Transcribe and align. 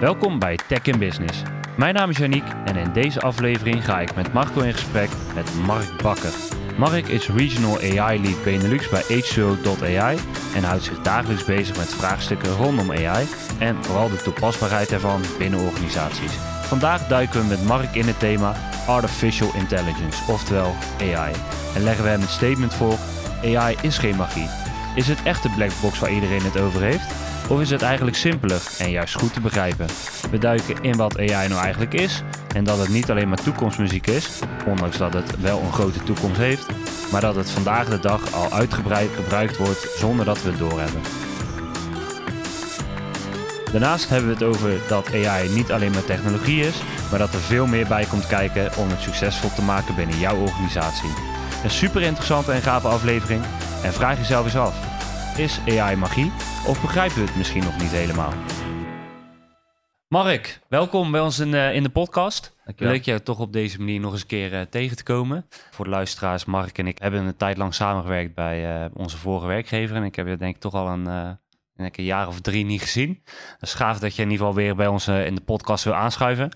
Welkom 0.00 0.38
bij 0.38 0.58
Tech 0.68 0.82
in 0.82 0.98
Business. 0.98 1.42
Mijn 1.76 1.94
naam 1.94 2.10
is 2.10 2.16
Janiek 2.16 2.44
en 2.64 2.76
in 2.76 2.92
deze 2.92 3.20
aflevering 3.20 3.84
ga 3.84 4.00
ik 4.00 4.14
met 4.14 4.32
Marco 4.32 4.60
in 4.60 4.72
gesprek 4.72 5.08
met 5.34 5.54
Mark 5.66 6.02
Bakker. 6.02 6.32
Mark 6.78 7.06
is 7.06 7.28
Regional 7.28 7.78
AI 7.78 8.20
Lead 8.20 8.44
Benelux 8.44 8.88
bij 8.88 9.02
H2O.ai 9.02 10.18
en 10.54 10.62
houdt 10.64 10.82
zich 10.82 11.02
dagelijks 11.02 11.44
bezig 11.44 11.76
met 11.76 11.94
vraagstukken 11.94 12.52
rondom 12.52 12.90
AI 12.90 13.26
en 13.58 13.84
vooral 13.84 14.08
de 14.08 14.22
toepasbaarheid 14.22 14.92
ervan 14.92 15.20
binnen 15.38 15.60
organisaties. 15.60 16.32
Vandaag 16.62 17.06
duiken 17.06 17.40
we 17.40 17.46
met 17.46 17.64
Mark 17.64 17.94
in 17.94 18.06
het 18.06 18.18
thema 18.18 18.56
Artificial 18.86 19.54
Intelligence, 19.54 20.32
oftewel 20.32 20.74
AI. 21.00 21.32
En 21.74 21.82
leggen 21.82 22.04
we 22.04 22.10
hem 22.10 22.20
het 22.20 22.30
statement 22.30 22.74
voor: 22.74 22.98
AI 23.44 23.76
is 23.80 23.98
geen 23.98 24.16
magie. 24.16 24.48
Is 24.94 25.08
het 25.08 25.22
echt 25.22 25.42
de 25.42 25.50
blackbox 25.50 25.98
waar 25.98 26.12
iedereen 26.12 26.42
het 26.42 26.58
over 26.58 26.82
heeft? 26.82 27.25
Of 27.48 27.60
is 27.60 27.70
het 27.70 27.82
eigenlijk 27.82 28.16
simpeler 28.16 28.62
en 28.78 28.90
juist 28.90 29.14
goed 29.14 29.32
te 29.32 29.40
begrijpen? 29.40 29.86
We 30.30 30.38
duiken 30.38 30.82
in 30.82 30.96
wat 30.96 31.18
AI 31.18 31.48
nou 31.48 31.62
eigenlijk 31.62 31.94
is 31.94 32.22
en 32.54 32.64
dat 32.64 32.78
het 32.78 32.88
niet 32.88 33.10
alleen 33.10 33.28
maar 33.28 33.42
toekomstmuziek 33.42 34.06
is, 34.06 34.28
ondanks 34.66 34.96
dat 34.96 35.12
het 35.12 35.40
wel 35.40 35.60
een 35.60 35.72
grote 35.72 36.02
toekomst 36.02 36.40
heeft, 36.40 36.66
maar 37.12 37.20
dat 37.20 37.34
het 37.34 37.50
vandaag 37.50 37.88
de 37.88 37.98
dag 37.98 38.32
al 38.32 38.52
uitgebreid 38.52 39.10
gebruikt 39.14 39.56
wordt 39.56 39.88
zonder 39.96 40.24
dat 40.24 40.42
we 40.42 40.48
het 40.48 40.58
doorhebben. 40.58 41.00
Daarnaast 43.72 44.08
hebben 44.08 44.28
we 44.28 44.34
het 44.34 44.42
over 44.54 44.70
dat 44.88 45.14
AI 45.14 45.48
niet 45.48 45.72
alleen 45.72 45.92
maar 45.92 46.04
technologie 46.04 46.60
is, 46.60 46.82
maar 47.10 47.18
dat 47.18 47.34
er 47.34 47.40
veel 47.40 47.66
meer 47.66 47.86
bij 47.86 48.04
komt 48.04 48.26
kijken 48.26 48.70
om 48.76 48.88
het 48.88 49.00
succesvol 49.00 49.50
te 49.54 49.62
maken 49.62 49.94
binnen 49.94 50.18
jouw 50.18 50.36
organisatie. 50.36 51.10
Een 51.62 51.70
super 51.70 52.02
interessante 52.02 52.52
en 52.52 52.62
gave 52.62 52.88
aflevering 52.88 53.42
en 53.82 53.92
vraag 53.92 54.16
jezelf 54.18 54.44
eens 54.44 54.56
af: 54.56 54.85
is 55.38 55.60
AI 55.68 55.96
magie 55.96 56.32
of 56.66 56.80
begrijpen 56.80 57.16
we 57.16 57.24
het 57.24 57.36
misschien 57.36 57.62
nog 57.62 57.78
niet 57.78 57.90
helemaal? 57.90 58.32
Mark, 60.08 60.60
welkom 60.68 61.10
bij 61.10 61.20
ons 61.20 61.38
in, 61.38 61.48
uh, 61.48 61.74
in 61.74 61.82
de 61.82 61.88
podcast. 61.88 62.56
Dankjewel. 62.64 62.92
Leuk 62.92 63.04
je 63.04 63.22
toch 63.22 63.38
op 63.38 63.52
deze 63.52 63.78
manier 63.78 64.00
nog 64.00 64.12
eens 64.12 64.20
een 64.20 64.26
keer 64.26 64.52
uh, 64.52 64.60
tegen 64.60 64.96
te 64.96 65.02
komen. 65.02 65.46
Voor 65.70 65.84
de 65.84 65.90
luisteraars, 65.90 66.44
Mark 66.44 66.78
en 66.78 66.86
ik 66.86 66.98
hebben 66.98 67.26
een 67.26 67.36
tijd 67.36 67.56
lang 67.56 67.74
samengewerkt 67.74 68.34
bij 68.34 68.84
uh, 68.84 68.90
onze 68.94 69.16
vorige 69.16 69.46
werkgever. 69.46 69.96
En 69.96 70.04
ik 70.04 70.16
heb 70.16 70.26
je 70.26 70.36
denk 70.36 70.54
ik 70.54 70.60
toch 70.60 70.74
al 70.74 70.88
een, 70.88 71.06
een 71.76 71.90
jaar 71.94 72.28
of 72.28 72.40
drie 72.40 72.64
niet 72.64 72.82
gezien. 72.82 73.22
Is 73.60 73.74
gaaf 73.74 73.98
dat 73.98 74.16
je 74.16 74.22
in 74.22 74.30
ieder 74.30 74.46
geval 74.46 74.62
weer 74.62 74.76
bij 74.76 74.86
ons 74.86 75.08
in 75.08 75.34
de 75.34 75.40
podcast 75.40 75.84
wil 75.84 75.94
aanschuiven. 75.94 76.50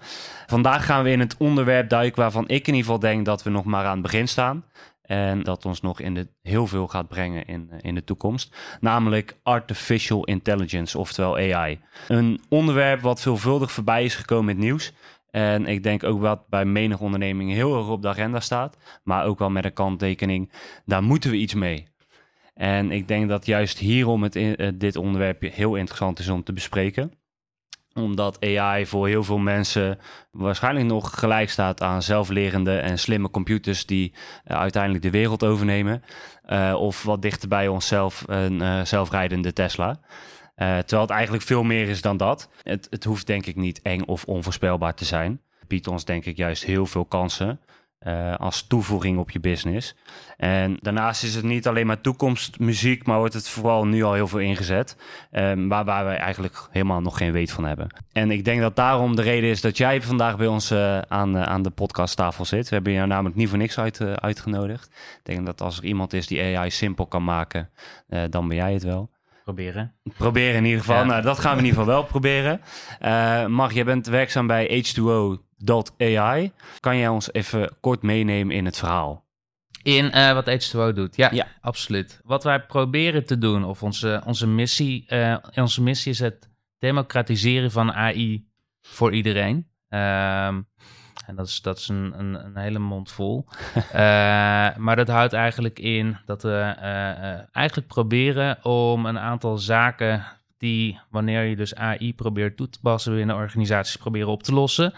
Vandaag 0.47 0.84
gaan 0.84 1.05
we 1.05 1.11
in 1.11 1.20
het 1.20 1.36
onderwerp 1.39 1.89
duiken 1.89 2.23
waarvan 2.23 2.45
ik 2.45 2.67
in 2.67 2.75
ieder 2.75 2.81
geval 2.81 2.98
denk 2.98 3.25
dat 3.25 3.42
we 3.42 3.51
nog 3.51 3.64
maar 3.64 3.84
aan 3.84 3.92
het 3.92 4.03
begin 4.03 4.28
staan. 4.28 4.64
En 5.11 5.42
dat 5.42 5.64
ons 5.64 5.80
nog 5.80 6.00
in 6.00 6.14
de, 6.14 6.28
heel 6.42 6.66
veel 6.66 6.89
gaat 6.89 7.08
brengen 7.08 7.47
in, 7.47 7.70
in 7.80 7.94
de 7.94 8.05
toekomst. 8.05 8.56
Namelijk 8.80 9.36
artificial 9.42 10.25
intelligence, 10.25 10.98
oftewel 10.98 11.36
AI. 11.36 11.80
Een 12.08 12.41
onderwerp 12.48 13.00
wat 13.00 13.20
veelvuldig 13.20 13.72
voorbij 13.72 14.05
is 14.05 14.14
gekomen 14.14 14.50
in 14.50 14.56
het 14.56 14.64
nieuws. 14.64 14.92
En 15.30 15.67
ik 15.67 15.83
denk 15.83 16.05
ook 16.05 16.20
wat 16.20 16.48
bij 16.48 16.64
menig 16.64 17.00
onderneming 17.00 17.52
heel 17.52 17.77
erg 17.77 17.89
op 17.89 18.02
de 18.02 18.08
agenda 18.08 18.41
staat. 18.41 18.77
Maar 19.02 19.25
ook 19.25 19.39
wel 19.39 19.50
met 19.50 19.64
een 19.64 19.72
kanttekening, 19.72 20.52
daar 20.84 21.02
moeten 21.02 21.30
we 21.30 21.36
iets 21.36 21.55
mee. 21.55 21.86
En 22.55 22.91
ik 22.91 23.08
denk 23.08 23.28
dat 23.28 23.47
juist 23.47 23.78
hierom 23.78 24.22
het, 24.22 24.39
dit 24.74 24.97
onderwerp 24.97 25.41
heel 25.41 25.74
interessant 25.74 26.19
is 26.19 26.28
om 26.28 26.42
te 26.42 26.52
bespreken 26.52 27.12
omdat 28.03 28.45
AI 28.45 28.87
voor 28.87 29.06
heel 29.06 29.25
veel 29.25 29.39
mensen 29.39 29.98
waarschijnlijk 30.31 30.87
nog 30.87 31.19
gelijk 31.19 31.51
staat 31.51 31.83
aan 31.83 32.03
zelflerende 32.03 32.79
en 32.79 32.98
slimme 32.98 33.31
computers 33.31 33.87
die 33.87 34.12
uh, 34.47 34.57
uiteindelijk 34.57 35.03
de 35.03 35.11
wereld 35.11 35.45
overnemen. 35.45 36.03
Uh, 36.48 36.75
of 36.79 37.03
wat 37.03 37.23
dichter 37.23 37.48
bij 37.48 37.69
onszelf 37.69 38.25
een 38.27 38.61
uh, 38.61 38.84
zelfrijdende 38.84 39.53
Tesla. 39.53 40.01
terwijl 40.57 41.03
het 41.03 41.11
eigenlijk 41.11 41.42
veel 41.42 41.62
meer 41.62 41.89
is 41.89 42.03
dan 42.03 42.17
dat. 42.17 42.48
Het, 42.62 42.87
het 42.91 43.05
hoeft 43.05 43.27
denk 43.27 43.47
ik 43.47 43.57
niet 43.57 43.83
eng 43.83 44.03
of 44.03 44.25
onvoorspelbaar 44.25 44.95
te 44.95 45.05
zijn. 45.05 45.41
Het 45.59 45.69
biedt 45.69 45.89
ons 45.89 46.05
denk 46.05 46.25
ik 46.25 46.37
juist 46.37 46.64
heel 46.64 46.87
veel 46.87 47.05
kansen. 47.05 47.61
Uh, 48.06 48.34
als 48.37 48.62
toevoeging 48.62 49.19
op 49.19 49.31
je 49.31 49.41
business. 49.41 49.95
En 50.37 50.77
daarnaast 50.80 51.23
is 51.23 51.35
het 51.35 51.45
niet 51.45 51.67
alleen 51.67 51.86
maar 51.86 52.01
toekomstmuziek, 52.01 53.07
maar 53.07 53.19
wordt 53.19 53.35
het 53.35 53.48
vooral 53.48 53.86
nu 53.86 54.02
al 54.02 54.13
heel 54.13 54.29
veel 54.29 54.39
ingezet. 54.39 54.97
Um, 55.33 55.69
waar, 55.69 55.85
waar 55.85 56.05
wij 56.05 56.17
eigenlijk 56.17 56.69
helemaal 56.70 57.01
nog 57.01 57.17
geen 57.17 57.33
weet 57.33 57.52
van 57.52 57.64
hebben. 57.64 57.86
En 58.13 58.30
ik 58.30 58.45
denk 58.45 58.61
dat 58.61 58.77
daarom 58.77 59.17
de 59.17 59.23
reden 59.23 59.51
is 59.51 59.61
dat 59.61 59.77
jij 59.77 60.02
vandaag 60.02 60.36
bij 60.36 60.47
ons 60.47 60.73
uh, 60.73 60.98
aan, 60.98 61.36
uh, 61.36 61.42
aan 61.42 61.63
de 61.63 61.70
podcasttafel 61.70 62.45
zit. 62.45 62.69
We 62.69 62.74
hebben 62.74 62.92
jou 62.92 63.07
namelijk 63.07 63.36
niet 63.36 63.48
voor 63.48 63.58
niks 63.58 63.79
uit, 63.79 64.01
uitgenodigd. 64.01 64.86
Ik 65.19 65.20
denk 65.23 65.47
dat 65.47 65.61
als 65.61 65.79
er 65.79 65.85
iemand 65.85 66.13
is 66.13 66.27
die 66.27 66.58
AI 66.58 66.70
simpel 66.70 67.07
kan 67.07 67.24
maken, 67.24 67.70
dan 68.30 68.48
ben 68.48 68.57
jij 68.57 68.73
het 68.73 68.83
wel. 68.83 69.11
Proberen. 69.45 69.95
Proberen 70.17 70.57
in 70.57 70.64
ieder 70.64 70.80
geval. 70.80 70.97
Ja. 70.97 71.05
Nou, 71.05 71.23
dat 71.23 71.39
gaan 71.39 71.53
we 71.53 71.58
in 71.58 71.64
ieder 71.64 71.80
geval 71.80 71.95
wel 71.95 72.05
proberen. 72.05 72.61
Mark, 73.53 73.73
jij 73.73 73.85
bent 73.85 74.07
werkzaam 74.07 74.47
bij 74.47 74.85
H2O 74.85 75.48
AI. 75.98 76.53
Kan 76.81 76.97
jij 76.97 77.09
ons 77.09 77.33
even 77.33 77.77
kort 77.81 78.03
meenemen 78.03 78.57
in 78.57 78.65
het 78.65 78.79
verhaal? 78.79 79.29
In 79.83 80.05
uh, 80.05 80.33
wat 80.33 80.51
H2O 80.51 80.95
doet, 80.95 81.17
ja, 81.17 81.31
ja, 81.33 81.47
absoluut. 81.61 82.21
Wat 82.25 82.45
wij 82.45 82.61
proberen 82.61 83.27
te 83.27 83.39
doen, 83.39 83.65
of 83.65 83.83
onze, 83.83 84.23
onze, 84.27 84.47
missie, 84.47 85.07
uh, 85.09 85.37
onze 85.55 85.83
missie 85.83 86.13
is 86.13 86.19
het 86.19 86.48
democratiseren 86.79 87.71
van 87.71 87.93
AI 87.93 88.47
voor 88.83 89.13
iedereen. 89.13 89.57
Um, 89.89 90.69
en 91.27 91.37
dat 91.37 91.47
is, 91.47 91.61
dat 91.61 91.79
is 91.79 91.89
een, 91.89 92.19
een, 92.19 92.35
een 92.35 92.57
hele 92.57 92.79
mond 92.79 93.13
vol. 93.13 93.47
uh, 93.77 93.92
maar 94.85 94.97
dat 94.97 95.09
houdt 95.09 95.33
eigenlijk 95.33 95.79
in 95.79 96.19
dat 96.27 96.42
we 96.42 96.61
eigenlijk 97.53 97.89
proberen 97.89 98.65
om 98.65 99.07
een 99.07 99.19
aantal 99.19 99.59
zaken 99.59 100.25
die 100.61 101.01
wanneer 101.11 101.43
je 101.43 101.57
dus 101.57 101.75
AI 101.75 102.15
probeert 102.15 102.57
toe 102.57 102.69
te 102.69 102.81
passen 102.83 103.15
binnen 103.15 103.37
organisaties 103.37 103.97
proberen 103.97 104.29
op 104.29 104.43
te 104.43 104.53
lossen. 104.53 104.93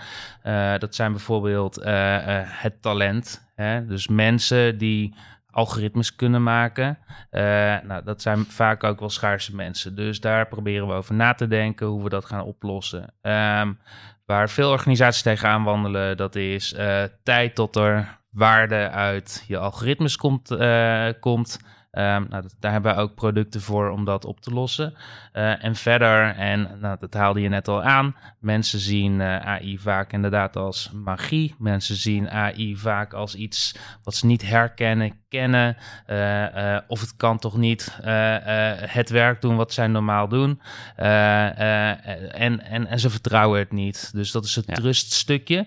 Uh, 0.44 0.78
dat 0.78 0.94
zijn 0.94 1.12
bijvoorbeeld 1.12 1.78
uh, 1.78 1.86
uh, 1.86 2.40
het 2.44 2.82
talent. 2.82 3.50
Hè? 3.54 3.86
Dus 3.86 4.08
mensen 4.08 4.78
die 4.78 5.14
algoritmes 5.50 6.16
kunnen 6.16 6.42
maken. 6.42 6.98
nou, 7.86 8.04
dat 8.04 8.22
zijn 8.22 8.44
vaak 8.44 8.84
ook 8.84 9.00
wel 9.00 9.10
schaarse 9.10 9.54
mensen. 9.54 9.94
Dus 9.94 10.20
daar 10.20 10.48
proberen 10.48 10.86
we 10.86 10.92
over 10.94 11.14
na 11.14 11.34
te 11.34 11.46
denken 11.46 11.86
hoe 11.86 12.02
we 12.02 12.08
dat 12.08 12.24
gaan 12.24 12.44
oplossen. 12.44 13.14
Um, 13.22 13.78
waar 14.26 14.50
veel 14.50 14.70
organisaties 14.70 15.22
tegenaan 15.22 15.64
wandelen, 15.64 16.16
dat 16.16 16.34
is 16.34 16.74
tijd 17.22 17.54
tot 17.54 17.76
er 17.76 18.18
waarde 18.30 18.90
uit 18.90 19.44
je 19.46 19.58
algoritmes 19.58 20.16
komt. 20.16 20.56
komt. 21.20 21.58
Um, 21.98 22.26
nou, 22.28 22.42
dat, 22.42 22.54
daar 22.60 22.72
hebben 22.72 22.94
we 22.94 23.00
ook 23.00 23.14
producten 23.14 23.60
voor 23.60 23.90
om 23.90 24.04
dat 24.04 24.24
op 24.24 24.40
te 24.40 24.50
lossen. 24.50 24.94
Uh, 25.32 25.64
en 25.64 25.74
verder, 25.74 26.34
en 26.34 26.78
nou, 26.80 26.96
dat 27.00 27.14
haalde 27.14 27.40
je 27.40 27.48
net 27.48 27.68
al 27.68 27.82
aan, 27.82 28.16
mensen 28.38 28.78
zien 28.78 29.20
uh, 29.20 29.36
AI 29.36 29.78
vaak 29.78 30.12
inderdaad 30.12 30.56
als 30.56 30.90
magie. 30.92 31.54
Mensen 31.58 31.96
zien 31.96 32.30
AI 32.30 32.76
vaak 32.76 33.12
als 33.12 33.34
iets 33.34 33.74
wat 34.02 34.14
ze 34.14 34.26
niet 34.26 34.42
herkennen, 34.42 35.20
kennen. 35.28 35.76
Uh, 36.06 36.78
of 36.86 37.00
het 37.00 37.16
kan 37.16 37.38
toch 37.38 37.56
niet 37.56 37.98
het 38.86 39.10
werk 39.10 39.40
doen 39.40 39.56
wat 39.56 39.72
zij 39.72 39.86
normaal 39.86 40.28
doen. 40.28 40.60
en, 40.96 42.60
en, 42.60 42.86
en 42.86 43.00
ze 43.00 43.10
vertrouwen 43.10 43.58
het 43.58 43.72
niet. 43.72 44.10
Dus 44.14 44.30
dat 44.30 44.44
is 44.44 44.54
het 44.54 44.66
ja. 44.66 44.74
truststukje. 44.74 45.66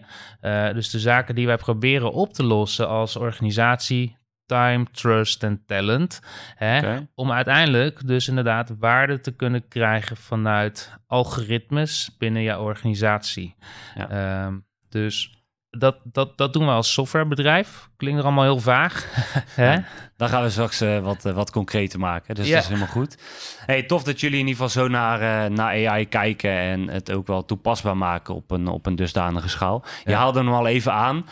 dus 0.74 0.90
de 0.90 1.00
zaken 1.00 1.36
die 1.36 1.46
wij 1.48 1.58
proberen 1.58 2.14
op 2.14 2.34
te 2.34 2.44
lossen 2.44 2.88
als 2.88 3.16
organisatie 3.16 4.18
time, 4.46 4.86
trust 4.92 5.44
en 5.44 5.64
talent. 5.66 6.22
Hè? 6.56 6.78
Okay. 6.78 7.08
Om 7.16 7.32
uiteindelijk 7.32 8.08
dus 8.08 8.28
inderdaad 8.28 8.72
waarde 8.80 9.20
te 9.20 9.32
kunnen 9.32 9.68
krijgen 9.68 10.18
vanuit 10.18 10.94
algoritmes 11.08 12.16
binnen 12.18 12.42
je 12.42 12.60
organisatie. 12.60 13.56
Ja. 13.96 14.46
Um, 14.46 14.66
dus 14.90 15.36
dat, 15.78 15.98
dat, 16.04 16.38
dat 16.38 16.54
doen 16.54 16.66
we 16.66 16.72
als 16.72 16.94
softwarebedrijf. 16.94 17.90
Klinkt 17.98 18.20
er 18.20 18.26
allemaal 18.26 18.44
heel 18.44 18.60
vaag. 18.60 19.06
Hè? 19.50 19.74
Ja, 19.74 19.84
dan 20.18 20.30
gaan 20.30 20.44
we 20.44 20.50
straks 20.50 20.82
uh, 20.82 21.00
wat, 21.00 21.26
uh, 21.26 21.34
wat 21.34 21.52
concreter 21.52 22.00
maken. 22.00 22.36
Dus 22.36 22.48
ja. 22.48 22.54
dat 22.54 22.64
is 22.64 22.68
helemaal 22.68 22.90
goed. 22.90 23.18
Hey, 23.66 23.84
tof 23.84 24.04
dat 24.04 24.20
jullie 24.20 24.40
in 24.40 24.48
ieder 24.48 24.64
geval 24.64 24.84
zo 24.84 24.88
naar, 24.88 25.22
uh, 25.22 25.56
naar 25.56 25.88
AI 25.88 26.08
kijken 26.08 26.52
en 26.52 26.88
het 26.90 27.12
ook 27.12 27.28
wel 27.28 27.46
toepasbaar 27.46 27.98
maken 27.98 28.36
op 28.36 28.52
een, 28.52 28.68
op 28.68 28.86
een 28.86 28.96
dusdanige 28.96 29.50
schaal. 29.50 29.84
Je 30.04 30.14
haalde 30.14 30.40
hem 30.40 30.54
al 30.54 30.68
even 30.68 30.94
aan. 30.94 31.26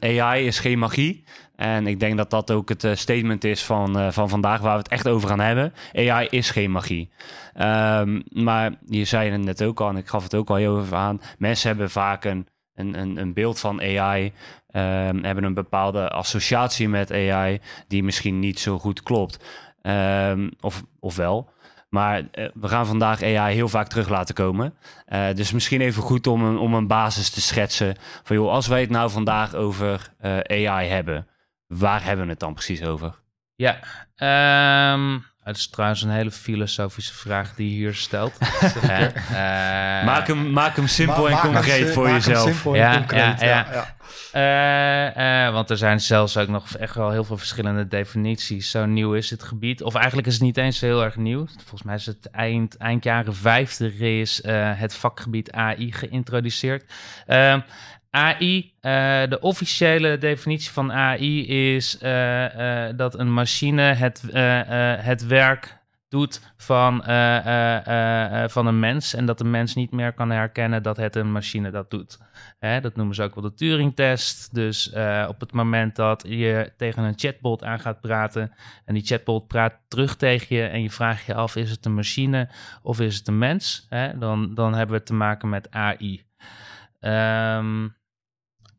AI 0.00 0.46
is 0.46 0.58
geen 0.58 0.78
magie. 0.78 1.24
En 1.58 1.86
ik 1.86 2.00
denk 2.00 2.16
dat 2.16 2.30
dat 2.30 2.50
ook 2.50 2.68
het 2.68 2.84
uh, 2.84 2.94
statement 2.94 3.44
is 3.44 3.64
van, 3.64 3.98
uh, 3.98 4.10
van 4.10 4.28
vandaag 4.28 4.60
waar 4.60 4.72
we 4.72 4.78
het 4.78 4.88
echt 4.88 5.08
over 5.08 5.28
gaan 5.28 5.40
hebben. 5.40 5.72
AI 5.94 6.26
is 6.30 6.50
geen 6.50 6.70
magie. 6.70 7.10
Um, 7.60 8.22
maar 8.32 8.72
je 8.86 9.04
zei 9.04 9.30
het 9.30 9.40
net 9.40 9.62
ook 9.62 9.80
al, 9.80 9.88
en 9.88 9.96
ik 9.96 10.08
gaf 10.08 10.22
het 10.22 10.34
ook 10.34 10.48
al 10.48 10.56
heel 10.56 10.80
even 10.80 10.96
aan. 10.96 11.20
Mensen 11.38 11.68
hebben 11.68 11.90
vaak 11.90 12.24
een, 12.24 12.46
een, 12.74 13.16
een, 13.16 13.32
beeld 13.32 13.60
van 13.60 13.80
AI, 13.80 14.24
um, 14.24 15.24
hebben 15.24 15.44
een 15.44 15.54
bepaalde 15.54 16.08
associatie 16.08 16.88
met 16.88 17.12
AI 17.12 17.60
die 17.88 18.04
misschien 18.04 18.38
niet 18.38 18.60
zo 18.60 18.78
goed 18.78 19.02
klopt. 19.02 19.44
Um, 19.82 20.50
of, 20.60 20.82
of 21.00 21.16
wel. 21.16 21.50
Maar 21.88 22.18
uh, 22.18 22.48
we 22.54 22.68
gaan 22.68 22.86
vandaag 22.86 23.22
AI 23.22 23.54
heel 23.54 23.68
vaak 23.68 23.88
terug 23.88 24.08
laten 24.08 24.34
komen. 24.34 24.74
Dus 25.34 25.52
misschien 25.52 25.80
even 25.80 26.02
goed 26.02 26.26
om 26.26 26.44
een, 26.44 26.58
om 26.58 26.74
een 26.74 26.86
basis 26.86 27.30
te 27.30 27.40
schetsen. 27.40 27.96
Van 28.22 28.36
joh, 28.36 28.50
als 28.50 28.66
wij 28.66 28.80
het 28.80 28.90
nou 28.90 29.10
vandaag 29.10 29.54
over 29.54 30.12
AI 30.46 30.88
hebben 30.88 31.26
waar 31.68 32.04
hebben 32.04 32.24
we 32.24 32.30
het 32.30 32.40
dan 32.40 32.54
precies 32.54 32.82
over? 32.82 33.14
Ja, 33.54 33.78
um, 34.94 35.26
Het 35.42 35.56
is 35.56 35.68
trouwens 35.68 36.02
een 36.02 36.10
hele 36.10 36.30
filosofische 36.30 37.14
vraag 37.14 37.54
die 37.54 37.70
je 37.70 37.76
hier 37.76 37.94
stelt. 37.94 38.38
uh, 38.40 38.98
maak, 40.04 40.26
hem, 40.26 40.50
maak 40.50 40.76
hem 40.76 40.86
simpel 40.86 41.28
en 41.28 41.38
concreet 41.38 41.90
voor 41.90 42.10
jezelf. 42.10 42.64
ja, 42.64 42.96
concreet, 42.96 43.40
ja, 43.40 43.46
ja, 43.46 43.66
ja. 43.72 45.46
Uh, 45.46 45.52
want 45.52 45.70
er 45.70 45.76
zijn 45.76 46.00
zelfs 46.00 46.36
ook 46.36 46.48
nog 46.48 46.76
echt 46.76 46.94
wel 46.94 47.10
heel 47.10 47.24
veel 47.24 47.36
verschillende 47.36 47.88
definities. 47.88 48.70
Zo 48.70 48.86
nieuw 48.86 49.14
is 49.14 49.30
het 49.30 49.42
gebied. 49.42 49.82
Of 49.82 49.94
eigenlijk 49.94 50.26
is 50.26 50.34
het 50.34 50.42
niet 50.42 50.56
eens 50.56 50.80
heel 50.80 51.04
erg 51.04 51.16
nieuw. 51.16 51.46
Volgens 51.56 51.82
mij 51.82 51.94
is 51.94 52.06
het 52.06 52.30
eind, 52.30 52.76
eind 52.76 53.04
jaren 53.04 53.34
50 53.34 53.98
is 53.98 54.40
het 54.76 54.94
vakgebied 54.94 55.52
AI 55.52 55.92
geïntroduceerd. 55.92 56.92
Ehm, 58.10 58.24
AI, 58.24 58.72
de 59.28 59.38
officiële 59.40 60.18
definitie 60.18 60.70
van 60.70 60.92
AI 60.92 61.46
is 61.74 61.98
dat 62.96 63.18
een 63.18 63.32
machine 63.32 63.82
het, 63.82 64.22
het 65.02 65.26
werk 65.26 65.76
doet 66.08 66.52
van, 66.56 67.02
van 68.50 68.66
een 68.66 68.78
mens 68.78 69.14
en 69.14 69.26
dat 69.26 69.38
de 69.38 69.44
mens 69.44 69.74
niet 69.74 69.90
meer 69.90 70.12
kan 70.12 70.30
herkennen 70.30 70.82
dat 70.82 70.96
het 70.96 71.16
een 71.16 71.32
machine 71.32 71.70
dat 71.70 71.90
doet. 71.90 72.18
Hè, 72.58 72.80
dat 72.80 72.96
noemen 72.96 73.14
ze 73.14 73.22
ook 73.22 73.34
wel 73.34 73.44
de 73.44 73.54
Turing-test. 73.54 74.54
Dus 74.54 74.88
op 75.28 75.40
het 75.40 75.52
moment 75.52 75.96
dat 75.96 76.24
je 76.26 76.72
tegen 76.76 77.02
een 77.02 77.18
chatbot 77.18 77.64
aan 77.64 77.80
gaat 77.80 78.00
praten 78.00 78.52
en 78.84 78.94
die 78.94 79.04
chatbot 79.04 79.46
praat 79.46 79.74
terug 79.88 80.16
tegen 80.16 80.56
je 80.56 80.66
en 80.66 80.82
je 80.82 80.90
vraagt 80.90 81.26
je 81.26 81.34
af 81.34 81.56
is 81.56 81.70
het 81.70 81.84
een 81.84 81.94
machine 81.94 82.48
of 82.82 83.00
is 83.00 83.16
het 83.16 83.28
een 83.28 83.38
mens, 83.38 83.86
hè, 83.88 84.18
dan, 84.18 84.54
dan 84.54 84.74
hebben 84.74 84.96
we 84.96 85.02
te 85.02 85.14
maken 85.14 85.48
met 85.48 85.70
AI. 85.70 86.26
Um, 87.00 87.96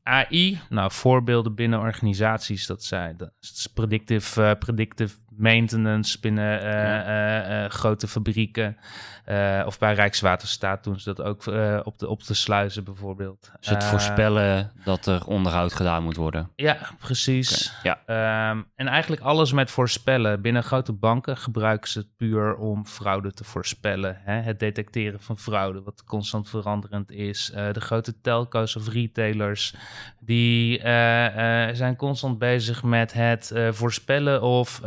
AI, 0.09 0.59
nou 0.69 0.91
voorbeelden 0.91 1.55
binnen 1.55 1.79
organisaties, 1.79 2.65
dat 2.65 2.83
zijn 2.83 3.17
dat 3.17 3.31
is 3.41 3.67
predictive, 3.73 4.41
uh, 4.41 4.51
predictive 4.59 5.15
maintenance 5.37 6.19
binnen 6.19 6.63
uh, 6.63 7.63
uh, 7.63 7.69
grote 7.69 8.07
fabrieken. 8.07 8.77
of 9.65 9.79
bij 9.79 9.93
Rijkswaterstaat 9.93 10.83
doen 10.83 10.99
ze 10.99 11.13
dat 11.13 11.25
ook 11.25 11.47
op, 11.85 11.99
de, 11.99 12.07
op 12.07 12.25
de 12.25 12.33
sluizen 12.33 12.83
bijvoorbeeld. 12.83 13.51
Dus 13.59 13.69
het 13.69 13.83
voorspellen 13.83 14.71
dat 14.83 15.05
er 15.05 15.25
onderhoud 15.25 15.73
gedaan 15.73 16.03
moet 16.03 16.15
worden. 16.15 16.49
Ja, 16.55 16.77
precies. 16.99 17.73
Ja. 17.83 18.49
Um, 18.51 18.65
en 18.75 18.87
eigenlijk 18.87 19.21
alles 19.21 19.51
met 19.51 19.71
voorspellen. 19.71 20.41
Binnen 20.41 20.63
grote 20.63 20.93
banken 20.93 21.37
gebruiken 21.37 21.89
ze 21.89 21.99
het 21.99 22.15
puur 22.17 22.55
om 22.55 22.85
fraude 22.85 23.33
te 23.33 23.43
voorspellen. 23.43 24.17
Hè? 24.23 24.33
Het 24.33 24.59
detecteren 24.59 25.19
van 25.19 25.37
fraude, 25.37 25.81
wat 25.81 26.03
constant 26.03 26.49
veranderend 26.49 27.11
is. 27.11 27.51
de 27.71 27.81
grote 27.81 28.21
telco's 28.21 28.75
of 28.75 28.87
retailers, 28.87 29.73
die 30.19 30.79
zijn 31.73 31.95
constant 31.95 32.39
bezig 32.39 32.83
met 32.83 33.13
het 33.13 33.53
voorspellen 33.71 34.41
of 34.41 34.81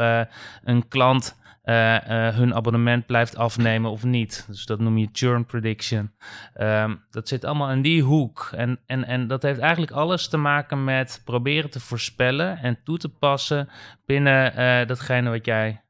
een 0.63 0.89
klant 0.89 1.41
uh, 1.65 1.95
uh, 1.95 2.29
hun 2.35 2.55
abonnement 2.55 3.07
blijft 3.07 3.37
afnemen 3.37 3.91
of 3.91 4.05
niet. 4.05 4.45
Dus 4.49 4.65
dat 4.65 4.81
noem 4.81 4.99
je 4.99 5.09
churn 5.13 5.45
prediction. 5.45 6.13
Um, 6.61 7.05
dat 7.11 7.29
zit 7.29 7.45
allemaal 7.45 7.71
in 7.71 7.83
die 7.83 8.03
hoek. 8.03 8.51
En, 8.55 8.81
en, 8.87 9.05
en 9.05 9.27
dat 9.27 9.43
heeft 9.43 9.61
eigenlijk 9.61 9.93
alles 9.93 10.29
te 10.29 10.37
maken 10.37 10.85
met 10.85 11.23
proberen 11.25 11.71
te 11.71 11.81
voorspellen 11.81 12.59
en 12.59 12.83
toe 12.85 12.99
te 12.99 13.09
passen 13.09 13.69
binnen 14.05 14.53
uh, 14.53 14.87
datgene 14.87 15.31
wat 15.31 15.45
jij 15.45 15.85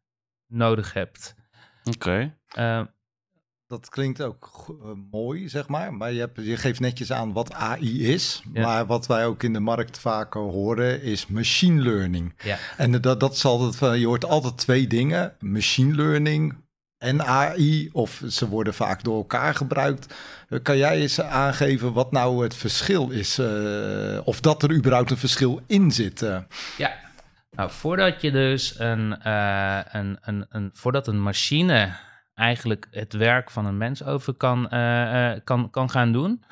nodig 0.47 0.93
hebt. 0.93 1.35
Oké. 1.85 2.33
Okay 2.55 2.91
dat 3.73 3.89
klinkt 3.89 4.23
ook 4.23 4.77
uh, 4.85 4.91
mooi, 5.11 5.49
zeg 5.49 5.69
maar. 5.69 5.95
Maar 5.95 6.13
je, 6.13 6.19
hebt, 6.19 6.39
je 6.43 6.57
geeft 6.57 6.81
netjes 6.81 7.13
aan 7.13 7.33
wat 7.33 7.53
AI 7.53 8.13
is. 8.13 8.43
Maar 8.55 8.87
wat 8.87 9.07
wij 9.07 9.27
ook 9.27 9.43
in 9.43 9.53
de 9.53 9.61
markt 9.61 9.99
vaak 9.99 10.35
horen 10.35 11.03
is 11.03 11.27
machine 11.27 11.83
learning. 11.83 12.35
Ja. 12.43 12.59
En 12.77 13.01
dat, 13.01 13.21
dat 13.21 13.33
is 13.33 13.45
altijd, 13.45 14.01
je 14.01 14.07
hoort 14.07 14.25
altijd 14.25 14.57
twee 14.57 14.87
dingen. 14.87 15.35
Machine 15.39 15.95
learning 15.95 16.55
en 16.99 17.23
AI, 17.23 17.89
of 17.93 18.23
ze 18.29 18.49
worden 18.49 18.75
vaak 18.75 19.05
door 19.05 19.17
elkaar 19.17 19.55
gebruikt. 19.55 20.15
Uh, 20.49 20.59
kan 20.63 20.77
jij 20.77 21.01
eens 21.01 21.21
aangeven 21.21 21.93
wat 21.93 22.13
nou 22.13 22.43
het 22.43 22.55
verschil 22.55 23.11
is? 23.11 23.39
Uh, 23.39 24.21
of 24.25 24.41
dat 24.41 24.63
er 24.63 24.73
überhaupt 24.73 25.11
een 25.11 25.17
verschil 25.17 25.61
in 25.67 25.91
zit? 25.91 26.21
Ja, 26.79 26.93
nou 27.51 27.71
voordat 27.71 28.21
je 28.21 28.31
dus 28.31 28.79
een, 28.79 29.29
een, 29.29 30.19
een, 30.23 30.47
een, 30.51 30.71
voordat 30.73 31.07
een 31.07 31.23
machine 31.23 31.93
eigenlijk 32.35 32.89
het 32.91 33.13
werk 33.13 33.51
van 33.51 33.67
een 33.67 33.77
mens 33.77 34.05
over 34.05 34.35
kan, 34.35 34.69
uh, 34.73 35.33
kan, 35.45 35.71
kan 35.71 35.91
gaan 35.91 36.13
doen. 36.13 36.45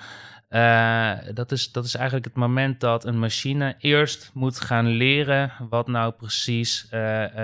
Uh, 0.50 1.12
dat, 1.34 1.52
is, 1.52 1.72
dat 1.72 1.84
is 1.84 1.94
eigenlijk 1.94 2.24
het 2.24 2.34
moment 2.34 2.80
dat 2.80 3.04
een 3.04 3.18
machine 3.18 3.74
eerst 3.78 4.30
moet 4.34 4.60
gaan 4.60 4.86
leren 4.86 5.52
wat 5.68 5.86
nou 5.86 6.12
precies 6.12 6.88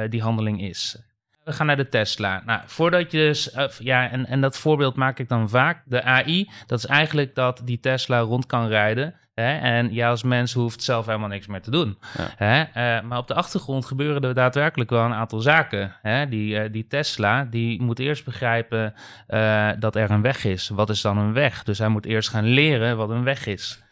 die 0.09 0.23
handeling 0.23 0.63
is. 0.63 0.97
We 1.45 1.53
gaan 1.53 1.67
naar 1.67 1.77
de 1.77 1.89
Tesla. 1.89 2.43
Nou, 2.47 2.61
voordat 2.67 3.11
je 3.11 3.19
dus, 3.19 3.57
ja, 3.79 4.11
en, 4.11 4.27
en 4.27 4.41
dat 4.41 4.59
voorbeeld 4.59 4.97
maak 4.97 5.19
ik 5.19 5.29
dan 5.29 5.49
vaak. 5.49 5.83
De 5.85 6.03
AI, 6.03 6.51
dat 6.67 6.79
is 6.79 6.87
eigenlijk 6.87 7.35
dat 7.35 7.61
die 7.65 7.81
Tesla 7.81 8.19
rond 8.21 8.47
kan 8.47 8.67
rijden 8.69 9.15
Hè? 9.41 9.59
En 9.59 9.93
jij 9.93 10.09
als 10.09 10.23
mens 10.23 10.53
hoeft 10.53 10.83
zelf 10.83 11.07
helemaal 11.07 11.29
niks 11.29 11.47
meer 11.47 11.63
te 11.63 11.71
doen. 11.71 11.99
Hè? 12.37 12.61
Uh, 12.61 13.09
maar 13.09 13.19
op 13.19 13.27
de 13.29 13.35
achtergrond 13.35 13.87
gebeuren 13.87 14.23
er 14.23 14.35
daadwerkelijk 14.35 14.91
wel 14.91 15.05
een 15.05 15.15
aantal 15.15 15.41
zaken. 15.41 15.97
Hè? 16.03 16.29
Die, 16.29 16.63
uh, 16.63 16.73
die 16.73 16.87
Tesla, 16.87 17.45
die 17.45 17.83
moet 17.83 17.99
eerst 17.99 18.25
begrijpen 18.25 18.95
uh, 19.29 19.71
dat 19.79 19.97
er 19.97 20.11
een 20.11 20.23
weg 20.23 20.45
is. 20.45 20.69
Wat 20.69 20.91
is 20.91 21.01
dan 21.01 21.19
een 21.19 21.33
weg? 21.33 21.63
Dus 21.63 21.79
hij 21.79 21.89
moet 21.89 22.07
eerst 22.07 22.29
gaan 22.29 22.45
leren 22.45 22.97
wat 22.97 23.11
een 23.11 23.25
weg 23.25 23.47
is. 23.47 23.83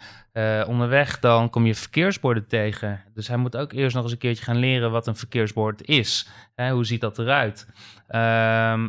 onderweg 0.66 1.18
dan 1.18 1.50
kom 1.50 1.66
je 1.66 1.74
verkeersborden 1.74 2.46
tegen. 2.46 3.02
Dus 3.14 3.28
hij 3.28 3.36
moet 3.36 3.56
ook 3.56 3.72
eerst 3.72 3.94
nog 3.94 4.04
eens 4.04 4.12
een 4.12 4.18
keertje 4.18 4.44
gaan 4.44 4.56
leren 4.56 4.90
wat 4.90 5.06
een 5.06 5.16
verkeersbord 5.16 5.88
is. 5.88 6.28
Hè? 6.54 6.70
Hoe 6.70 6.84
ziet 6.84 7.00
dat 7.00 7.18
eruit? 7.18 7.68
Ehm, 8.08 8.88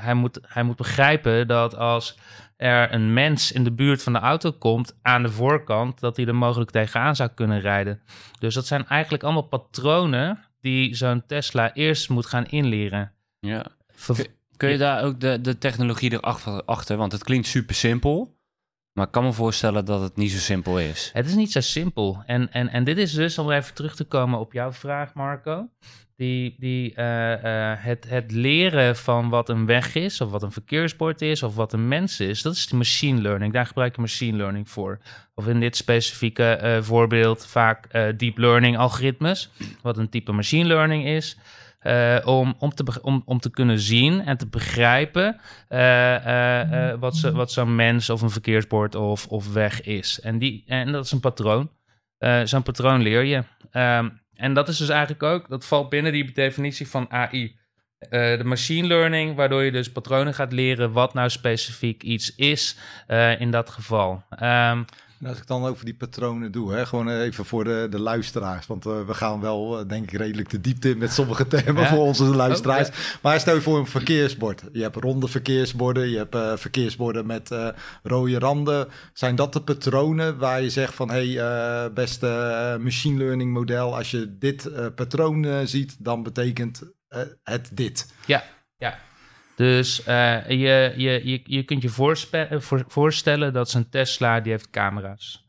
hij, 0.00 0.14
moet, 0.14 0.40
hij 0.42 0.62
moet 0.62 0.76
begrijpen 0.76 1.46
dat 1.46 1.76
als 1.76 2.18
er 2.56 2.92
een 2.92 3.12
mens 3.12 3.52
in 3.52 3.64
de 3.64 3.72
buurt 3.72 4.02
van 4.02 4.12
de 4.12 4.18
auto 4.18 4.52
komt 4.52 4.98
aan 5.02 5.22
de 5.22 5.30
voorkant, 5.30 6.00
dat 6.00 6.16
hij 6.16 6.26
er 6.26 6.34
mogelijk 6.34 6.70
tegenaan 6.70 7.16
zou 7.16 7.30
kunnen 7.34 7.60
rijden. 7.60 8.00
Dus 8.38 8.54
dat 8.54 8.66
zijn 8.66 8.86
eigenlijk 8.86 9.22
allemaal 9.22 9.42
patronen 9.42 10.44
die 10.60 10.94
zo'n 10.94 11.26
Tesla 11.26 11.74
eerst 11.74 12.08
moet 12.08 12.26
gaan 12.26 12.46
inleren. 12.46 13.12
Ja. 13.40 13.66
kun, 14.56 14.70
je 14.70 14.78
daar 14.78 15.04
ook 15.04 15.20
de, 15.20 15.40
de 15.40 15.58
technologie 15.58 16.12
erachter, 16.12 16.64
achter, 16.64 16.96
want 16.96 17.12
het 17.12 17.24
klinkt 17.24 17.46
super 17.46 17.74
simpel. 17.74 18.34
Maar 18.92 19.06
ik 19.06 19.12
kan 19.12 19.24
me 19.24 19.32
voorstellen 19.32 19.84
dat 19.84 20.00
het 20.00 20.16
niet 20.16 20.30
zo 20.30 20.38
simpel 20.38 20.78
is. 20.78 21.10
Het 21.12 21.26
is 21.26 21.34
niet 21.34 21.52
zo 21.52 21.60
simpel. 21.60 22.22
En, 22.26 22.52
en, 22.52 22.68
en 22.68 22.84
dit 22.84 22.98
is 22.98 23.12
dus, 23.12 23.38
om 23.38 23.50
even 23.50 23.74
terug 23.74 23.96
te 23.96 24.04
komen 24.04 24.38
op 24.38 24.52
jouw 24.52 24.72
vraag, 24.72 25.14
Marco 25.14 25.68
die, 26.16 26.56
die 26.58 26.94
uh, 26.96 27.30
uh, 27.44 27.72
het, 27.76 28.08
het 28.08 28.32
leren 28.32 28.96
van 28.96 29.28
wat 29.28 29.48
een 29.48 29.66
weg 29.66 29.94
is, 29.94 30.20
of 30.20 30.30
wat 30.30 30.42
een 30.42 30.52
verkeersbord 30.52 31.22
is, 31.22 31.42
of 31.42 31.54
wat 31.54 31.72
een 31.72 31.88
mens 31.88 32.20
is, 32.20 32.42
dat 32.42 32.54
is 32.54 32.66
de 32.66 32.76
machine 32.76 33.20
learning. 33.20 33.52
Daar 33.52 33.66
gebruik 33.66 33.94
je 33.94 34.00
machine 34.00 34.36
learning 34.36 34.70
voor. 34.70 34.98
Of 35.34 35.46
in 35.46 35.60
dit 35.60 35.76
specifieke 35.76 36.60
uh, 36.62 36.82
voorbeeld 36.82 37.46
vaak 37.46 37.90
deep 38.16 38.38
learning 38.38 38.78
algoritmes, 38.78 39.50
wat 39.82 39.98
een 39.98 40.08
type 40.08 40.32
machine 40.32 40.66
learning 40.68 41.06
is. 41.06 41.36
om, 42.24 42.54
om, 42.58 42.74
te, 42.74 43.02
om, 43.02 43.22
om 43.24 43.38
te 43.38 43.50
kunnen 43.50 43.78
zien 43.78 44.20
en 44.20 44.36
te 44.36 44.46
begrijpen 44.46 45.40
wat, 47.00 47.16
zo, 47.16 47.32
wat 47.32 47.52
zo'n 47.52 47.74
mens 47.74 48.10
of 48.10 48.22
een 48.22 48.30
verkeersbord 48.30 48.94
of, 48.94 49.26
of 49.26 49.52
weg 49.52 49.82
is. 49.82 50.20
En, 50.20 50.38
die, 50.38 50.64
en 50.66 50.92
dat 50.92 51.04
is 51.04 51.12
een 51.12 51.20
patroon. 51.20 51.70
zo'n 52.44 52.62
patroon 52.62 53.02
leer 53.02 53.24
je. 53.24 53.42
Um, 53.72 54.20
en 54.36 54.54
dat 54.54 54.68
is 54.68 54.76
dus 54.76 54.88
eigenlijk 54.88 55.22
ook, 55.22 55.48
dat 55.48 55.66
valt 55.66 55.88
binnen 55.88 56.12
die 56.12 56.32
definitie 56.32 56.88
van 56.88 57.10
AI. 57.10 57.56
Eh, 57.98 58.10
de 58.38 58.44
machine 58.44 58.86
learning, 58.86 59.36
waardoor 59.36 59.62
je 59.62 59.72
dus 59.72 59.92
patronen 59.92 60.34
gaat 60.34 60.52
leren 60.52 60.92
wat 60.92 61.14
nou 61.14 61.30
specifiek 61.30 62.02
iets 62.02 62.34
is 62.34 62.76
uh, 63.08 63.40
in 63.40 63.50
dat 63.50 63.70
geval. 63.70 64.24
Um, 64.42 64.84
als 65.24 65.38
ik 65.38 65.46
dan 65.46 65.64
over 65.64 65.84
die 65.84 65.94
patronen 65.94 66.52
doe, 66.52 66.72
hè, 66.72 66.86
gewoon 66.86 67.08
even 67.08 67.44
voor 67.44 67.64
de, 67.64 67.86
de 67.90 68.00
luisteraars. 68.00 68.66
Want 68.66 68.86
uh, 68.86 69.06
we 69.06 69.14
gaan 69.14 69.40
wel, 69.40 69.80
uh, 69.80 69.88
denk 69.88 70.10
ik, 70.10 70.18
redelijk 70.18 70.50
de 70.50 70.60
diepte 70.60 70.90
in 70.90 70.98
met 70.98 71.12
sommige 71.12 71.46
thema's 71.46 71.88
voor 71.88 71.98
onze 71.98 72.24
luisteraars. 72.24 73.18
Maar 73.22 73.40
stel 73.40 73.54
je 73.54 73.60
voor 73.60 73.78
een 73.78 73.86
verkeersbord. 73.86 74.62
Je 74.72 74.82
hebt 74.82 74.96
ronde 74.96 75.28
verkeersborden, 75.28 76.08
je 76.08 76.16
hebt 76.16 76.34
uh, 76.34 76.56
verkeersborden 76.56 77.26
met 77.26 77.54
rode 78.02 78.38
randen. 78.38 78.88
Zijn 79.12 79.36
dat 79.36 79.52
de 79.52 79.62
patronen 79.62 80.38
waar 80.38 80.62
je 80.62 80.70
zegt 80.70 80.94
van... 80.94 81.10
hé, 81.10 81.32
hey, 81.32 81.92
beste 81.92 82.78
machine 82.80 83.18
learning 83.18 83.52
model, 83.52 83.96
als 83.96 84.10
je 84.10 84.36
dit 84.38 84.70
patroon 84.94 85.66
ziet, 85.68 85.96
dan 85.98 86.22
betekent 86.22 86.82
het 87.42 87.70
dit? 87.72 88.12
Ja, 88.26 88.44
ja. 88.76 88.98
Dus 89.56 90.06
uh, 90.08 90.48
je, 90.48 90.92
je, 90.96 91.20
je, 91.24 91.40
je 91.44 91.62
kunt 91.62 91.82
je 91.82 91.88
voor, 91.88 92.84
voorstellen 92.88 93.52
dat 93.52 93.70
zo'n 93.70 93.88
Tesla, 93.88 94.40
die 94.40 94.52
heeft 94.52 94.70
camera's. 94.70 95.44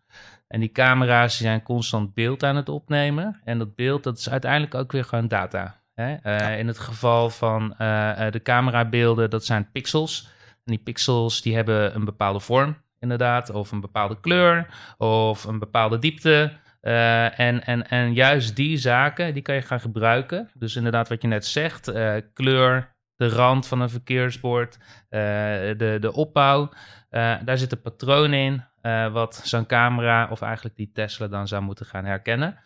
En 0.48 0.60
die 0.60 0.72
camera's 0.72 1.38
die 1.38 1.48
zijn 1.48 1.64
constant 1.64 2.14
beeld 2.14 2.44
aan 2.44 2.56
het 2.56 2.70
opnemen. 2.70 3.42
En 3.44 3.58
dat 3.58 3.76
beeld, 3.76 4.04
dat 4.04 4.18
is 4.18 4.30
uiteindelijk 4.30 4.76
ook 4.76 4.92
weer 4.92 5.04
gewoon 5.04 5.28
data. 5.28 5.82
Hè? 5.94 6.16
Uh, 6.24 6.60
In 6.60 6.68
het 6.68 6.80
geval 6.80 7.30
van 7.30 7.76
uh, 7.82 8.32
de 8.32 8.42
camerabeelden, 8.44 9.30
dat 9.30 9.46
zijn 9.46 9.72
pixels. 9.72 10.30
En 10.48 10.74
die 10.74 10.78
pixels, 10.84 11.42
die 11.42 11.56
hebben 11.56 11.96
een 11.96 12.06
bepaalde 12.06 12.40
vorm, 12.40 12.78
inderdaad. 13.00 13.50
Of 13.50 13.72
een 13.72 13.82
bepaalde 13.82 14.20
kleur, 14.20 14.68
of 14.98 15.44
een 15.44 15.60
bepaalde 15.60 16.00
diepte. 16.00 16.52
Uh, 16.82 17.40
en, 17.40 17.66
en, 17.66 17.90
en 17.90 18.14
juist 18.14 18.56
die 18.56 18.78
zaken, 18.78 19.34
die 19.34 19.44
kan 19.44 19.56
je 19.56 19.62
gaan 19.62 19.80
gebruiken. 19.80 20.50
Dus 20.54 20.76
inderdaad 20.76 21.10
wat 21.10 21.22
je 21.22 21.28
net 21.28 21.46
zegt, 21.46 21.92
kleur, 22.34 22.96
de 23.18 23.30
rand 23.30 23.68
van 23.68 23.82
een 23.82 23.90
verkeersbord, 23.90 24.78
de, 25.10 25.98
de 26.00 26.14
opbouw. 26.14 26.70
daar 27.10 27.58
zit 27.58 27.72
een 27.72 27.82
patroon 27.82 28.34
in, 28.34 28.64
wat 29.12 29.42
zo'n 29.44 29.66
camera 29.66 30.28
of 30.32 30.42
eigenlijk 30.42 30.76
die 30.76 30.92
Tesla 30.94 31.28
dan 31.28 31.48
zou 31.48 31.62
moeten 31.62 31.86
gaan 31.86 32.06
herkennen. 32.06 32.60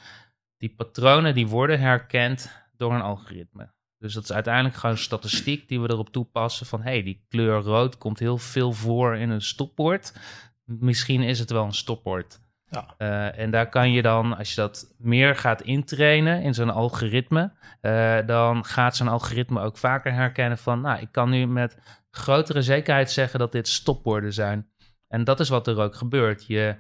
Die 0.58 0.74
patronen 0.76 1.34
die 1.34 1.48
worden 1.48 1.80
herkend 1.80 2.64
door 2.78 2.94
een 2.94 3.02
algoritme. 3.02 3.74
Dus 3.98 4.14
dat 4.14 4.24
is 4.24 4.32
uiteindelijk 4.32 4.76
gewoon 4.76 4.98
statistiek 4.98 5.68
die 5.68 5.82
we 5.82 5.90
erop 5.90 6.10
toepassen 6.10 6.66
van 6.66 6.82
hey, 6.82 7.04
die 7.04 7.26
kleur 7.30 7.60
rood 7.60 7.98
komt 7.98 8.20
heel 8.20 8.38
veel 8.38 8.72
voor 8.72 9.16
in 9.16 9.30
een 9.30 9.42
stopbord. 9.42 10.14
Misschien 10.64 11.22
is 11.22 11.40
het 11.40 11.50
wel 11.50 11.64
een 11.64 11.74
stopbord. 11.74 12.42
Ja. 12.72 12.96
Uh, 12.98 13.40
en 13.40 13.52
daar 13.52 13.70
kan 13.70 13.92
je 13.92 14.02
dan, 14.02 14.38
als 14.38 14.50
je 14.50 14.56
dat 14.56 14.96
meer 14.98 15.36
gaat 15.36 15.62
intrainen 15.62 16.42
in 16.42 16.54
zo'n 16.54 16.70
algoritme, 16.70 17.52
uh, 17.82 18.18
dan 18.26 18.66
gaat 18.66 18.96
zo'n 18.96 19.08
algoritme 19.08 19.62
ook 19.62 19.78
vaker 19.78 20.14
herkennen 20.14 20.58
van, 20.58 20.82
nou, 20.82 21.00
ik 21.02 21.12
kan 21.12 21.30
nu 21.30 21.48
met 21.48 21.78
grotere 22.12 22.62
zekerheid 22.62 23.12
zeggen 23.12 23.40
dat 23.40 23.52
dit 23.52 23.68
stopborden 23.68 24.34
zijn. 24.34 24.70
En 25.08 25.24
dat 25.24 25.40
is 25.40 25.50
wat 25.50 25.68
er 25.68 25.80
ook 25.80 25.96
gebeurt. 25.96 26.48
Je 26.48 26.76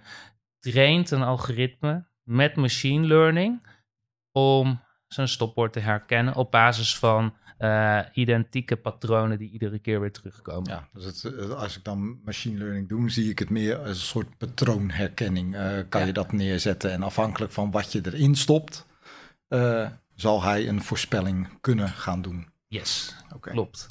traint 0.60 1.12
een 1.12 1.24
algoritme 1.24 2.06
met 2.24 2.56
machine 2.56 3.08
learning 3.08 3.68
om 4.32 4.82
zijn 5.13 5.27
stopwoord 5.27 5.74
te 5.74 5.80
herkennen 5.80 6.36
op 6.36 6.51
basis 6.51 6.98
van 6.98 7.34
uh, 7.60 8.00
identieke 8.13 8.75
patronen 8.75 9.38
die 9.38 9.51
iedere 9.51 9.80
keer 9.80 10.00
weer 10.01 10.12
terugkomen. 10.12 10.70
Ja, 10.70 10.88
dus 10.94 11.06
het, 11.06 11.24
eh, 11.24 11.50
als 11.50 11.77
ik 11.77 11.84
dan 11.84 12.20
machine 12.24 12.58
learning 12.58 12.89
doe, 12.89 13.10
zie 13.10 13.30
ik 13.30 13.39
het 13.39 13.50
meer 13.50 13.77
als 13.77 13.88
een 13.88 13.96
soort 13.96 14.38
patroonherkenning. 14.38 15.56
Uh, 15.56 15.80
kan 15.89 16.06
je 16.06 16.13
dat 16.13 16.32
neerzetten 16.32 16.91
en 16.91 17.03
afhankelijk 17.03 17.51
van 17.51 17.72
wat 17.72 17.91
je 17.91 18.01
erin 18.03 18.36
stopt, 18.36 18.86
uh, 19.50 19.88
zal 20.15 20.44
hij 20.44 20.68
een 20.68 20.82
voorspelling 20.82 21.48
kunnen 21.62 21.89
gaan 21.89 22.22
doen. 22.22 22.50
Yes, 22.72 23.16
okay. 23.36 23.54
klopt. 23.54 23.88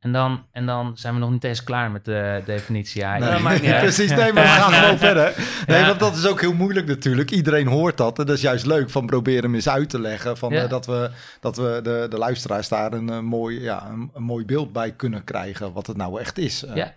En, 0.00 0.12
dan, 0.12 0.46
en 0.52 0.66
dan 0.66 0.92
zijn 0.96 1.14
we 1.14 1.20
nog 1.20 1.30
niet 1.30 1.44
eens 1.44 1.64
klaar 1.64 1.90
met 1.90 2.04
de 2.04 2.42
definitie. 2.44 3.00
Ja, 3.00 3.18
nee. 3.18 3.78
Precies, 3.80 4.10
nee, 4.10 4.32
maar 4.32 4.42
we 4.42 4.48
gaan 4.48 4.72
gewoon 4.72 4.98
verder. 4.98 5.34
Nee, 5.66 5.84
want 5.84 5.98
dat 5.98 6.16
is 6.16 6.26
ook 6.26 6.40
heel 6.40 6.54
moeilijk 6.54 6.86
natuurlijk. 6.86 7.30
Iedereen 7.30 7.66
hoort 7.66 7.96
dat. 7.96 8.18
En 8.18 8.26
dat 8.26 8.36
is 8.36 8.42
juist 8.42 8.66
leuk 8.66 8.90
van 8.90 9.06
proberen 9.06 9.42
hem 9.42 9.54
eens 9.54 9.68
uit 9.68 9.90
te 9.90 10.00
leggen. 10.00 10.36
Van, 10.36 10.52
uh, 10.52 10.68
dat 10.68 10.86
we, 10.86 11.10
dat 11.40 11.56
we 11.56 11.80
de, 11.82 12.06
de 12.10 12.18
luisteraars 12.18 12.68
daar 12.68 12.92
een, 12.92 13.10
uh, 13.10 13.18
mooi, 13.18 13.60
ja, 13.60 13.86
een, 13.88 14.10
een, 14.14 14.22
mooi 14.22 14.44
beeld 14.44 14.72
bij 14.72 14.92
kunnen 14.92 15.24
krijgen. 15.24 15.72
Wat 15.72 15.86
het 15.86 15.96
nou 15.96 16.20
echt 16.20 16.38
is. 16.38 16.64
Uh. 16.64 16.74
Ja. 16.74 16.94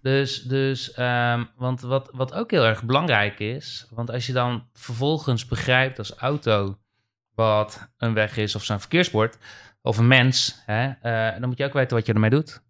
Dus, 0.00 0.42
dus 0.42 0.98
um, 0.98 1.48
want 1.56 1.80
wat, 1.80 2.08
wat 2.12 2.32
ook 2.32 2.50
heel 2.50 2.64
erg 2.64 2.82
belangrijk 2.84 3.38
is. 3.38 3.86
Want 3.90 4.10
als 4.10 4.26
je 4.26 4.32
dan 4.32 4.66
vervolgens 4.72 5.46
begrijpt 5.46 5.98
als 5.98 6.14
auto 6.14 6.78
wat 7.34 7.88
een 7.98 8.14
weg 8.14 8.36
is 8.36 8.54
of 8.54 8.64
zo'n 8.64 8.80
verkeersbord 8.80 9.38
of 9.82 9.98
een 9.98 10.06
mens, 10.06 10.62
hè, 10.66 10.88
uh, 10.88 11.40
dan 11.40 11.48
moet 11.48 11.58
je 11.58 11.64
ook 11.64 11.72
weten 11.72 11.96
wat 11.96 12.06
je 12.06 12.12
ermee 12.12 12.30
doet. 12.30 12.62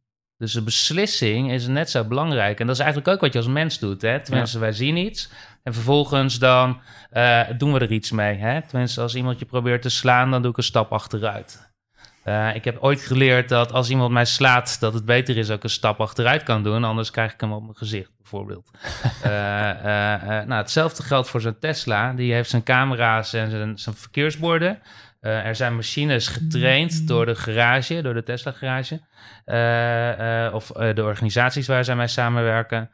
Dus 0.43 0.53
de 0.53 0.63
beslissing 0.63 1.53
is 1.53 1.67
net 1.67 1.91
zo 1.91 2.05
belangrijk. 2.05 2.61
En 2.61 2.67
dat 2.67 2.75
is 2.75 2.83
eigenlijk 2.83 3.15
ook 3.15 3.21
wat 3.21 3.33
je 3.33 3.39
als 3.39 3.49
mens 3.49 3.79
doet. 3.79 4.03
Hè? 4.03 4.21
Tenminste, 4.21 4.59
wij 4.59 4.73
zien 4.73 4.97
iets. 4.97 5.31
En 5.63 5.75
vervolgens 5.75 6.39
dan 6.39 6.81
uh, 7.13 7.41
doen 7.59 7.73
we 7.73 7.79
er 7.79 7.93
iets 7.93 8.11
mee. 8.11 8.37
Hè? 8.37 8.63
Tenminste, 8.63 9.01
als 9.01 9.15
iemand 9.15 9.39
je 9.39 9.45
probeert 9.45 9.83
te 9.83 9.89
slaan, 9.89 10.31
dan 10.31 10.43
doe 10.43 10.51
ik 10.51 10.57
een 10.57 10.63
stap 10.63 10.93
achteruit. 10.93 11.71
Uh, 12.25 12.55
ik 12.55 12.65
heb 12.65 12.79
ooit 12.81 13.01
geleerd 13.01 13.49
dat 13.49 13.73
als 13.73 13.91
iemand 13.91 14.13
mij 14.13 14.25
slaat, 14.25 14.81
dat 14.81 14.95
het 14.95 15.05
beter 15.05 15.37
is 15.37 15.47
dat 15.47 15.57
ik 15.57 15.63
een 15.63 15.71
stap 15.71 16.01
achteruit 16.01 16.43
kan 16.43 16.63
doen. 16.63 16.85
Anders 16.85 17.11
krijg 17.11 17.33
ik 17.33 17.41
hem 17.41 17.53
op 17.53 17.63
mijn 17.63 17.77
gezicht, 17.77 18.11
bijvoorbeeld. 18.17 18.71
uh, 19.25 19.31
nou, 20.49 20.53
hetzelfde 20.53 21.03
geldt 21.03 21.29
voor 21.29 21.41
zo'n 21.41 21.59
Tesla. 21.59 22.13
Die 22.13 22.33
heeft 22.33 22.51
zijn 22.51 22.63
camera's 22.63 23.33
en 23.33 23.51
zijn, 23.51 23.79
zijn 23.79 23.95
verkeersborden. 23.95 24.79
Uh, 25.23 25.47
er 25.47 25.57
zijn 25.57 25.75
machines 25.75 26.29
getraind 26.29 27.09
door 27.09 27.27
de 27.27 27.35
garage, 27.35 28.03
door 28.03 28.15
de 28.15 28.23
Tesla 28.23 28.53
garage. 28.53 29.01
Uh, 29.47 30.47
uh, 30.47 30.55
of 30.55 30.67
de 30.67 31.03
organisaties 31.05 31.67
waar 31.67 31.85
zij 31.85 31.97
mee 31.97 32.07
samenwerken. 32.07 32.91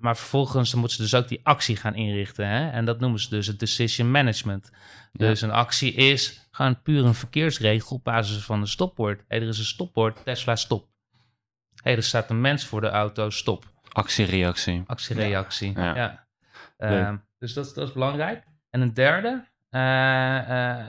maar 0.00 0.16
vervolgens 0.16 0.74
moeten 0.74 0.96
ze 0.96 1.02
dus 1.02 1.14
ook 1.14 1.28
die 1.28 1.40
actie 1.42 1.76
gaan 1.76 1.94
inrichten. 1.94 2.48
Hè? 2.48 2.70
En 2.70 2.84
dat 2.84 3.00
noemen 3.00 3.20
ze 3.20 3.28
dus 3.28 3.46
het 3.46 3.58
decision 3.58 4.10
management. 4.10 4.70
Dus 5.12 5.40
een 5.40 5.50
actie 5.50 5.92
is 5.92 6.48
gewoon 6.50 6.82
puur 6.82 7.04
een 7.04 7.14
verkeersregel 7.14 7.96
op 7.96 8.04
basis 8.04 8.44
van 8.44 8.60
een 8.60 8.66
stopwoord. 8.66 9.24
Hey, 9.28 9.40
er 9.40 9.48
is 9.48 9.58
een 9.58 9.64
stopwoord, 9.64 10.24
Tesla 10.24 10.56
stop. 10.56 10.88
hey, 11.82 11.96
er 11.96 12.02
staat 12.02 12.30
een 12.30 12.40
mens 12.40 12.64
voor 12.64 12.80
de 12.80 12.88
auto, 12.88 13.30
stop. 13.30 13.64
Actie-reactie. 13.92 14.82
Actie-reactie, 14.86 15.72
ja. 15.74 15.94
ja. 15.94 16.26
Ehm, 16.76 17.16
dus 17.38 17.52
dat, 17.52 17.74
dat 17.74 17.88
is 17.88 17.92
belangrijk. 17.94 18.44
En 18.70 18.80
een 18.80 18.94
derde, 18.94 19.44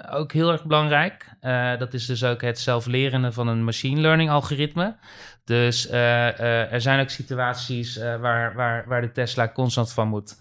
ook 0.09 0.31
heel 0.31 0.51
erg 0.51 0.65
belangrijk. 0.65 1.29
Uh, 1.41 1.77
dat 1.77 1.93
is 1.93 2.05
dus 2.05 2.23
ook 2.23 2.41
het 2.41 2.59
zelflerende 2.59 3.31
van 3.31 3.47
een 3.47 3.63
machine 3.63 4.01
learning 4.01 4.29
algoritme. 4.29 4.95
Dus 5.43 5.89
er 5.89 6.81
zijn 6.81 6.99
ook 6.99 7.09
situaties 7.09 7.97
waar, 7.97 8.53
waar, 8.55 8.87
waar 8.87 9.01
de 9.01 9.11
Tesla 9.11 9.51
constant 9.51 9.93
van 9.93 10.07
moet 10.07 10.37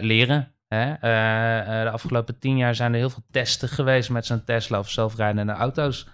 leren. 0.00 0.52
Hè? 0.68 0.94
de 1.84 1.90
afgelopen 1.90 2.38
tien 2.38 2.56
jaar 2.56 2.74
zijn 2.74 2.92
er 2.92 2.98
heel 2.98 3.10
veel 3.10 3.24
testen 3.30 3.68
geweest 3.68 4.10
met 4.10 4.26
zo'n 4.26 4.44
Tesla 4.44 4.78
of 4.78 4.90
zelfrijdende 4.90 5.52
auto's. 5.52 6.08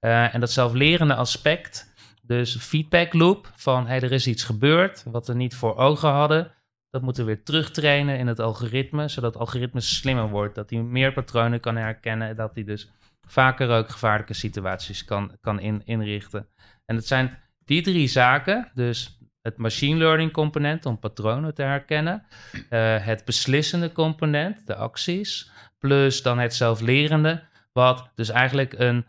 en 0.00 0.40
dat 0.40 0.50
zelflerende 0.50 1.14
aspect, 1.14 1.92
dus 2.22 2.56
feedback 2.56 3.12
loop 3.12 3.50
van 3.54 3.86
hey, 3.86 4.00
er 4.00 4.12
is 4.12 4.26
iets 4.26 4.44
gebeurd 4.44 5.04
wat 5.10 5.26
we 5.26 5.34
niet 5.34 5.54
voor 5.54 5.76
ogen 5.76 6.10
hadden. 6.10 6.52
Dat 6.90 7.02
moeten 7.02 7.24
we 7.26 7.34
weer 7.34 7.44
terugtrainen 7.44 8.18
in 8.18 8.26
het 8.26 8.40
algoritme, 8.40 9.08
zodat 9.08 9.32
het 9.32 9.42
algoritme 9.42 9.80
slimmer 9.80 10.28
wordt. 10.28 10.54
Dat 10.54 10.70
hij 10.70 10.78
meer 10.78 11.12
patronen 11.12 11.60
kan 11.60 11.76
herkennen. 11.76 12.36
Dat 12.36 12.54
hij 12.54 12.64
dus 12.64 12.90
vaker 13.26 13.68
ook 13.70 13.88
gevaarlijke 13.88 14.34
situaties 14.34 15.04
kan, 15.04 15.36
kan 15.40 15.60
in, 15.60 15.82
inrichten. 15.84 16.48
En 16.84 16.96
het 16.96 17.06
zijn 17.06 17.38
die 17.64 17.82
drie 17.82 18.08
zaken, 18.08 18.70
dus 18.74 19.18
het 19.42 19.56
machine 19.56 19.98
learning 19.98 20.32
component 20.32 20.86
om 20.86 20.98
patronen 20.98 21.54
te 21.54 21.62
herkennen, 21.62 22.26
uh, 22.52 22.60
het 23.04 23.24
beslissende 23.24 23.92
component, 23.92 24.66
de 24.66 24.74
acties, 24.74 25.50
plus 25.78 26.22
dan 26.22 26.38
het 26.38 26.54
zelflerende, 26.54 27.42
wat 27.72 28.10
dus 28.14 28.28
eigenlijk 28.28 28.72
een 28.78 29.06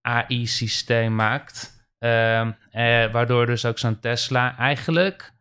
AI-systeem 0.00 1.14
maakt, 1.14 1.86
uh, 1.98 2.40
eh, 2.40 3.12
waardoor 3.12 3.46
dus 3.46 3.64
ook 3.64 3.78
zo'n 3.78 4.00
Tesla 4.00 4.58
eigenlijk 4.58 5.31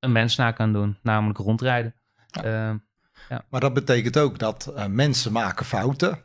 een 0.00 0.12
mens 0.12 0.36
na 0.36 0.50
kan 0.50 0.72
doen, 0.72 0.98
namelijk 1.02 1.38
rondrijden. 1.38 1.94
Ja. 2.26 2.44
Uh, 2.44 2.76
ja. 3.28 3.44
Maar 3.50 3.60
dat 3.60 3.74
betekent 3.74 4.18
ook 4.18 4.38
dat 4.38 4.72
uh, 4.76 4.86
mensen 4.86 5.32
maken 5.32 5.66
fouten. 5.66 6.18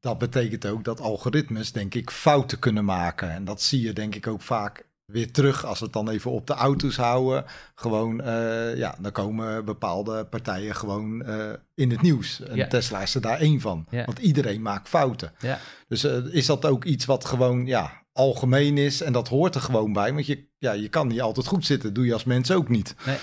Dat 0.00 0.18
betekent 0.18 0.66
ook 0.66 0.84
dat 0.84 1.00
algoritmes, 1.00 1.72
denk 1.72 1.94
ik, 1.94 2.10
fouten 2.10 2.58
kunnen 2.58 2.84
maken. 2.84 3.30
En 3.30 3.44
dat 3.44 3.62
zie 3.62 3.82
je, 3.82 3.92
denk 3.92 4.14
ik, 4.14 4.26
ook 4.26 4.42
vaak 4.42 4.86
weer 5.04 5.32
terug 5.32 5.64
als 5.64 5.78
we 5.78 5.84
het 5.84 5.94
dan 5.94 6.08
even 6.08 6.30
op 6.30 6.46
de 6.46 6.52
auto's 6.52 6.96
houden. 6.96 7.44
Gewoon, 7.74 8.20
uh, 8.20 8.76
ja, 8.76 8.94
dan 9.00 9.12
komen 9.12 9.64
bepaalde 9.64 10.24
partijen 10.24 10.74
gewoon 10.74 11.22
uh, 11.26 11.52
in 11.74 11.90
het 11.90 12.02
nieuws. 12.02 12.40
En. 12.40 12.68
Tesla 12.68 13.02
is 13.02 13.14
er 13.14 13.20
daar 13.20 13.38
één 13.38 13.60
van. 13.60 13.86
Want 13.90 14.18
iedereen 14.18 14.62
maakt 14.62 14.88
fouten. 14.88 15.32
Ja. 15.38 15.58
Dus 15.88 16.04
uh, 16.04 16.34
is 16.34 16.46
dat 16.46 16.64
ook 16.64 16.84
iets 16.84 17.04
wat 17.04 17.24
gewoon, 17.24 17.66
ja, 17.66 18.02
algemeen 18.18 18.78
is 18.78 19.00
en 19.00 19.12
dat 19.12 19.28
hoort 19.28 19.54
er 19.54 19.60
gewoon 19.60 19.92
bij. 19.92 20.12
Want 20.12 20.26
je, 20.26 20.48
ja, 20.58 20.72
je 20.72 20.88
kan 20.88 21.08
niet 21.08 21.20
altijd 21.20 21.46
goed 21.46 21.66
zitten, 21.66 21.94
doe 21.94 22.06
je 22.06 22.12
als 22.12 22.24
mens 22.24 22.50
ook 22.50 22.68
niet. 22.68 22.94
Nee. 23.06 23.16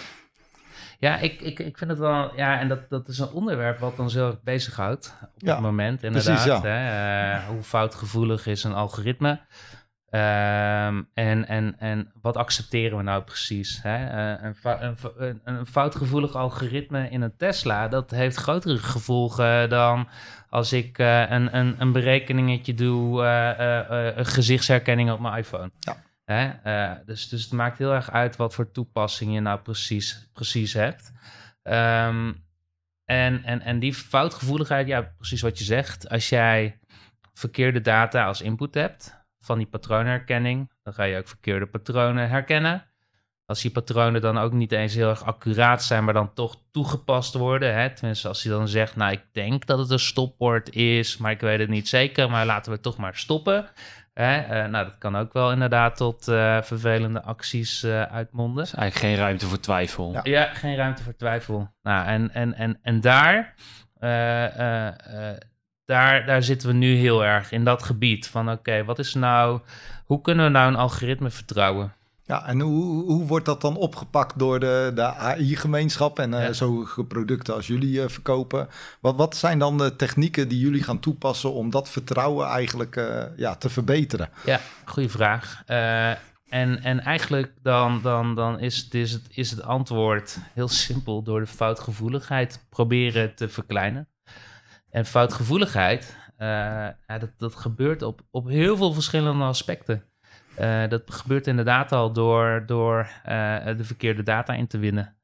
Ja, 0.99 1.17
ik, 1.17 1.41
ik, 1.41 1.59
ik 1.59 1.77
vind 1.77 1.89
het 1.89 1.99
wel, 1.99 2.35
ja, 2.35 2.59
en 2.59 2.67
dat, 2.67 2.89
dat 2.89 3.07
is 3.07 3.19
een 3.19 3.31
onderwerp 3.31 3.79
wat 3.79 4.11
heel 4.11 4.27
erg 4.27 4.41
bezighoudt 4.43 5.13
op 5.21 5.29
ja, 5.35 5.53
het 5.53 5.61
moment, 5.61 6.03
inderdaad. 6.03 6.43
Precies, 6.43 6.61
ja. 6.63 6.69
hè, 6.69 7.37
uh, 7.37 7.47
hoe 7.47 7.63
foutgevoelig 7.63 8.47
is 8.47 8.63
een 8.63 8.73
algoritme? 8.73 9.39
Um, 10.09 11.09
en, 11.13 11.47
en, 11.47 11.75
en 11.79 12.11
wat 12.21 12.37
accepteren 12.37 12.97
we 12.97 13.03
nou 13.03 13.23
precies? 13.23 13.79
Hè? 13.81 13.97
Uh, 14.41 14.53
een, 14.61 14.97
een, 15.17 15.41
een, 15.43 15.65
foutgevoelig 15.65 16.35
algoritme 16.35 17.09
in 17.09 17.21
een 17.21 17.37
Tesla, 17.37 17.87
dat 17.87 18.11
heeft 18.11 18.35
grotere 18.35 18.77
gevolgen 18.77 19.69
dan 19.69 20.07
als 20.55 20.73
ik 20.73 20.97
uh, 20.97 21.29
een, 21.29 21.57
een, 21.57 21.75
een 21.77 21.91
berekeningetje 21.91 22.73
doe, 22.73 23.23
uh, 23.23 24.15
een 24.17 24.25
gezichtsherkenning 24.25 25.11
op 25.11 25.19
mijn 25.19 25.37
iPhone. 25.37 25.71
Ja. 25.79 26.03
Hè? 26.25 27.03
dus, 27.05 27.29
dus 27.29 27.43
het 27.43 27.51
maakt 27.51 27.77
heel 27.77 27.93
erg 27.93 28.11
uit 28.11 28.35
wat 28.35 28.53
voor 28.53 28.71
toepassing 28.71 29.33
je 29.33 29.39
nou 29.39 29.59
precies, 29.59 30.29
precies 30.33 30.73
hebt. 30.73 31.11
Um, 31.63 32.43
en, 33.05 33.43
en, 33.43 33.61
en 33.61 33.79
die 33.79 33.93
foutgevoeligheid, 33.93 34.87
ja, 34.87 35.01
precies 35.17 35.41
wat 35.41 35.57
je 35.57 35.63
zegt. 35.63 36.09
Als 36.09 36.29
jij 36.29 36.79
verkeerde 37.33 37.81
data 37.81 38.25
als 38.25 38.41
input 38.41 38.73
hebt, 38.73 39.25
van 39.39 39.57
die 39.57 39.67
patroonherkenning. 39.67 40.71
Dan 40.83 40.93
ga 40.93 41.03
je 41.03 41.17
ook 41.17 41.27
verkeerde 41.27 41.65
patronen 41.65 42.29
herkennen. 42.29 42.94
Als 43.45 43.61
die 43.61 43.71
patronen 43.71 44.21
dan 44.21 44.37
ook 44.37 44.53
niet 44.53 44.71
eens 44.71 44.93
heel 44.93 45.09
erg 45.09 45.23
accuraat 45.23 45.83
zijn, 45.83 46.03
maar 46.03 46.13
dan 46.13 46.33
toch 46.33 46.55
toegepast 46.71 47.33
worden. 47.33 47.73
Hè? 47.73 47.89
Tenminste, 47.89 48.27
als 48.27 48.43
hij 48.43 48.53
dan 48.53 48.67
zegt, 48.67 48.95
nou 48.95 49.11
ik 49.11 49.23
denk 49.31 49.65
dat 49.65 49.79
het 49.79 49.89
een 49.89 49.99
stopwoord 49.99 50.75
is, 50.75 51.17
maar 51.17 51.31
ik 51.31 51.39
weet 51.39 51.59
het 51.59 51.69
niet 51.69 51.87
zeker, 51.87 52.29
maar 52.29 52.45
laten 52.45 52.71
we 52.71 52.79
toch 52.79 52.97
maar 52.97 53.15
stoppen. 53.15 53.65
Hè? 54.13 54.63
Uh, 54.63 54.69
nou, 54.71 54.85
dat 54.85 54.97
kan 54.97 55.17
ook 55.17 55.33
wel 55.33 55.51
inderdaad 55.51 55.97
tot 55.97 56.27
uh, 56.27 56.61
vervelende 56.61 57.21
acties 57.21 57.83
uh, 57.83 58.01
uitmonden. 58.01 58.63
Dus 58.63 58.73
eigenlijk 58.73 59.13
geen 59.13 59.23
ruimte 59.23 59.45
voor 59.45 59.59
twijfel. 59.59 60.11
Ja, 60.11 60.21
ja 60.23 60.53
geen 60.53 60.75
ruimte 60.75 61.03
voor 61.03 61.15
twijfel. 61.15 61.71
Nou, 61.81 62.07
en, 62.07 62.33
en, 62.33 62.53
en, 62.53 62.79
en 62.81 63.01
daar 63.01 63.55
daar, 65.85 66.25
daar 66.25 66.43
zitten 66.43 66.67
we 66.67 66.73
nu 66.73 66.95
heel 66.95 67.25
erg 67.25 67.51
in 67.51 67.63
dat 67.63 67.83
gebied 67.83 68.27
van 68.27 68.51
oké, 68.51 68.83
wat 68.83 68.99
is 68.99 69.13
nou, 69.13 69.59
hoe 70.05 70.21
kunnen 70.21 70.45
we 70.45 70.51
nou 70.51 70.67
een 70.67 70.75
algoritme 70.75 71.29
vertrouwen? 71.29 71.93
Ja, 72.27 72.47
en 72.47 72.59
hoe, 72.59 73.03
hoe 73.03 73.25
wordt 73.25 73.45
dat 73.45 73.61
dan 73.61 73.75
opgepakt 73.75 74.39
door 74.39 74.59
de, 74.59 74.91
de 74.95 75.03
AI-gemeenschap 75.03 76.19
en 76.19 76.31
uh, 76.31 76.49
zo 76.49 76.87
producten 77.07 77.53
als 77.53 77.67
jullie 77.67 78.01
uh, 78.01 78.07
verkopen? 78.07 78.67
Wat, 78.99 79.15
wat 79.15 79.35
zijn 79.35 79.59
dan 79.59 79.77
de 79.77 79.95
technieken 79.95 80.47
die 80.47 80.59
jullie 80.59 80.83
gaan 80.83 80.99
toepassen 80.99 81.53
om 81.53 81.69
dat 81.69 81.89
vertrouwen 81.89 82.47
eigenlijk 82.47 82.95
uh, 82.95 83.23
ja, 83.35 83.55
te 83.55 83.69
verbeteren? 83.69 84.29
Ja, 84.45 84.59
goede 84.85 85.09
vraag. 85.09 85.63
en, 85.65 86.83
en 86.83 86.99
eigenlijk 86.99 87.53
dan, 87.61 88.01
dan, 88.01 88.35
dan 88.35 88.59
is, 88.59 88.87
is, 88.89 89.11
het, 89.11 89.27
is 89.29 89.51
het 89.51 89.61
antwoord 89.61 90.37
heel 90.53 90.67
simpel 90.67 91.23
door 91.23 91.39
de 91.39 91.47
foutgevoeligheid 91.47 92.65
proberen 92.69 93.35
te 93.35 93.49
verkleinen. 93.49 94.07
En 94.89 95.05
foutgevoeligheid, 95.05 96.17
ja, 96.37 96.97
dat, 97.07 97.31
dat 97.37 97.55
gebeurt 97.55 98.01
op, 98.01 98.21
op 98.31 98.47
heel 98.47 98.77
veel 98.77 98.93
verschillende 98.93 99.43
aspecten. 99.43 100.03
Uh, 100.59 100.87
dat 100.87 101.01
gebeurt 101.05 101.47
inderdaad 101.47 101.91
al 101.91 102.13
door, 102.13 102.63
door 102.65 102.99
uh, 102.99 103.65
de 103.65 103.83
verkeerde 103.83 104.23
data 104.23 104.53
in 104.53 104.67
te 104.67 104.77
winnen. 104.77 105.15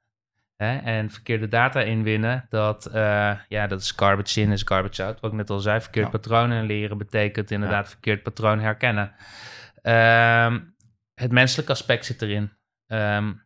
Hè? 0.56 0.78
En 0.78 1.10
verkeerde 1.10 1.48
data 1.48 1.82
inwinnen, 1.82 2.46
dat, 2.50 2.88
uh, 2.88 3.32
ja, 3.48 3.68
dat 3.68 3.82
is 3.82 3.92
garbage 3.92 4.42
in, 4.42 4.52
is 4.52 4.62
garbage 4.66 5.04
out. 5.04 5.20
Wat 5.20 5.32
ik 5.32 5.38
net 5.38 5.50
al 5.50 5.60
zei, 5.60 5.82
verkeerd 5.82 6.06
ja. 6.06 6.12
patronen 6.12 6.66
leren 6.66 6.98
betekent 6.98 7.52
inderdaad 7.52 7.84
ja. 7.84 7.90
verkeerd 7.90 8.24
patroon 8.24 8.60
herkennen. 8.60 9.14
Um, 9.84 10.76
het 11.14 11.32
menselijke 11.32 11.72
aspect 11.72 12.06
zit 12.06 12.22
erin. 12.22 12.52
Um, 12.88 13.44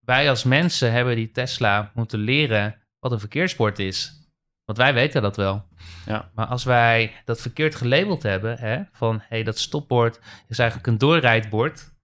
wij 0.00 0.28
als 0.28 0.44
mensen 0.44 0.92
hebben 0.92 1.16
die 1.16 1.30
Tesla 1.30 1.90
moeten 1.94 2.18
leren 2.18 2.76
wat 2.98 3.12
een 3.12 3.20
verkeersbord 3.20 3.78
is. 3.78 4.19
Want 4.70 4.82
wij 4.82 4.94
weten 4.94 5.22
dat 5.22 5.36
wel. 5.36 5.64
Ja. 6.06 6.30
Maar 6.34 6.46
als 6.46 6.64
wij 6.64 7.12
dat 7.24 7.40
verkeerd 7.40 7.74
gelabeld 7.74 8.22
hebben, 8.22 8.58
hè, 8.58 8.82
van 8.92 9.14
hé, 9.18 9.24
hey, 9.28 9.42
dat 9.42 9.58
stopbord 9.58 10.20
is 10.48 10.58
eigenlijk 10.58 10.88
een 10.88 10.98
doorrijdbord. 10.98 11.94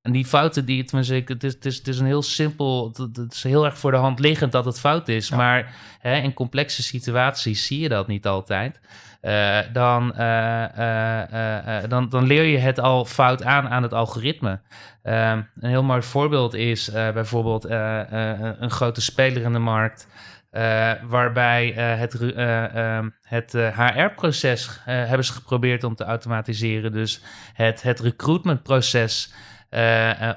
En 0.00 0.12
die 0.12 0.24
fouten 0.24 0.64
die, 0.64 0.84
tenminste, 0.84 1.32
het 1.32 1.44
is, 1.44 1.52
het 1.52 1.64
is, 1.64 1.76
het 1.76 1.88
is 1.88 1.98
een 1.98 2.06
heel 2.06 2.22
simpel, 2.22 2.92
het 3.12 3.32
is 3.32 3.42
heel 3.42 3.64
erg 3.64 3.78
voor 3.78 3.90
de 3.90 3.96
hand 3.96 4.18
liggend 4.18 4.52
dat 4.52 4.64
het 4.64 4.80
fout 4.80 5.08
is. 5.08 5.30
Maar 5.30 5.74
hè, 5.98 6.16
in 6.16 6.34
complexe 6.34 6.82
situaties 6.82 7.66
zie 7.66 7.80
je 7.80 7.88
dat 7.88 8.06
niet 8.06 8.26
altijd. 8.26 8.80
Uh, 9.22 9.58
dan, 9.72 10.12
uh, 10.18 11.82
dan, 11.88 12.08
dan 12.08 12.24
leer 12.24 12.44
je 12.44 12.58
het 12.58 12.80
al 12.80 13.04
fout 13.04 13.44
aan 13.44 13.68
aan 13.68 13.82
het 13.82 13.92
algoritme. 13.92 14.60
een 15.02 15.46
heel 15.60 15.82
mooi 15.82 16.02
voorbeeld 16.02 16.54
is 16.54 16.90
bijvoorbeeld 16.92 17.64
een 17.64 18.70
grote 18.70 19.00
speler 19.00 19.42
in 19.42 19.52
de 19.52 19.58
markt. 19.58 20.08
Uh, 20.52 20.92
waarbij 21.02 21.68
uh, 21.70 21.98
het, 21.98 22.20
uh, 22.20 22.98
het 23.22 23.52
HR-proces 23.52 24.80
hebben 24.84 25.24
ze 25.24 25.32
geprobeerd 25.32 25.84
om 25.84 25.94
te 25.94 26.04
automatiseren. 26.04 26.92
Dus 26.92 27.22
het, 27.52 27.82
het 27.82 28.00
recruitmentproces. 28.00 29.32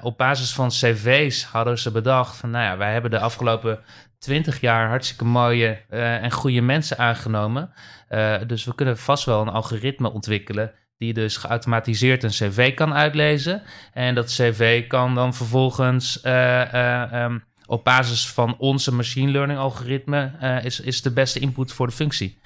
op 0.02 0.16
basis 0.18 0.52
van 0.52 0.68
cv's 0.68 1.44
hadden 1.44 1.78
ze 1.78 1.90
bedacht 1.90 2.36
van, 2.36 2.50
nou 2.50 2.64
ja, 2.64 2.76
wij 2.76 2.92
hebben 2.92 3.10
de 3.10 3.18
afgelopen 3.18 3.80
twintig 4.18 4.60
jaar 4.60 4.88
hartstikke 4.88 5.24
mooie 5.24 5.80
en 5.88 6.30
goede 6.30 6.60
mensen 6.60 6.98
aangenomen. 6.98 7.72
dus 8.46 8.64
we 8.64 8.74
kunnen 8.74 8.98
vast 8.98 9.24
wel 9.24 9.40
een 9.40 9.48
algoritme 9.48 10.12
ontwikkelen 10.12 10.72
die 10.98 11.12
dus 11.12 11.36
geautomatiseerd 11.36 12.22
een 12.22 12.30
cv 12.30 12.74
kan 12.74 12.94
uitlezen. 12.94 13.62
En 13.92 14.14
dat 14.14 14.26
cv 14.26 14.86
kan 14.86 15.14
dan 15.14 15.34
vervolgens 15.34 16.24
um, 16.24 17.44
op 17.66 17.84
basis 17.84 18.28
van 18.28 18.56
onze 18.58 18.94
machine 18.94 19.30
learning 19.30 19.58
algoritme 19.58 20.32
uh, 20.42 20.64
is, 20.64 20.80
is 20.80 21.02
de 21.02 21.10
beste 21.10 21.38
input 21.38 21.72
voor 21.72 21.86
de 21.86 21.92
functie. 21.92 22.38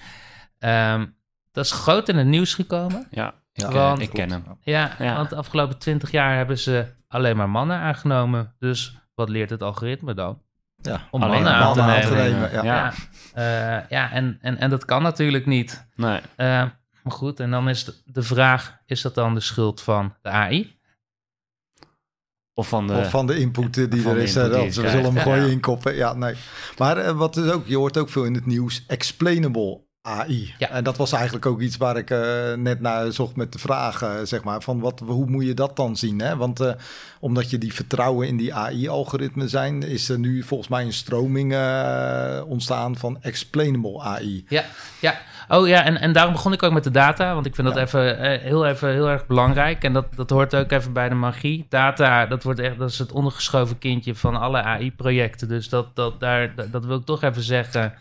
Um, 0.59 1.19
dat 1.53 1.65
is 1.65 1.73
groot 1.73 2.09
in 2.09 2.17
het 2.17 2.27
nieuws 2.27 2.55
gekomen. 2.55 3.07
Ja, 3.11 3.35
want, 3.53 4.01
ik 4.01 4.11
ken 4.11 4.31
hem. 4.31 4.45
Ja, 4.61 4.95
ja, 4.99 5.17
want 5.17 5.31
de 5.31 5.37
afgelopen 5.37 5.79
twintig 5.79 6.11
jaar 6.11 6.37
hebben 6.37 6.59
ze 6.59 6.87
alleen 7.09 7.37
maar 7.37 7.51
mannen 7.51 7.77
aangenomen. 7.77 8.55
Dus 8.59 8.99
wat 9.15 9.29
leert 9.29 9.51
het 9.51 9.63
algoritme 9.63 10.15
dan? 10.15 10.43
Ja, 10.77 11.01
om 11.11 11.21
mannen, 11.21 11.55
aan, 11.55 11.73
te 11.73 11.83
nemen. 11.83 12.01
Te 12.03 12.15
nemen 12.15 12.53
ja, 12.53 12.63
ja. 12.63 12.93
Uh, 13.79 13.89
ja 13.89 14.11
en, 14.11 14.39
en, 14.41 14.59
en 14.59 14.71
dat 14.71 14.85
kan 14.85 15.03
natuurlijk 15.03 15.47
niet. 15.47 15.87
Nee. 15.95 16.21
Uh, 16.37 16.65
maar 17.03 17.13
goed, 17.13 17.41
en 17.41 17.51
dan 17.51 17.69
is 17.69 17.85
de, 17.85 17.95
de 18.05 18.23
vraag: 18.23 18.79
is 18.87 19.03
dat 19.03 19.15
dan 19.15 19.35
de 19.35 19.41
schuld 19.41 19.83
van 19.83 20.15
de 20.23 20.29
AI? 20.29 20.79
Of 22.61 22.69
van 22.69 22.87
de, 22.87 22.95
of 22.95 23.11
van 23.11 23.27
de 23.27 23.39
input 23.39 23.75
die 23.75 24.09
er 24.09 24.17
is. 24.17 24.33
Dat, 24.33 24.51
we 24.51 24.71
zullen 24.71 25.05
hem 25.05 25.17
gewoon 25.17 25.41
ja. 25.41 25.51
inkoppen. 25.51 25.95
Ja, 25.95 26.15
nee. 26.15 26.35
Maar 26.79 26.99
uh, 26.99 27.11
wat 27.11 27.37
is 27.37 27.51
ook, 27.51 27.67
je 27.67 27.77
hoort 27.77 27.97
ook 27.97 28.09
veel 28.09 28.25
in 28.25 28.35
het 28.35 28.47
nieuws, 28.47 28.85
explainable 28.87 29.81
AI. 30.03 30.55
Ja. 30.59 30.71
En 30.71 30.85
dat 30.85 30.97
was 30.97 31.13
eigenlijk 31.13 31.47
ook 31.47 31.61
iets 31.61 31.77
waar 31.77 31.97
ik 31.97 32.11
uh, 32.11 32.55
net 32.55 32.81
naar 32.81 33.13
zocht 33.13 33.37
met 33.37 33.53
de 33.53 33.59
vraag, 33.59 34.03
uh, 34.03 34.15
zeg 34.23 34.45
maar, 34.45 34.63
van 34.63 34.81
wat, 34.81 35.03
hoe 35.07 35.27
moet 35.27 35.45
je 35.45 35.55
dat 35.55 35.77
dan 35.77 35.97
zien? 35.97 36.21
Hè? 36.21 36.37
Want 36.37 36.61
uh, 36.61 36.73
omdat 37.21 37.51
je 37.51 37.59
die 37.59 37.75
vertrouwen 37.75 38.27
in 38.27 38.37
die 38.37 38.55
AI-algoritmen 38.55 39.49
zijn, 39.49 39.83
is 39.83 40.09
er 40.09 40.19
nu 40.19 40.43
volgens 40.43 40.69
mij 40.69 40.85
een 40.85 40.93
stroming 40.93 41.55
ontstaan 42.47 42.97
van 42.97 43.23
explainable 43.23 44.01
AI. 44.01 44.45
Ja, 44.49 44.65
ja. 45.01 45.21
Oh 45.53 45.69
ja, 45.69 45.85
en, 45.85 46.01
en 46.01 46.13
daarom 46.13 46.33
begon 46.33 46.53
ik 46.53 46.63
ook 46.63 46.73
met 46.73 46.85
de 46.85 46.91
data, 46.91 47.35
want 47.35 47.47
ik 47.47 47.55
vind 47.55 47.67
dat 47.67 47.77
ja. 47.77 47.83
even, 47.83 48.41
heel, 48.41 48.67
even 48.67 48.93
heel 48.93 49.09
erg 49.09 49.27
belangrijk. 49.27 49.85
En 49.85 49.93
dat, 49.93 50.07
dat 50.15 50.31
hoort 50.31 50.57
ook 50.57 50.71
even 50.71 50.93
bij 50.93 51.09
de 51.09 51.15
magie. 51.15 51.67
Data, 51.69 52.27
dat, 52.27 52.43
wordt 52.43 52.61
echt, 52.61 52.79
dat 52.79 52.91
is 52.91 52.99
het 52.99 53.13
ondergeschoven 53.13 53.79
kindje 53.79 54.15
van 54.15 54.37
alle 54.37 54.63
AI-projecten. 54.63 55.49
Dus 55.49 55.69
dat, 55.69 55.97
dat, 55.97 56.21
daar, 56.21 56.55
dat, 56.55 56.73
dat 56.73 56.85
wil 56.85 56.97
ik 56.97 57.05
toch 57.05 57.23
even 57.23 57.43
zeggen 57.43 57.95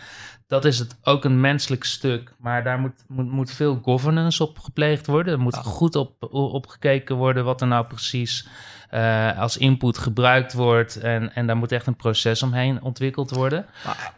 dat 0.50 0.66
is 0.66 0.80
het 0.80 0.98
ook 1.04 1.24
een 1.24 1.40
menselijk 1.40 1.84
stuk. 1.84 2.34
Maar 2.38 2.64
daar 2.64 2.80
moet, 2.80 3.04
moet, 3.08 3.32
moet 3.32 3.52
veel 3.52 3.80
governance 3.84 4.44
op 4.44 4.60
gepleegd 4.60 5.08
worden. 5.08 5.34
Er 5.34 5.40
moet 5.40 5.56
goed 5.56 5.96
op, 5.96 6.34
op 6.34 6.68
gekeken 6.68 7.16
worden 7.16 7.46
wat 7.46 7.62
er 7.62 7.68
nou 7.68 7.86
precies 7.86 8.48
uh, 8.94 9.40
als 9.40 9.58
input 9.58 9.98
gebruikt 9.98 10.54
wordt. 10.54 10.96
En, 10.96 11.36
en 11.36 11.48
daar 11.48 11.58
moet 11.58 11.72
echt 11.72 11.88
een 11.88 11.96
proces 11.96 12.44
omheen 12.44 12.82
ontwikkeld 12.82 13.32
worden. 13.32 13.66
Maar 13.86 14.14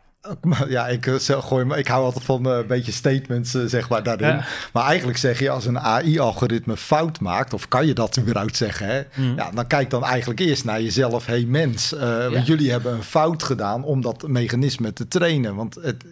Ja, 0.67 0.87
ik, 0.87 1.05
eh, 1.05 1.15
gooi, 1.19 1.73
ik 1.75 1.87
hou 1.87 2.03
altijd 2.03 2.23
van 2.23 2.45
eh, 2.45 2.57
een 2.57 2.67
beetje 2.67 2.91
statements, 2.91 3.55
uh, 3.55 3.65
zeg 3.65 3.89
maar, 3.89 4.03
daarin. 4.03 4.43
Maar 4.73 4.85
eigenlijk 4.85 5.17
zeg 5.17 5.39
je, 5.39 5.49
als 5.49 5.65
een 5.65 5.79
AI-algoritme 5.79 6.77
fout 6.77 7.19
maakt, 7.19 7.53
of 7.53 7.67
kan 7.67 7.87
je 7.87 7.93
dat 7.93 8.19
überhaupt 8.19 8.55
zeggen, 8.55 8.87
hè? 8.87 9.01
Mm. 9.15 9.35
Ja, 9.35 9.51
dan 9.51 9.67
kijk 9.67 9.89
dan 9.89 10.03
eigenlijk 10.03 10.39
eerst 10.39 10.65
naar 10.65 10.81
jezelf. 10.81 11.25
hey, 11.25 11.45
mens, 11.45 11.93
uh, 11.93 12.45
jullie 12.45 12.71
hebben 12.71 12.93
een 12.93 13.03
fout 13.03 13.43
gedaan 13.43 13.83
om 13.83 14.01
dat 14.01 14.27
mechanisme 14.27 14.93
te 14.93 15.07
trainen. 15.07 15.55
Want 15.55 15.75
het, 15.75 16.05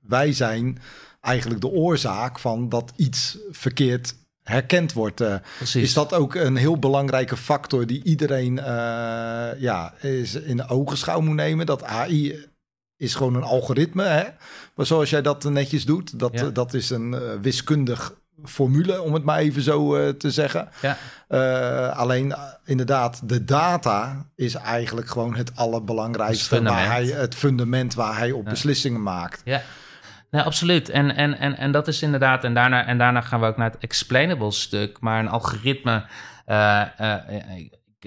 wij 0.00 0.32
zijn 0.32 0.78
eigenlijk 1.20 1.60
de 1.60 1.70
oorzaak 1.70 2.38
van 2.38 2.68
dat 2.68 2.92
iets 2.96 3.38
verkeerd 3.50 4.14
herkend 4.42 4.92
wordt. 4.92 5.22
is 5.74 5.92
dat 5.92 6.14
ook 6.14 6.34
een 6.34 6.56
heel 6.56 6.78
belangrijke 6.78 7.36
factor 7.36 7.86
die 7.86 8.04
iedereen 8.04 8.54
ja, 9.58 9.94
is 10.00 10.34
in 10.34 10.56
de 10.56 10.68
ogenschouw 10.68 11.20
moet 11.20 11.34
nemen? 11.34 11.66
Dat 11.66 11.84
AI 11.84 12.46
is 12.96 13.14
gewoon 13.14 13.34
een 13.34 13.42
algoritme. 13.42 14.04
Hè? 14.04 14.24
Maar 14.74 14.86
zoals 14.86 15.10
jij 15.10 15.22
dat 15.22 15.44
netjes 15.44 15.84
doet, 15.84 16.18
dat, 16.18 16.50
dat 16.52 16.74
is 16.74 16.90
een 16.90 17.12
uh, 17.12 17.20
wiskundig 17.42 18.12
formule, 18.44 19.02
om 19.02 19.14
het 19.14 19.24
maar 19.24 19.38
even 19.38 19.62
zo 19.62 19.96
uh, 19.96 20.08
te 20.08 20.30
zeggen. 20.30 20.68
Ja. 20.82 20.96
Uh, 21.28 21.98
alleen 21.98 22.34
inderdaad, 22.64 23.28
de 23.28 23.44
data 23.44 24.26
is 24.34 24.54
eigenlijk 24.54 25.08
gewoon 25.08 25.36
het 25.36 25.56
allerbelangrijkste. 25.56 26.54
Het 26.54 26.64
waar 26.64 26.86
hij, 26.86 27.04
het 27.04 27.34
fundament 27.34 27.94
waar 27.94 28.18
hij 28.18 28.32
op 28.32 28.44
ja. 28.44 28.50
beslissingen 28.50 29.02
maakt. 29.02 29.40
Ja. 29.44 29.62
Nou, 30.30 30.44
absoluut. 30.44 30.88
En, 30.88 31.16
en, 31.16 31.38
en, 31.38 31.56
en 31.56 31.72
dat 31.72 31.88
is 31.88 32.02
inderdaad, 32.02 32.44
en 32.44 32.54
daarna, 32.54 32.86
en 32.86 32.98
daarna 32.98 33.20
gaan 33.20 33.40
we 33.40 33.46
ook 33.46 33.56
naar 33.56 33.70
het 33.70 33.82
explainable 33.82 34.52
stuk. 34.52 35.00
Maar 35.00 35.20
een 35.20 35.28
algoritme, 35.28 36.04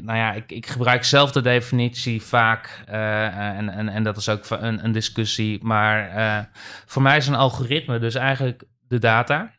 nou 0.03 0.17
ja, 0.17 0.33
ik, 0.33 0.51
ik, 0.51 0.67
gebruik 0.67 1.03
zelf 1.03 1.31
de 1.31 1.41
definitie 1.41 2.21
vaak. 2.21 2.83
Uh, 2.89 3.37
en, 3.37 3.69
en, 3.69 3.89
en 3.89 4.03
dat 4.03 4.17
is 4.17 4.29
ook 4.29 4.49
een, 4.49 4.83
een 4.83 4.91
discussie. 4.91 5.63
Maar 5.63 6.15
uh, 6.17 6.45
voor 6.85 7.01
mij 7.01 7.17
is 7.17 7.27
een 7.27 7.35
algoritme 7.35 7.99
dus 7.99 8.15
eigenlijk 8.15 8.63
de 8.87 8.99
data. 8.99 9.51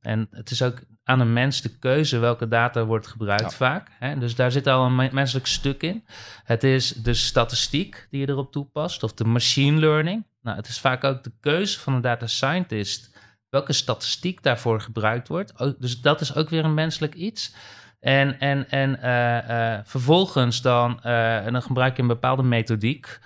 En 0.00 0.28
het 0.30 0.50
is 0.50 0.62
ook 0.62 0.78
aan 1.04 1.20
een 1.20 1.32
mens 1.32 1.62
de 1.62 1.78
keuze 1.78 2.18
welke 2.18 2.48
data 2.48 2.84
wordt 2.84 3.06
gebruikt 3.06 3.54
vaak. 3.54 3.88
Hè? 3.98 4.18
Dus 4.18 4.34
daar 4.34 4.52
zit 4.52 4.66
al 4.66 4.86
een 4.86 5.10
menselijk 5.12 5.46
stuk 5.46 5.82
in. 5.82 6.04
Het 6.44 6.64
is 6.64 6.88
de 6.88 7.14
statistiek 7.14 8.06
die 8.10 8.20
je 8.20 8.28
erop 8.28 8.52
toepast, 8.52 9.02
of 9.02 9.14
de 9.14 9.24
machine 9.24 9.78
learning. 9.78 10.26
Nou, 10.42 10.56
het 10.56 10.68
is 10.68 10.78
vaak 10.78 11.04
ook 11.04 11.24
de 11.24 11.32
keuze 11.40 11.78
van 11.78 11.94
een 11.94 12.00
data 12.00 12.26
scientist 12.26 13.10
welke 13.50 13.72
statistiek 13.72 14.42
daarvoor 14.42 14.80
gebruikt 14.80 15.28
wordt. 15.28 15.52
Dus 15.78 16.00
dat 16.00 16.20
is 16.20 16.34
ook 16.34 16.48
weer 16.48 16.64
een 16.64 16.74
menselijk 16.74 17.14
iets. 17.14 17.54
En, 18.00 18.40
en, 18.40 18.70
en 18.70 18.98
uh, 19.02 19.50
uh, 19.50 19.78
vervolgens 19.84 20.62
dan, 20.62 21.00
uh, 21.06 21.44
dan 21.44 21.62
gebruik 21.62 21.96
je 21.96 22.02
een 22.02 22.08
bepaalde 22.08 22.42
methodiek 22.42 23.18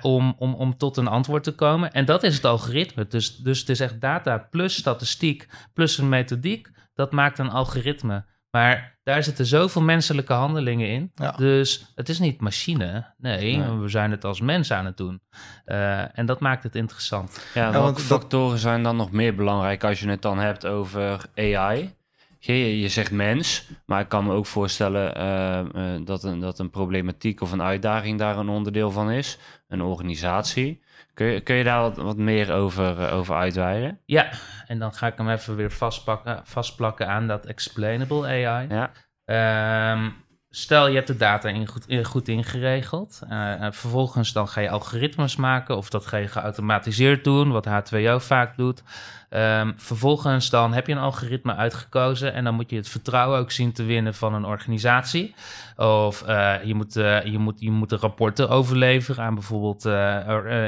om, 0.00 0.34
om, 0.38 0.54
om 0.54 0.76
tot 0.76 0.96
een 0.96 1.08
antwoord 1.08 1.44
te 1.44 1.54
komen. 1.54 1.92
En 1.92 2.04
dat 2.04 2.22
is 2.22 2.34
het 2.34 2.44
algoritme. 2.44 3.06
Dus, 3.06 3.36
dus 3.36 3.60
het 3.60 3.68
is 3.68 3.80
echt 3.80 4.00
data 4.00 4.38
plus 4.38 4.74
statistiek 4.74 5.48
plus 5.74 5.98
een 5.98 6.08
methodiek. 6.08 6.70
Dat 6.94 7.12
maakt 7.12 7.38
een 7.38 7.50
algoritme. 7.50 8.24
Maar 8.50 8.98
daar 9.02 9.22
zitten 9.22 9.46
zoveel 9.46 9.82
menselijke 9.82 10.32
handelingen 10.32 10.88
in. 10.88 11.12
Dus 11.36 11.92
het 11.94 12.08
is 12.08 12.18
niet 12.18 12.40
machine. 12.40 13.14
Nee, 13.16 13.62
we 13.62 13.88
zijn 13.88 14.10
het 14.10 14.24
als 14.24 14.40
mens 14.40 14.72
aan 14.72 14.84
het 14.84 14.96
doen. 14.96 15.22
Uh, 15.66 16.18
en 16.18 16.26
dat 16.26 16.40
maakt 16.40 16.62
het 16.62 16.74
interessant. 16.74 17.46
Ja, 17.54 17.72
welke 17.72 18.00
factoren 18.00 18.58
zijn 18.58 18.82
dan 18.82 18.96
nog 18.96 19.10
meer 19.10 19.34
belangrijk 19.34 19.84
als 19.84 20.00
je 20.00 20.08
het 20.08 20.22
dan 20.22 20.38
hebt 20.38 20.66
over 20.66 21.26
AI? 21.34 21.94
Je, 22.42 22.80
je 22.80 22.88
zegt 22.88 23.10
mens, 23.10 23.68
maar 23.86 24.00
ik 24.00 24.08
kan 24.08 24.24
me 24.24 24.32
ook 24.32 24.46
voorstellen 24.46 25.18
uh, 25.18 25.60
uh, 25.74 26.00
dat, 26.04 26.24
een, 26.24 26.40
dat 26.40 26.58
een 26.58 26.70
problematiek 26.70 27.40
of 27.40 27.52
een 27.52 27.62
uitdaging 27.62 28.18
daar 28.18 28.36
een 28.38 28.48
onderdeel 28.48 28.90
van 28.90 29.10
is. 29.10 29.38
Een 29.68 29.82
organisatie. 29.82 30.82
Kun 31.14 31.26
je, 31.26 31.40
kun 31.40 31.54
je 31.54 31.64
daar 31.64 31.80
wat, 31.80 31.96
wat 31.96 32.16
meer 32.16 32.52
over, 32.52 33.00
uh, 33.00 33.14
over 33.14 33.34
uitweiden? 33.34 34.00
Ja, 34.04 34.30
en 34.66 34.78
dan 34.78 34.92
ga 34.92 35.06
ik 35.06 35.16
hem 35.16 35.28
even 35.28 35.56
weer 35.56 35.70
vastpakken, 35.70 36.40
vastplakken 36.44 37.08
aan 37.08 37.26
dat 37.26 37.46
explainable 37.46 38.26
AI. 38.26 38.68
Ja. 38.68 38.90
Um, 39.92 40.14
stel 40.50 40.88
je 40.88 40.94
hebt 40.94 41.06
de 41.06 41.16
data 41.16 41.48
in 41.48 41.66
goed, 41.66 41.86
goed 42.02 42.28
ingeregeld. 42.28 43.20
Uh, 43.30 43.54
vervolgens 43.58 44.32
dan 44.32 44.48
ga 44.48 44.60
je 44.60 44.70
algoritmes 44.70 45.36
maken 45.36 45.76
of 45.76 45.90
dat 45.90 46.06
ga 46.06 46.16
je 46.16 46.28
geautomatiseerd 46.28 47.24
doen, 47.24 47.50
wat 47.50 47.66
H2O 47.68 48.16
vaak 48.16 48.56
doet. 48.56 48.82
Um, 49.30 49.74
vervolgens 49.76 50.50
dan 50.50 50.72
heb 50.72 50.86
je 50.86 50.92
een 50.92 50.98
algoritme 50.98 51.54
uitgekozen 51.54 52.32
en 52.32 52.44
dan 52.44 52.54
moet 52.54 52.70
je 52.70 52.76
het 52.76 52.88
vertrouwen 52.88 53.38
ook 53.38 53.50
zien 53.50 53.72
te 53.72 53.82
winnen 53.82 54.14
van 54.14 54.34
een 54.34 54.44
organisatie. 54.44 55.34
Of 55.76 56.28
uh, 56.28 56.54
je, 56.64 56.74
moet, 56.74 56.96
uh, 56.96 57.24
je, 57.24 57.38
moet, 57.38 57.60
je 57.60 57.70
moet 57.70 57.88
de 57.88 57.96
rapporten 57.96 58.48
overleveren 58.48 59.24
aan 59.24 59.34
bijvoorbeeld 59.34 59.84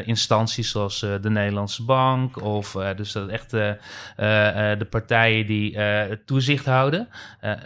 instanties 0.06 0.70
zoals 0.70 1.00
de 1.00 1.30
Nederlandse 1.30 1.84
Bank 1.84 2.42
of 2.42 2.76
dus 2.96 3.12
dat 3.12 3.28
echt 3.28 3.50
de 3.50 4.86
partijen 4.90 5.46
die 5.46 5.78
toezicht 6.24 6.64
houden. 6.64 7.08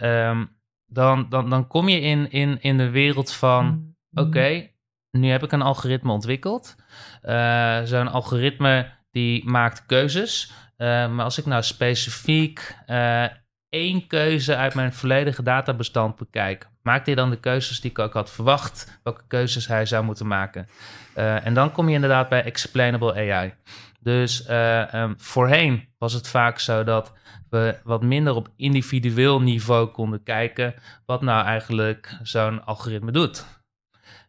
Um, 0.03 0.55
dan, 0.87 1.29
dan, 1.29 1.49
dan 1.49 1.67
kom 1.67 1.89
je 1.89 1.99
in, 1.99 2.31
in, 2.31 2.61
in 2.61 2.77
de 2.77 2.89
wereld 2.89 3.33
van: 3.33 3.65
mm-hmm. 3.65 3.95
oké, 4.13 4.69
nu 5.11 5.29
heb 5.29 5.43
ik 5.43 5.51
een 5.51 5.61
algoritme 5.61 6.11
ontwikkeld. 6.11 6.75
Uh, 7.23 7.81
Zo'n 7.83 8.07
algoritme 8.07 8.89
die 9.11 9.45
maakt 9.45 9.85
keuzes. 9.85 10.51
Uh, 10.77 10.87
maar 10.87 11.23
als 11.23 11.37
ik 11.37 11.45
nou 11.45 11.63
specifiek 11.63 12.75
uh, 12.87 13.25
één 13.69 14.07
keuze 14.07 14.55
uit 14.55 14.73
mijn 14.73 14.93
volledige 14.93 15.43
databestand 15.43 16.15
bekijk, 16.15 16.69
maakt 16.81 17.05
hij 17.05 17.15
dan 17.15 17.29
de 17.29 17.39
keuzes 17.39 17.81
die 17.81 17.91
ik 17.91 17.99
ook 17.99 18.13
had 18.13 18.31
verwacht, 18.31 18.99
welke 19.03 19.23
keuzes 19.27 19.67
hij 19.67 19.85
zou 19.85 20.03
moeten 20.03 20.27
maken? 20.27 20.67
en 21.43 21.53
dan 21.53 21.71
kom 21.71 21.87
je 21.87 21.95
inderdaad 21.95 22.29
bij 22.29 22.43
explainable 22.43 23.13
AI. 23.13 23.53
Dus 23.99 24.49
um, 24.49 25.13
voorheen 25.17 25.87
was 25.97 26.13
het 26.13 26.27
vaak 26.27 26.59
zo 26.59 26.83
dat 26.83 27.13
we 27.49 27.79
wat 27.83 28.03
minder 28.03 28.35
op 28.35 28.49
individueel 28.55 29.41
niveau 29.41 29.87
konden 29.87 30.23
kijken 30.23 30.73
wat 31.05 31.21
nou 31.21 31.45
eigenlijk 31.45 32.17
zo'n 32.21 32.65
algoritme 32.65 33.11
doet. 33.11 33.45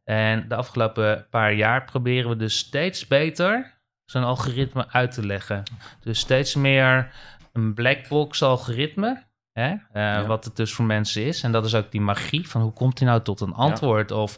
En 0.04 0.48
de 0.48 0.54
afgelopen 0.54 1.26
paar 1.30 1.52
jaar 1.52 1.84
proberen 1.84 2.30
we 2.30 2.36
dus 2.36 2.58
steeds 2.58 3.06
beter 3.06 3.80
zo'n 4.04 4.24
algoritme 4.24 4.88
uit 4.88 5.12
te 5.12 5.26
leggen. 5.26 5.62
Dus 6.00 6.18
steeds 6.18 6.54
meer 6.54 7.12
een 7.52 7.74
blackbox 7.74 8.42
algoritme. 8.42 9.26
Hè? 9.52 9.74
Uh, 9.94 10.26
Wat 10.26 10.44
het 10.44 10.56
dus 10.56 10.72
voor 10.72 10.84
mensen 10.84 11.24
is. 11.24 11.42
En 11.42 11.52
dat 11.52 11.64
is 11.64 11.74
ook 11.74 11.90
die 11.90 12.00
magie 12.00 12.48
van 12.48 12.60
hoe 12.60 12.72
komt 12.72 12.98
hij 12.98 13.08
nou 13.08 13.22
tot 13.22 13.40
een 13.40 13.52
antwoord? 13.52 14.10
Of 14.10 14.36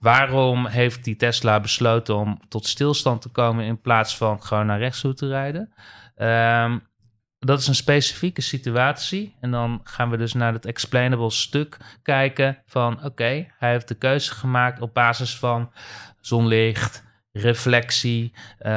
waarom 0.00 0.66
heeft 0.66 1.04
die 1.04 1.16
Tesla 1.16 1.60
besloten 1.60 2.16
om 2.16 2.40
tot 2.48 2.66
stilstand 2.66 3.22
te 3.22 3.28
komen 3.28 3.64
in 3.64 3.80
plaats 3.80 4.16
van 4.16 4.42
gewoon 4.42 4.66
naar 4.66 4.78
rechts 4.78 5.00
toe 5.00 5.14
te 5.14 5.28
rijden? 5.28 5.72
Um, 6.16 6.88
dat 7.40 7.60
is 7.60 7.66
een 7.66 7.74
specifieke 7.74 8.40
situatie. 8.40 9.36
En 9.40 9.50
dan 9.50 9.80
gaan 9.84 10.10
we 10.10 10.16
dus 10.16 10.32
naar 10.32 10.52
het 10.52 10.66
explainable 10.66 11.30
stuk 11.30 11.76
kijken 12.02 12.58
van 12.66 13.04
oké, 13.04 13.46
hij 13.58 13.70
heeft 13.70 13.88
de 13.88 13.94
keuze 13.94 14.32
gemaakt 14.32 14.80
op 14.80 14.94
basis 14.94 15.36
van 15.36 15.72
zonlicht, 16.20 17.04
reflectie, 17.32 18.32
uh, 18.60 18.70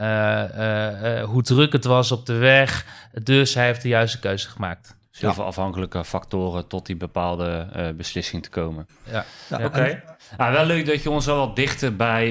uh, 0.00 1.24
hoe 1.24 1.42
druk 1.42 1.72
het 1.72 1.84
was 1.84 2.12
op 2.12 2.26
de 2.26 2.36
weg. 2.36 2.86
Dus 3.22 3.54
hij 3.54 3.66
heeft 3.66 3.82
de 3.82 3.88
juiste 3.88 4.18
keuze 4.18 4.48
gemaakt. 4.48 4.97
Dus 5.18 5.26
heel 5.26 5.34
veel 5.34 5.44
afhankelijke 5.44 6.04
factoren 6.04 6.66
tot 6.66 6.86
die 6.86 6.96
bepaalde 6.96 7.68
beslissing 7.96 8.42
te 8.42 8.50
komen. 8.50 8.86
Ja, 9.10 9.24
ja 9.48 9.64
oké. 9.64 10.02
Nou, 10.36 10.52
wel 10.52 10.64
leuk 10.64 10.86
dat 10.86 11.02
je 11.02 11.10
ons 11.10 11.28
al 11.28 11.36
wat 11.36 11.56
dichter 11.56 11.96
bij 11.96 12.30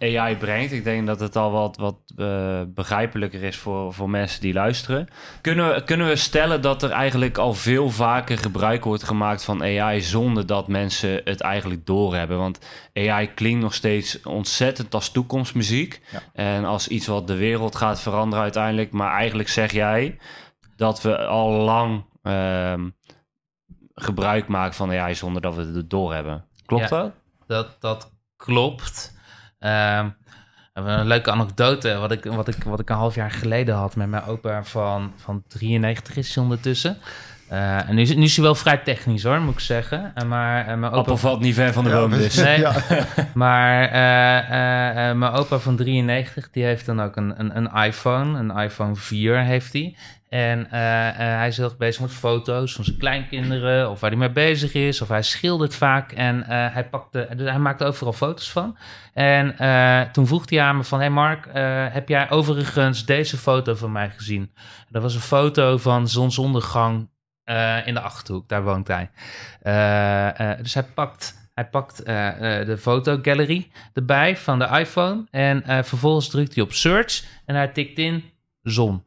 uh, 0.00 0.16
AI 0.18 0.36
brengt. 0.36 0.72
Ik 0.72 0.84
denk 0.84 1.06
dat 1.06 1.20
het 1.20 1.36
al 1.36 1.50
wat, 1.50 1.76
wat 1.76 1.96
uh, 2.16 2.60
begrijpelijker 2.66 3.42
is 3.42 3.56
voor, 3.56 3.94
voor 3.94 4.10
mensen 4.10 4.40
die 4.40 4.52
luisteren. 4.52 5.08
Kunnen 5.40 5.74
we, 5.74 5.84
kunnen 5.84 6.08
we 6.08 6.16
stellen 6.16 6.60
dat 6.60 6.82
er 6.82 6.90
eigenlijk 6.90 7.38
al 7.38 7.54
veel 7.54 7.90
vaker 7.90 8.38
gebruik 8.38 8.84
wordt 8.84 9.02
gemaakt 9.02 9.44
van 9.44 9.62
AI 9.62 10.00
zonder 10.00 10.46
dat 10.46 10.68
mensen 10.68 11.20
het 11.24 11.40
eigenlijk 11.40 11.86
doorhebben? 11.86 12.38
Want 12.38 12.58
AI 12.94 13.34
klinkt 13.34 13.62
nog 13.62 13.74
steeds 13.74 14.22
ontzettend 14.22 14.94
als 14.94 15.10
toekomstmuziek. 15.10 16.00
En 16.32 16.64
als 16.64 16.88
iets 16.88 17.06
wat 17.06 17.26
de 17.26 17.36
wereld 17.36 17.76
gaat 17.76 18.00
veranderen 18.00 18.42
uiteindelijk. 18.42 18.92
Maar 18.92 19.12
eigenlijk 19.12 19.48
zeg 19.48 19.72
jij 19.72 20.18
dat 20.76 21.02
we 21.02 21.18
al 21.26 21.50
lang 21.50 22.04
uh, 22.22 22.84
gebruik 23.94 24.48
maken 24.48 24.74
van 24.74 24.92
AI 24.92 25.14
zonder 25.14 25.42
dat 25.42 25.54
we 25.54 25.62
het 25.62 25.90
doorhebben. 25.90 26.44
Klopt 26.66 26.88
dat? 26.88 27.12
Dat, 27.46 27.76
dat 27.80 28.12
klopt. 28.36 29.16
Uh, 29.60 30.06
een 30.72 31.06
leuke 31.06 31.30
anekdote, 31.30 31.94
wat 31.94 32.10
ik, 32.10 32.24
wat, 32.24 32.48
ik, 32.48 32.62
wat 32.62 32.80
ik 32.80 32.90
een 32.90 32.96
half 32.96 33.14
jaar 33.14 33.30
geleden 33.30 33.74
had 33.74 33.96
met 33.96 34.08
mijn 34.08 34.24
opa 34.24 34.64
van, 34.64 35.12
van 35.16 35.42
93 35.48 36.16
is 36.16 36.36
ondertussen. 36.36 36.98
Uh, 37.52 37.88
en 37.88 37.94
nu 37.94 38.02
is, 38.02 38.14
nu 38.14 38.22
is 38.22 38.36
hij 38.36 38.44
wel 38.44 38.54
vrij 38.54 38.76
technisch 38.76 39.22
hoor, 39.22 39.40
moet 39.40 39.54
ik 39.54 39.60
zeggen. 39.60 40.12
Uh, 40.18 40.24
maar, 40.24 40.68
uh, 40.68 40.74
mijn 40.74 40.92
opa 40.92 41.14
valt 41.14 41.40
niet 41.40 41.54
ver 41.54 41.72
van 41.72 41.84
de 41.84 41.90
boom 41.90 42.10
dus. 42.10 42.36
Nee, 42.36 42.64
maar 43.34 43.90
mijn 45.16 45.32
opa 45.32 45.58
van 45.58 45.76
93, 45.76 46.50
die 46.50 46.64
heeft 46.64 46.86
dan 46.86 47.00
ook 47.00 47.16
een, 47.16 47.40
een, 47.40 47.56
een 47.56 47.84
iPhone. 47.84 48.38
Een 48.38 48.50
iPhone 48.50 48.94
4 48.94 49.38
heeft 49.38 49.72
hij. 49.72 49.96
En 50.28 50.58
uh, 50.58 50.72
uh, 50.72 51.14
hij 51.16 51.48
is 51.48 51.56
heel 51.56 51.74
bezig 51.78 52.00
met 52.00 52.10
foto's 52.10 52.74
van 52.74 52.84
zijn 52.84 52.98
kleinkinderen, 52.98 53.90
of 53.90 54.00
waar 54.00 54.10
hij 54.10 54.18
mee 54.18 54.30
bezig 54.30 54.74
is, 54.74 55.00
of 55.00 55.08
hij 55.08 55.22
schildert 55.22 55.74
vaak. 55.74 56.12
En 56.12 56.36
uh, 56.38 56.44
hij, 56.48 56.88
pakte, 56.88 57.28
dus 57.36 57.50
hij 57.50 57.58
maakte 57.58 57.84
overal 57.84 58.12
foto's 58.12 58.50
van. 58.50 58.76
En 59.14 59.56
toen 60.12 60.26
vroeg 60.26 60.50
hij 60.50 60.60
aan 60.60 60.76
me 60.76 60.84
van, 60.84 60.98
hey 60.98 61.10
Mark, 61.10 61.48
heb 61.92 62.08
jij 62.08 62.30
overigens 62.30 63.04
deze 63.04 63.36
foto 63.36 63.74
van 63.74 63.92
mij 63.92 64.10
gezien? 64.10 64.52
Dat 64.88 65.02
was 65.02 65.14
een 65.14 65.20
foto 65.20 65.78
van 65.78 66.08
zonsondergang 66.08 67.08
in 67.84 67.94
de 67.94 68.00
Achterhoek, 68.00 68.48
daar 68.48 68.62
woont 68.62 68.88
hij. 68.88 69.10
dus 70.62 70.74
hij 70.74 70.82
pakt, 70.82 71.50
hij 71.54 71.68
pakt 71.68 72.06
de 72.06 72.76
fotogallery 72.80 73.70
erbij 73.92 74.36
van 74.36 74.58
de 74.58 74.64
iPhone 74.64 75.24
en 75.30 75.84
vervolgens 75.84 76.28
drukt 76.28 76.54
hij 76.54 76.64
op 76.64 76.72
search 76.72 77.24
en 77.46 77.54
hij 77.54 77.68
tikt 77.68 77.98
in 77.98 78.24
zon. 78.62 79.04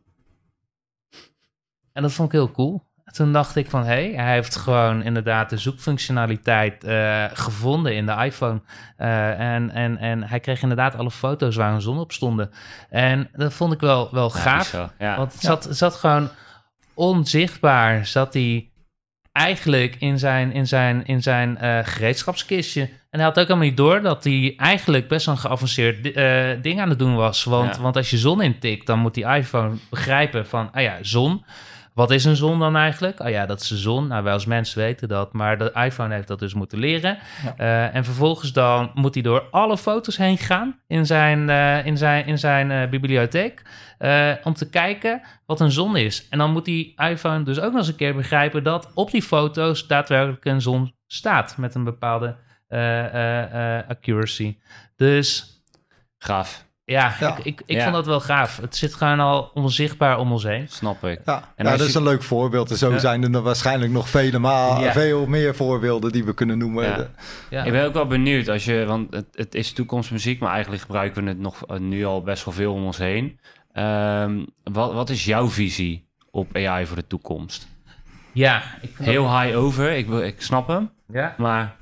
En 1.94 2.02
dat 2.02 2.12
vond 2.12 2.28
ik 2.28 2.34
heel 2.34 2.52
cool. 2.52 2.90
Toen 3.12 3.34
dacht 3.34 3.56
ik 3.56 3.70
van, 3.70 3.84
hé, 3.84 4.12
hey, 4.12 4.24
hij 4.24 4.34
heeft 4.34 4.56
gewoon 4.56 5.04
inderdaad 5.04 5.50
de 5.50 5.58
zoekfunctionaliteit 5.58 6.84
uh, 6.84 7.26
gevonden 7.34 7.96
in 7.96 8.06
de 8.06 8.12
iPhone. 8.12 8.62
Uh, 8.98 9.40
en, 9.40 9.70
en, 9.70 9.98
en 9.98 10.24
hij 10.24 10.40
kreeg 10.40 10.62
inderdaad 10.62 10.96
alle 10.96 11.12
foto's 11.12 11.56
waar 11.56 11.74
een 11.74 11.82
zon 11.82 12.00
op 12.00 12.12
stonden. 12.12 12.52
En 12.90 13.30
dat 13.32 13.54
vond 13.54 13.74
ik 13.74 13.80
wel, 13.80 14.10
wel 14.12 14.30
gaaf. 14.30 14.72
Ja. 14.98 15.18
Want 15.18 15.34
het 15.34 15.42
zat, 15.42 15.68
zat 15.70 15.96
gewoon 15.96 16.30
onzichtbaar, 16.94 18.06
zat 18.06 18.34
hij 18.34 18.70
eigenlijk 19.32 19.96
in 20.00 20.20
zijn, 20.20 20.52
in 20.52 20.68
zijn, 20.68 21.06
in 21.06 21.22
zijn 21.22 21.58
uh, 21.62 21.80
gereedschapskistje. 21.84 22.82
En 22.82 23.20
hij 23.20 23.24
had 23.24 23.40
ook 23.40 23.48
helemaal 23.48 23.68
niet 23.68 23.78
door 23.78 24.02
dat 24.02 24.24
hij 24.24 24.54
eigenlijk 24.58 25.08
best 25.08 25.26
wel 25.26 25.36
een 25.36 25.42
geavanceerd 25.42 26.04
ding 26.64 26.82
aan 26.82 26.90
het 26.90 27.00
doen 27.00 27.16
was. 27.16 27.44
Want, 27.44 27.78
want 27.78 27.96
als 27.96 28.10
je 28.10 28.18
zon 28.18 28.42
intikt, 28.42 28.86
dan 28.86 29.00
moet 29.00 29.14
die 29.14 29.26
iPhone 29.26 29.76
begrijpen 29.90 30.48
van, 30.48 30.72
ah 30.72 30.82
ja, 30.82 30.98
zon... 31.02 31.44
Wat 31.94 32.12
is 32.12 32.26
een 32.26 32.36
zon 32.36 32.60
dan 32.60 32.76
eigenlijk? 32.76 33.20
Oh 33.20 33.30
ja, 33.30 33.46
dat 33.46 33.62
is 33.62 33.68
de 33.68 33.78
zon. 33.78 34.08
Nou, 34.08 34.24
wij 34.24 34.34
als 34.34 34.46
mensen 34.46 34.80
weten 34.80 35.08
dat, 35.08 35.34
maar 35.34 35.58
de 35.58 35.72
iPhone 35.74 36.14
heeft 36.14 36.28
dat 36.28 36.40
dus 36.40 36.54
moeten 36.54 36.80
leren. 36.80 37.18
Uh, 37.60 37.96
en 37.96 38.04
vervolgens 38.04 38.54
dan 38.54 38.92
moet 38.94 39.14
hij 39.14 39.24
door 39.24 39.44
alle 39.52 39.78
foto's 39.78 40.18
heen 40.18 40.38
gaan 40.38 40.80
in 40.88 41.06
zijn, 41.06 41.50
uh, 41.50 41.86
in 41.86 41.98
zijn, 41.98 42.26
in 42.26 42.38
zijn 42.38 42.72
uh, 42.72 42.90
bibliotheek. 42.90 43.62
om 44.44 44.54
te 44.54 44.70
kijken 44.70 45.22
wat 45.46 45.60
een 45.60 45.72
zon 45.72 45.98
is. 45.98 46.28
En 46.30 46.38
dan 46.38 46.52
moet 46.52 46.66
die 46.66 46.94
iPhone 46.98 47.44
dus 47.44 47.60
ook 47.60 47.72
nog 47.72 47.80
eens 47.80 47.88
een 47.88 47.96
keer 47.96 48.16
begrijpen 48.16 48.64
dat 48.64 48.92
op 48.94 49.12
die 49.12 49.22
foto's 49.24 49.88
daadwerkelijk 49.88 50.46
een 50.46 50.62
zon 50.62 50.94
staat. 51.08 51.58
Met 51.58 51.76
een 51.76 51.84
bepaalde 51.84 52.36
accuracy. 53.88 54.58
Dus. 54.96 55.50
Gaaf. 56.18 56.71
Ja, 56.84 57.20
ik, 57.20 57.46
ik, 57.46 57.62
ik 57.66 57.82
vond 57.82 57.94
dat 57.94 58.06
wel 58.06 58.20
gaaf. 58.20 58.58
Het 58.58 58.76
zit 58.76 58.94
gewoon 58.94 59.20
al 59.20 59.52
onzichtbaar 59.54 60.20
om 60.20 60.32
ons 60.32 60.44
heen. 60.44 60.68
Snap 60.70 61.04
ik. 61.04 61.20
Ja, 61.26 61.54
en 61.56 61.66
dat 61.66 61.80
is 61.80 61.96
een 61.96 62.04
leuk 62.04 62.24
voorbeeld. 62.24 62.72
En 62.72 62.78
zo 62.78 62.98
zijn 62.98 63.34
er 63.34 63.42
waarschijnlijk 63.42 63.92
nog 63.92 64.10
vele 64.10 64.40
maar 64.40 64.92
veel 64.92 65.26
meer 65.26 65.56
voorbeelden 65.56 66.12
die 66.12 66.24
we 66.24 66.34
kunnen 66.34 66.58
noemen. 66.58 67.12
Ik 67.50 67.72
ben 67.72 67.86
ook 67.86 67.94
wel 67.94 68.08
benieuwd, 68.08 68.48
als 68.48 68.66
je, 68.66 68.86
want 68.86 69.14
het, 69.14 69.28
het 69.32 69.56
is 69.56 69.72
toekomstmuziek, 69.74 70.40
maar 70.40 70.52
eigenlijk 70.52 70.82
gebruiken 70.82 71.24
we 71.24 71.30
het 71.30 71.40
nog 71.40 71.66
eh, 71.66 71.78
nu 71.78 72.06
al 72.06 72.22
best 72.22 72.46
wel 72.46 72.54
veel 72.54 72.74
om 72.74 72.86
ons 72.86 72.98
heen. 72.98 73.40
Um, 73.74 74.48
wat, 74.64 74.94
wat 74.94 75.10
is 75.10 75.26
jouw 75.26 75.50
visie 75.50 76.08
op 76.32 76.56
AI 76.56 76.86
voor 76.86 76.96
de 76.96 77.08
toekomst? 77.08 77.68
Ja. 78.34 78.64
Ik 78.82 78.92
Heel 78.98 79.40
high 79.40 79.58
over, 79.58 79.92
ik, 79.92 80.10
ik 80.10 80.42
snap 80.42 80.68
hem. 80.68 80.92
Ja. 81.08 81.36
Maar... 81.38 81.76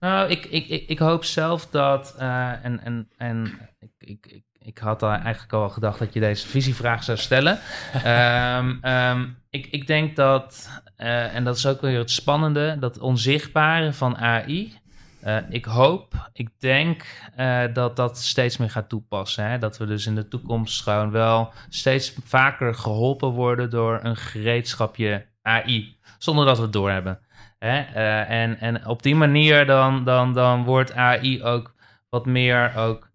Nou, 0.00 0.30
ik, 0.30 0.46
ik, 0.46 0.68
ik, 0.68 0.88
ik 0.88 0.98
hoop 0.98 1.24
zelf 1.24 1.66
dat... 1.66 2.14
Uh, 2.20 2.64
en 2.64 2.80
en, 2.84 3.08
en 3.16 3.69
ik, 4.10 4.26
ik, 4.26 4.44
ik, 4.58 4.78
had 4.78 5.02
eigenlijk 5.02 5.52
al 5.52 5.68
gedacht 5.68 5.98
dat 5.98 6.12
je 6.12 6.20
deze 6.20 6.46
visievraag 6.46 7.02
zou 7.02 7.18
stellen. 7.18 7.58
um, 8.06 8.80
um, 8.92 9.36
ik, 9.50 9.66
ik 9.66 9.86
denk 9.86 10.16
dat, 10.16 10.70
uh, 10.98 11.34
en 11.34 11.44
dat 11.44 11.56
is 11.56 11.66
ook 11.66 11.80
weer 11.80 11.98
het 11.98 12.10
spannende, 12.10 12.76
dat 12.80 12.98
onzichtbare 12.98 13.92
van 13.92 14.16
AI... 14.16 14.78
Uh, 15.24 15.36
ik 15.48 15.64
hoop, 15.64 16.30
ik 16.32 16.48
denk 16.58 17.06
uh, 17.38 17.62
dat 17.72 17.96
dat 17.96 18.18
steeds 18.18 18.56
meer 18.56 18.70
gaat 18.70 18.88
toepassen. 18.88 19.44
Hè? 19.44 19.58
Dat 19.58 19.78
we 19.78 19.86
dus 19.86 20.06
in 20.06 20.14
de 20.14 20.28
toekomst 20.28 20.82
gewoon 20.82 21.10
wel 21.10 21.52
steeds 21.68 22.14
vaker 22.24 22.74
geholpen 22.74 23.28
worden 23.28 23.70
door 23.70 24.00
een 24.02 24.16
gereedschapje 24.16 25.26
AI, 25.42 25.96
zonder 26.18 26.44
dat 26.44 26.56
we 26.56 26.62
het 26.62 26.72
doorhebben. 26.72 27.20
Hè? 27.58 27.78
Uh, 27.80 28.30
en, 28.30 28.60
en 28.60 28.86
op 28.86 29.02
die 29.02 29.14
manier 29.14 29.66
dan, 29.66 30.04
dan, 30.04 30.32
dan 30.34 30.64
wordt 30.64 30.92
AI 30.92 31.42
ook 31.42 31.74
wat 32.10 32.26
meer 32.26 32.76
ook 32.76 33.09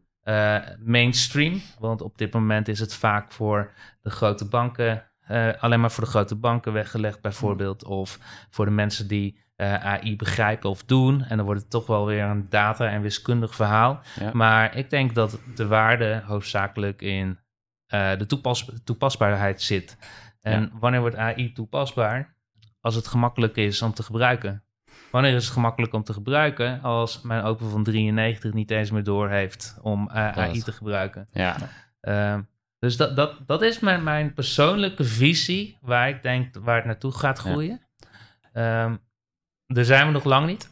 mainstream. 0.80 1.62
Want 1.80 2.02
op 2.02 2.18
dit 2.18 2.34
moment 2.34 2.68
is 2.68 2.80
het 2.80 2.94
vaak 2.94 3.32
voor 3.32 3.72
de 4.02 4.10
grote 4.10 4.48
banken, 4.48 5.04
alleen 5.60 5.80
maar 5.80 5.92
voor 5.92 6.04
de 6.04 6.10
grote 6.10 6.36
banken 6.36 6.74
weggelegd 6.74 7.22
bijvoorbeeld. 7.22 7.84
Of 7.84 8.20
voor 8.50 8.66
de 8.66 8.72
mensen 8.72 9.08
die 9.08 9.44
uh, 9.58 9.86
AI 9.86 10.16
begrijpen 10.16 10.70
of 10.70 10.84
doen. 10.84 11.24
En 11.24 11.38
dan 11.38 11.46
wordt 11.46 11.62
het 11.62 11.70
toch 11.70 11.88
wel 11.88 12.06
weer 12.06 12.24
een 12.24 12.50
data- 12.50 12.90
en 12.90 13.02
wiskundig 13.02 13.56
verhaal. 13.56 14.00
Maar 14.34 14.76
ik 14.76 14.90
denk 14.90 15.16
dat 15.16 15.40
de 15.56 15.68
waarde 15.68 16.22
hoofdzakelijk 16.26 17.02
in 17.02 17.40
de 17.88 18.26
toepas 18.28 18.72
toepasbaarheid 18.84 19.62
zit. 19.62 19.98
En 20.42 20.72
wanneer 20.80 21.00
wordt 21.00 21.16
AI 21.16 21.52
toepasbaar? 21.52 22.36
Als 22.80 22.96
het 22.96 23.08
gemakkelijk 23.08 23.56
is 23.56 23.82
om 23.82 23.94
te 23.94 24.04
gebruiken. 24.04 24.64
Wanneer 25.12 25.36
is 25.36 25.44
het 25.44 25.54
gemakkelijk 25.54 25.94
om 25.94 26.04
te 26.04 26.14
gebruiken? 26.14 26.82
Als 26.82 27.22
mijn 27.22 27.44
open 27.44 27.70
van 27.70 27.84
93 27.84 28.54
niet 28.54 28.72
eens 28.72 28.92
meer 28.92 29.04
door 29.04 29.30
heeft 29.30 29.78
om 29.82 30.10
uh, 30.12 30.38
AI 30.38 30.62
te 30.62 30.72
gebruiken. 30.72 31.28
Ja. 31.32 31.56
Uh, 32.02 32.38
dus 32.80 32.98
dat, 32.98 33.16
dat, 33.16 33.48
dat 33.48 33.62
is 33.62 33.80
mijn, 33.80 34.04
mijn 34.04 34.34
persoonlijke 34.34 35.04
visie 35.04 35.78
waar 35.82 36.10
ik 36.10 36.24
denk 36.24 36.56
waar 36.62 36.76
het 36.76 36.86
naartoe 36.86 37.12
gaat 37.12 37.40
groeien. 37.40 37.82
Ja. 38.54 38.84
Um, 38.84 39.00
daar 39.68 39.84
zijn 39.84 40.06
we 40.06 40.12
nog 40.12 40.24
lang 40.24 40.46
niet. 40.46 40.70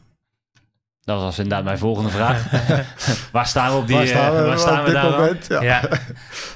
Dat 1.01 1.21
was 1.21 1.37
inderdaad 1.37 1.63
mijn 1.63 1.77
volgende 1.77 2.09
vraag. 2.09 2.51
waar 3.31 3.47
staan 3.47 3.71
we 3.71 3.77
op 3.77 3.87
die... 3.87 3.95
Waar 3.95 4.07
staan 4.07 4.33
we, 4.33 4.39
uh, 4.39 4.47
waar 4.47 4.59
staan 4.59 4.83
we 4.83 4.91
daar 4.91 5.11
moment, 5.11 5.47
ja. 5.47 5.61
ja. 5.61 5.81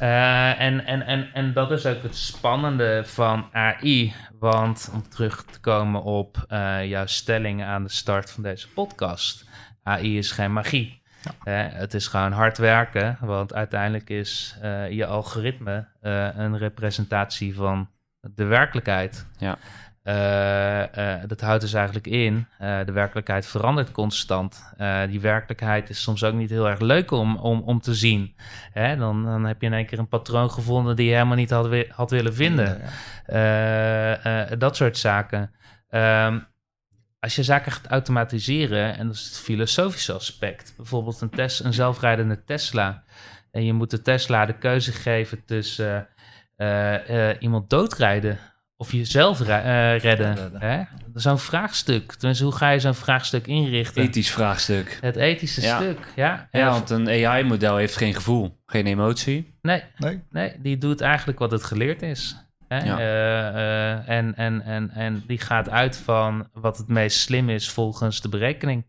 Uh, 0.02 0.60
en, 0.60 0.86
en, 0.86 1.02
en, 1.02 1.34
en 1.34 1.54
dat 1.54 1.72
is 1.72 1.86
ook 1.86 2.04
het 2.04 2.16
spannende 2.16 3.02
van 3.06 3.50
AI. 3.52 4.14
Want 4.40 4.90
om 4.94 5.10
terug 5.10 5.44
te 5.44 5.60
komen 5.60 6.04
op 6.04 6.46
uh, 6.50 6.86
jouw 6.86 7.06
stelling 7.06 7.64
aan 7.64 7.84
de 7.84 7.90
start 7.90 8.32
van 8.32 8.44
deze 8.44 8.70
podcast. 8.70 9.46
AI 9.84 10.18
is 10.18 10.32
geen 10.32 10.54
magie. 10.54 11.02
Ja. 11.44 11.70
het 11.74 11.94
is 11.94 12.08
gewoon 12.08 12.32
hard 12.32 12.58
werken. 12.58 13.18
Want 13.22 13.54
uiteindelijk 13.54 14.10
is 14.10 14.58
je 14.90 15.06
algoritme 15.06 15.88
een 16.36 16.58
representatie 16.58 17.56
van 17.56 17.90
de 18.22 18.44
werkelijkheid. 18.44 19.28
Ja. 19.38 19.58
Uh, 20.08 20.80
uh, 20.98 21.16
dat 21.28 21.42
houdt 21.42 21.62
dus 21.62 21.74
eigenlijk 21.74 22.08
in, 22.08 22.48
uh, 22.62 22.80
de 22.86 22.92
werkelijkheid 22.92 23.46
verandert 23.46 23.92
constant. 23.92 24.74
die 25.10 25.20
werkelijkheid 25.20 25.90
is 25.90 26.02
soms 26.02 26.24
ook 26.24 26.34
niet 26.34 26.50
heel 26.50 26.70
erg 26.70 26.80
leuk 26.80 27.12
om, 27.12 27.38
om, 27.38 27.62
om 27.62 27.82
te 27.82 27.96
zien. 27.96 28.36
Hè? 28.72 28.98
Dan, 28.98 29.24
dan 29.24 29.46
heb 29.46 29.62
je 29.62 29.68
in 29.68 29.74
één 29.74 29.86
keer 29.86 30.00
een 30.00 30.08
patroon 30.08 30.52
gevonden 30.52 30.96
die 30.96 31.06
je 31.06 31.14
helemaal 31.14 31.36
niet 31.36 31.50
had, 31.50 31.86
had 31.90 32.12
willen 32.12 32.34
vinden. 32.34 32.82
Dat 34.60 34.76
soort 34.76 34.98
zaken. 34.98 35.52
Um, 35.90 36.48
als 37.20 37.36
je 37.36 37.44
zaken 37.44 37.72
gaat 37.72 37.88
automatiseren, 37.88 38.98
en 38.98 39.08
dat 39.08 39.16
is 39.16 39.26
het 39.26 39.40
filosofische 39.40 40.14
aspect, 40.14 40.74
bijvoorbeeld 40.78 41.22
een, 41.22 41.30
tes 41.30 41.64
een 41.64 41.74
zelfrijdende 41.74 42.44
Tesla, 42.44 43.04
en 43.52 43.66
je 43.66 43.74
moet 43.74 43.92
de 43.92 44.02
Tesla 44.02 44.46
de 44.46 44.58
keuze 44.58 44.92
geven 44.92 45.46
tussen 45.46 46.08
iemand 47.40 47.70
doodrijden 47.70 48.40
of 48.78 48.92
jezelf 48.92 49.40
uh, 49.42 50.00
redden. 50.00 50.52
Hè? 50.54 50.84
Zo'n 51.14 51.40
vraagstuk. 51.40 52.14
Tenminste, 52.14 52.44
hoe 52.44 52.54
ga 52.54 52.70
je 52.70 52.80
zo'n 52.80 52.94
vraagstuk 52.94 53.48
inrichten? 53.48 54.04
Ethisch 54.04 54.32
vraagstuk. 54.32 54.98
Het 55.02 55.16
ethische 55.16 55.62
stuk, 55.62 56.00
ja. 56.16 56.48
Ja, 56.52 56.70
want 56.70 56.90
een 56.90 57.08
AI-model 57.10 57.76
heeft 57.76 57.96
geen 57.96 58.14
gevoel, 58.14 58.62
geen 58.66 58.86
emotie. 58.86 59.58
Nee, 59.62 59.84
nee, 59.98 60.24
nee. 60.30 60.54
die 60.62 60.78
doet 60.78 61.02
eigenlijk 61.02 61.40
wat 61.40 61.52
het 61.52 61.64
geleerd 61.64 62.02
is. 62.02 62.36
Hè? 62.68 62.78
Ja. 62.78 63.00
Uh, 63.00 63.56
uh, 63.56 64.10
en, 64.10 64.36
en, 64.36 64.62
en, 64.62 64.90
en 64.90 65.24
die 65.28 65.40
gaat 65.40 65.70
uit 65.70 65.98
van 65.98 66.50
wat 66.54 66.78
het 66.78 66.88
meest 66.88 67.20
slim 67.20 67.50
is 67.50 67.70
volgens 67.70 68.22
de 68.22 68.30
berekening. 68.30 68.86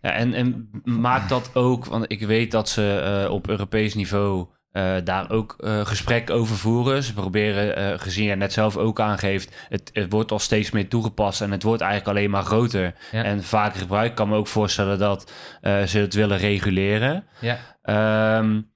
Ja, 0.00 0.12
en, 0.12 0.34
en 0.34 0.70
maakt 0.84 1.28
dat 1.28 1.50
ook, 1.54 1.84
want 1.84 2.04
ik 2.08 2.26
weet 2.26 2.50
dat 2.50 2.68
ze 2.68 3.26
op 3.30 3.48
Europees 3.48 3.94
niveau 3.94 4.46
uh, 4.74 4.94
daar 5.04 5.30
ook 5.30 5.56
uh, 5.58 5.86
gesprek 5.86 6.30
over 6.30 6.56
voeren. 6.56 7.02
Ze 7.02 7.12
proberen, 7.12 7.78
uh, 7.78 7.98
gezien 7.98 8.24
je 8.24 8.34
net 8.34 8.52
zelf 8.52 8.76
ook 8.76 9.00
aangeeft, 9.00 9.66
het, 9.68 9.90
het, 9.92 10.10
wordt 10.12 10.30
al 10.30 10.38
steeds 10.38 10.70
meer 10.70 10.88
toegepast 10.88 11.40
en 11.40 11.50
het 11.50 11.62
wordt 11.62 11.82
eigenlijk 11.82 12.16
alleen 12.16 12.30
maar 12.30 12.44
groter 12.44 12.94
ja. 13.12 13.24
en 13.24 13.42
vaker 13.42 13.80
gebruikt. 13.80 14.10
Ik 14.10 14.16
kan 14.16 14.28
me 14.28 14.36
ook 14.36 14.46
voorstellen 14.46 14.98
dat 14.98 15.32
ze 15.62 15.98
het 15.98 16.14
willen 16.14 16.38
reguleren. 16.38 17.24
Ja. 17.40 18.38
Um, 18.38 18.72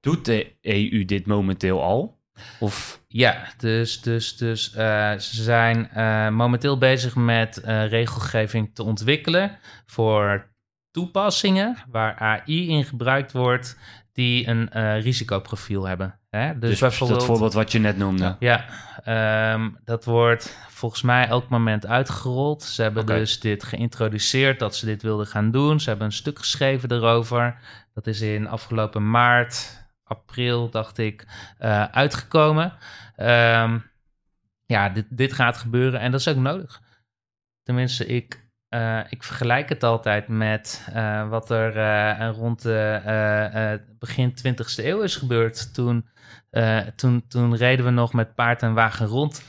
doet 0.00 0.24
de 0.24 0.52
EU 0.60 1.04
dit 1.04 1.26
momenteel 1.26 1.82
al? 1.82 2.18
Of? 2.60 3.02
Ja, 3.08 3.46
dus, 3.56 4.00
dus, 4.00 4.36
dus 4.36 4.72
ze 4.72 5.42
zijn 5.42 5.88
momenteel 6.34 6.78
bezig 6.78 7.14
met 7.14 7.60
regelgeving 7.64 8.74
te 8.74 8.82
ontwikkelen 8.82 9.58
voor 9.86 10.48
toepassingen 10.90 11.76
waar 11.90 12.16
AI 12.18 12.68
in 12.68 12.84
gebruikt 12.84 13.32
wordt 13.32 13.76
die 14.12 14.48
een 14.48 14.70
uh, 14.76 15.02
risicoprofiel 15.02 15.84
hebben. 15.84 16.18
Hè? 16.30 16.58
Dus, 16.58 16.70
dus 16.70 16.80
bijvoorbeeld 16.80 17.18
dat 17.18 17.28
voorbeeld 17.28 17.52
wat 17.52 17.72
je 17.72 17.78
net 17.78 17.96
noemde. 17.96 18.36
Ja, 18.38 18.64
um, 19.52 19.78
dat 19.84 20.04
wordt 20.04 20.58
volgens 20.68 21.02
mij 21.02 21.26
elk 21.26 21.48
moment 21.48 21.86
uitgerold. 21.86 22.62
Ze 22.62 22.82
hebben 22.82 23.02
okay. 23.02 23.18
dus 23.18 23.40
dit 23.40 23.64
geïntroduceerd 23.64 24.58
dat 24.58 24.76
ze 24.76 24.86
dit 24.86 25.02
wilden 25.02 25.26
gaan 25.26 25.50
doen. 25.50 25.80
Ze 25.80 25.88
hebben 25.88 26.06
een 26.06 26.12
stuk 26.12 26.38
geschreven 26.38 26.92
erover. 26.92 27.58
Dat 27.94 28.06
is 28.06 28.20
in 28.20 28.48
afgelopen 28.48 29.10
maart, 29.10 29.84
april, 30.04 30.70
dacht 30.70 30.98
ik, 30.98 31.26
uh, 31.60 31.84
uitgekomen. 31.84 32.72
Um, 33.16 33.90
ja, 34.66 34.88
dit, 34.88 35.06
dit 35.08 35.32
gaat 35.32 35.56
gebeuren 35.56 36.00
en 36.00 36.10
dat 36.10 36.20
is 36.20 36.28
ook 36.28 36.36
nodig. 36.36 36.80
Tenminste, 37.62 38.06
ik 38.06 38.49
uh, 38.70 39.00
ik 39.08 39.22
vergelijk 39.22 39.68
het 39.68 39.82
altijd 39.82 40.28
met 40.28 40.88
uh, 40.94 41.28
wat 41.28 41.50
er 41.50 41.76
uh, 41.76 42.30
rond 42.36 42.62
de 42.62 43.80
begin 43.98 44.34
20e 44.46 44.84
eeuw 44.84 45.00
is 45.00 45.16
gebeurd. 45.16 45.74
Toen, 45.74 46.08
toen, 46.96 47.24
toen 47.28 47.56
reden 47.56 47.84
we 47.84 47.90
nog 47.90 48.12
met 48.12 48.34
paard 48.34 48.62
en 48.62 48.74
wagen 48.74 49.06
rond 49.06 49.42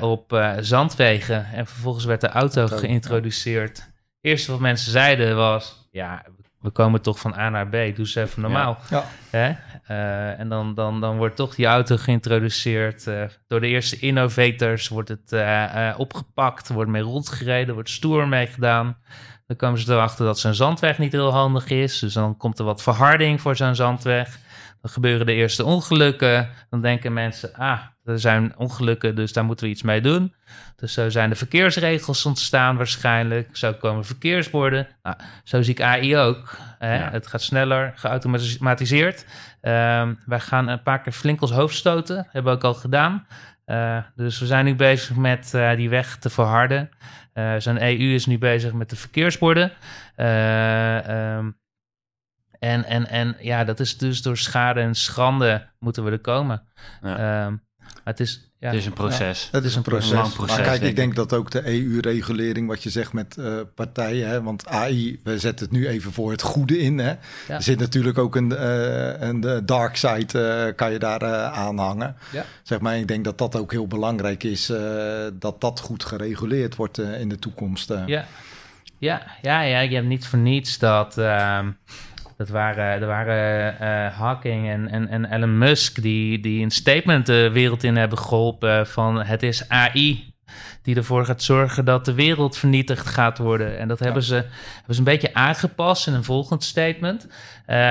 op 0.00 0.54
zandwegen. 0.60 1.46
En 1.52 1.66
vervolgens 1.66 2.04
werd 2.04 2.20
de 2.20 2.28
auto 2.28 2.66
geïntroduceerd. 2.66 3.76
Het 3.76 3.94
eerste 4.20 4.50
wat 4.50 4.60
mensen 4.60 4.92
zeiden 4.92 5.36
was: 5.36 5.88
ja, 5.90 6.24
we 6.60 6.70
komen 6.70 7.02
toch 7.02 7.18
van 7.18 7.34
A 7.34 7.48
naar 7.48 7.66
B, 7.66 7.72
doe 7.72 7.94
eens 7.96 8.14
even 8.14 8.42
normaal. 8.42 8.78
Ja. 8.90 9.04
Hè? 9.30 9.54
Uh, 9.90 10.38
en 10.38 10.48
dan, 10.48 10.74
dan, 10.74 11.00
dan 11.00 11.16
wordt 11.16 11.36
toch 11.36 11.54
die 11.54 11.66
auto 11.66 11.96
geïntroduceerd. 11.96 13.06
Uh, 13.06 13.22
door 13.46 13.60
de 13.60 13.66
eerste 13.66 13.98
innovators 13.98 14.88
wordt 14.88 15.08
het 15.08 15.32
uh, 15.32 15.94
opgepakt, 15.96 16.68
wordt 16.68 16.90
mee 16.90 17.02
rondgereden, 17.02 17.74
wordt 17.74 17.90
stoer 17.90 18.28
mee 18.28 18.46
gedaan. 18.46 18.96
Dan 19.46 19.56
komen 19.56 19.80
ze 19.80 19.92
erachter 19.92 20.24
dat 20.24 20.38
zo'n 20.38 20.54
zandweg 20.54 20.98
niet 20.98 21.12
heel 21.12 21.32
handig 21.32 21.68
is. 21.68 21.98
Dus 21.98 22.12
dan 22.12 22.36
komt 22.36 22.58
er 22.58 22.64
wat 22.64 22.82
verharding 22.82 23.40
voor 23.40 23.56
zo'n 23.56 23.74
zandweg. 23.74 24.38
Dan 24.86 24.94
gebeuren 24.94 25.26
de 25.26 25.32
eerste 25.32 25.64
ongelukken. 25.64 26.48
Dan 26.70 26.80
denken 26.80 27.12
mensen, 27.12 27.54
ah, 27.54 27.80
er 28.04 28.20
zijn 28.20 28.54
ongelukken, 28.56 29.16
dus 29.16 29.32
daar 29.32 29.44
moeten 29.44 29.66
we 29.66 29.70
iets 29.70 29.82
mee 29.82 30.00
doen. 30.00 30.34
Dus 30.76 30.92
zo 30.92 31.08
zijn 31.08 31.30
de 31.30 31.36
verkeersregels 31.36 32.26
ontstaan 32.26 32.76
waarschijnlijk. 32.76 33.56
Zo 33.56 33.72
komen 33.72 34.04
verkeersborden. 34.04 34.86
Nou, 35.02 35.16
zo 35.44 35.62
zie 35.62 35.74
ik 35.74 35.80
AI 35.80 36.16
ook. 36.16 36.58
Hè? 36.78 36.96
Ja. 36.96 37.10
Het 37.10 37.26
gaat 37.26 37.42
sneller, 37.42 37.92
geautomatiseerd. 37.96 39.26
Uh, 39.62 40.08
wij 40.26 40.40
gaan 40.40 40.68
een 40.68 40.82
paar 40.82 41.00
keer 41.00 41.12
flink 41.12 41.40
ons 41.42 41.52
hoofd 41.52 41.76
stoten. 41.76 42.16
Hebben 42.30 42.52
we 42.52 42.58
ook 42.58 42.64
al 42.64 42.74
gedaan. 42.74 43.26
Uh, 43.66 43.98
dus 44.14 44.38
we 44.38 44.46
zijn 44.46 44.64
nu 44.64 44.74
bezig 44.74 45.16
met 45.16 45.52
uh, 45.54 45.76
die 45.76 45.88
weg 45.88 46.16
te 46.16 46.30
verharden. 46.30 46.90
Uh, 47.34 47.54
Zo'n 47.58 47.82
EU 47.82 48.14
is 48.14 48.26
nu 48.26 48.38
bezig 48.38 48.72
met 48.72 48.90
de 48.90 48.96
verkeersborden. 48.96 49.72
Um, 50.16 51.56
en, 52.66 52.84
en, 52.84 53.06
en 53.08 53.36
ja, 53.40 53.64
dat 53.64 53.80
is 53.80 53.98
dus 53.98 54.22
door 54.22 54.36
schade 54.36 54.80
en 54.80 54.94
schande 54.94 55.68
moeten 55.78 56.04
we 56.04 56.10
er 56.10 56.18
komen. 56.18 56.62
Ja. 57.02 57.46
Um, 57.46 57.64
het 58.04 58.20
is, 58.20 58.50
ja, 58.58 58.68
het 58.68 58.76
is 58.76 58.86
een 58.86 58.92
proces. 58.92 59.48
het 59.52 59.64
is 59.64 59.74
een 59.74 59.82
proces. 59.82 60.10
Een 60.10 60.16
lang 60.16 60.32
proces. 60.32 60.56
Maar 60.56 60.66
kijk, 60.66 60.82
ik 60.82 60.96
denk 60.96 61.14
dat 61.14 61.32
ook 61.32 61.50
de 61.50 61.66
EU-regulering, 61.66 62.68
wat 62.68 62.82
je 62.82 62.90
zegt 62.90 63.12
met 63.12 63.36
uh, 63.38 63.60
partijen, 63.74 64.28
hè, 64.28 64.42
want 64.42 64.66
AI, 64.66 65.20
we 65.24 65.38
zetten 65.38 65.66
het 65.66 65.74
nu 65.74 65.88
even 65.88 66.12
voor 66.12 66.30
het 66.30 66.42
goede 66.42 66.78
in. 66.78 66.98
Hè. 66.98 67.14
Er 67.48 67.62
zit 67.62 67.78
natuurlijk 67.78 68.18
ook 68.18 68.36
een, 68.36 68.52
uh, 68.52 69.20
een 69.20 69.62
dark 69.66 69.96
side, 69.96 70.66
uh, 70.66 70.74
kan 70.76 70.92
je 70.92 70.98
daar 70.98 71.24
aanhangen. 71.50 72.16
Ja. 72.32 72.44
Zeg 72.62 72.80
maar, 72.80 72.98
ik 72.98 73.08
denk 73.08 73.24
dat 73.24 73.38
dat 73.38 73.56
ook 73.56 73.70
heel 73.70 73.86
belangrijk 73.86 74.42
is, 74.42 74.72
dat 75.32 75.60
dat 75.60 75.80
goed 75.80 76.04
gereguleerd 76.04 76.76
wordt 76.76 76.98
in 76.98 77.28
de 77.28 77.38
toekomst. 77.38 77.92
Ja. 78.06 78.26
Ja, 78.98 79.22
ja, 79.42 79.60
ja, 79.60 79.80
je 79.80 79.94
hebt 79.94 80.06
niet 80.06 80.26
voor 80.26 80.38
niets 80.38 80.78
dat. 80.78 81.14
Dat 82.36 82.48
waren, 82.48 82.84
er 82.84 83.06
waren 83.06 83.74
uh, 83.74 84.18
Hawking 84.18 84.68
en, 84.68 84.88
en, 84.88 85.08
en 85.08 85.24
Elon 85.24 85.58
Musk 85.58 86.02
die, 86.02 86.40
die 86.40 86.62
een 86.62 86.70
statement 86.70 87.26
de 87.26 87.50
wereld 87.52 87.82
in 87.82 87.96
hebben 87.96 88.18
geholpen 88.18 88.86
van 88.86 89.22
het 89.22 89.42
is 89.42 89.68
AI 89.68 90.34
die 90.82 90.96
ervoor 90.96 91.24
gaat 91.24 91.42
zorgen 91.42 91.84
dat 91.84 92.04
de 92.04 92.14
wereld 92.14 92.56
vernietigd 92.56 93.06
gaat 93.06 93.38
worden. 93.38 93.78
En 93.78 93.88
dat 93.88 93.98
hebben, 93.98 94.22
ze, 94.22 94.34
hebben 94.34 94.94
ze 94.94 94.98
een 94.98 95.04
beetje 95.04 95.34
aangepast 95.34 96.06
in 96.06 96.14
een 96.14 96.24
volgend 96.24 96.64
statement, 96.64 97.26
uh, 97.26 97.32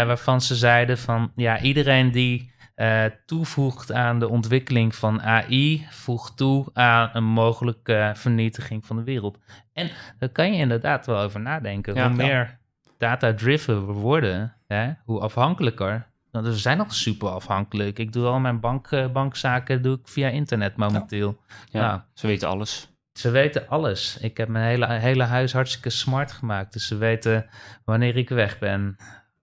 waarvan 0.05 0.41
ze 0.41 0.55
zeiden 0.55 0.97
van 0.97 1.31
ja, 1.35 1.61
iedereen 1.61 2.11
die 2.11 2.53
uh, 2.75 3.03
toevoegt 3.25 3.91
aan 3.91 4.19
de 4.19 4.29
ontwikkeling 4.29 4.95
van 4.95 5.21
AI, 5.21 5.87
voegt 5.89 6.37
toe 6.37 6.69
aan 6.73 7.09
een 7.13 7.23
mogelijke 7.23 8.11
vernietiging 8.15 8.85
van 8.85 8.95
de 8.95 9.03
wereld. 9.03 9.39
En 9.73 9.89
daar 10.19 10.29
kan 10.29 10.53
je 10.53 10.59
inderdaad 10.59 11.05
wel 11.05 11.19
over 11.19 11.39
nadenken. 11.39 12.01
Hoe 12.01 12.15
meer 12.15 12.59
data-driven 12.97 13.85
we 13.85 13.91
worden, 13.93 14.55
hè, 14.67 14.91
hoe 15.05 15.19
afhankelijker. 15.19 16.07
Nou, 16.31 16.47
we 16.47 16.53
zijn 16.53 16.77
nog 16.77 16.93
super 16.93 17.29
afhankelijk. 17.29 17.99
Ik 17.99 18.13
doe 18.13 18.25
al 18.25 18.39
mijn 18.39 18.59
bank, 18.59 18.91
uh, 18.91 19.07
bankzaken 19.07 19.81
doe 19.81 19.97
ik 19.97 20.07
via 20.07 20.29
internet 20.29 20.75
momenteel. 20.75 21.37
Ja, 21.69 21.81
ja, 21.81 22.05
ze 22.13 22.27
weten 22.27 22.47
alles. 22.47 22.89
Ze 23.13 23.29
weten 23.29 23.67
alles. 23.67 24.17
Ik 24.17 24.37
heb 24.37 24.47
mijn 24.47 24.65
hele, 24.65 24.87
hele 24.93 25.23
huis 25.23 25.53
hartstikke 25.53 25.89
smart 25.89 26.31
gemaakt. 26.31 26.73
Dus 26.73 26.87
ze 26.87 26.97
weten 26.97 27.45
wanneer 27.85 28.17
ik 28.17 28.29
weg 28.29 28.59
ben. 28.59 28.95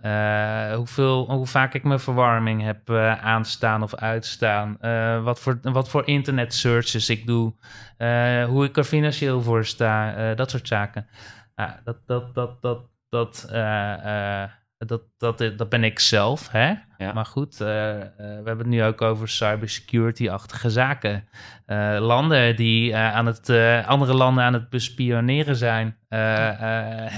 Uh, 0.05 0.75
hoeveel, 0.75 1.31
hoe 1.31 1.47
vaak 1.47 1.75
ik 1.75 1.85
mijn 1.85 2.01
verwarming 2.01 2.63
heb 2.63 2.91
uh, 2.91 3.25
aanstaan 3.25 3.83
of 3.83 3.95
uitstaan. 3.95 4.77
Uh, 4.81 5.25
wat, 5.25 5.41
voor, 5.41 5.59
wat 5.63 5.89
voor 5.89 6.07
internet 6.07 6.55
searches 6.55 7.09
ik 7.09 7.27
doe. 7.27 7.55
hoe 8.47 8.65
ik 8.65 8.77
er 8.77 8.85
financieel 8.85 9.43
voor 9.43 9.65
sta. 9.65 10.35
dat 10.35 10.51
soort 10.51 10.69
zaken. 10.69 11.07
dat, 11.85 11.97
dat, 12.07 12.35
dat, 12.35 12.63
dat, 12.63 12.81
dat, 13.13 13.47
dat, 14.79 15.03
dat, 15.19 15.39
dat 15.57 15.69
ben 15.69 15.85
ik 15.85 15.99
zelf. 15.99 16.49
Hè? 16.51 16.75
Maar 17.15 17.27
goed, 17.27 17.57
we 17.57 18.11
hebben 18.17 18.59
het 18.59 18.67
nu 18.67 18.85
ook 18.85 19.03
over 19.03 19.29
cybersecurity-achtige 19.29 20.71
zaken. 20.71 21.29
landen 21.99 22.57
die 22.57 22.97
aan 22.97 23.27
het, 23.27 23.51
andere 23.87 24.15
landen 24.15 24.45
aan 24.45 24.53
het 24.53 24.69
bespioneren 24.69 25.57
zijn. 25.57 25.97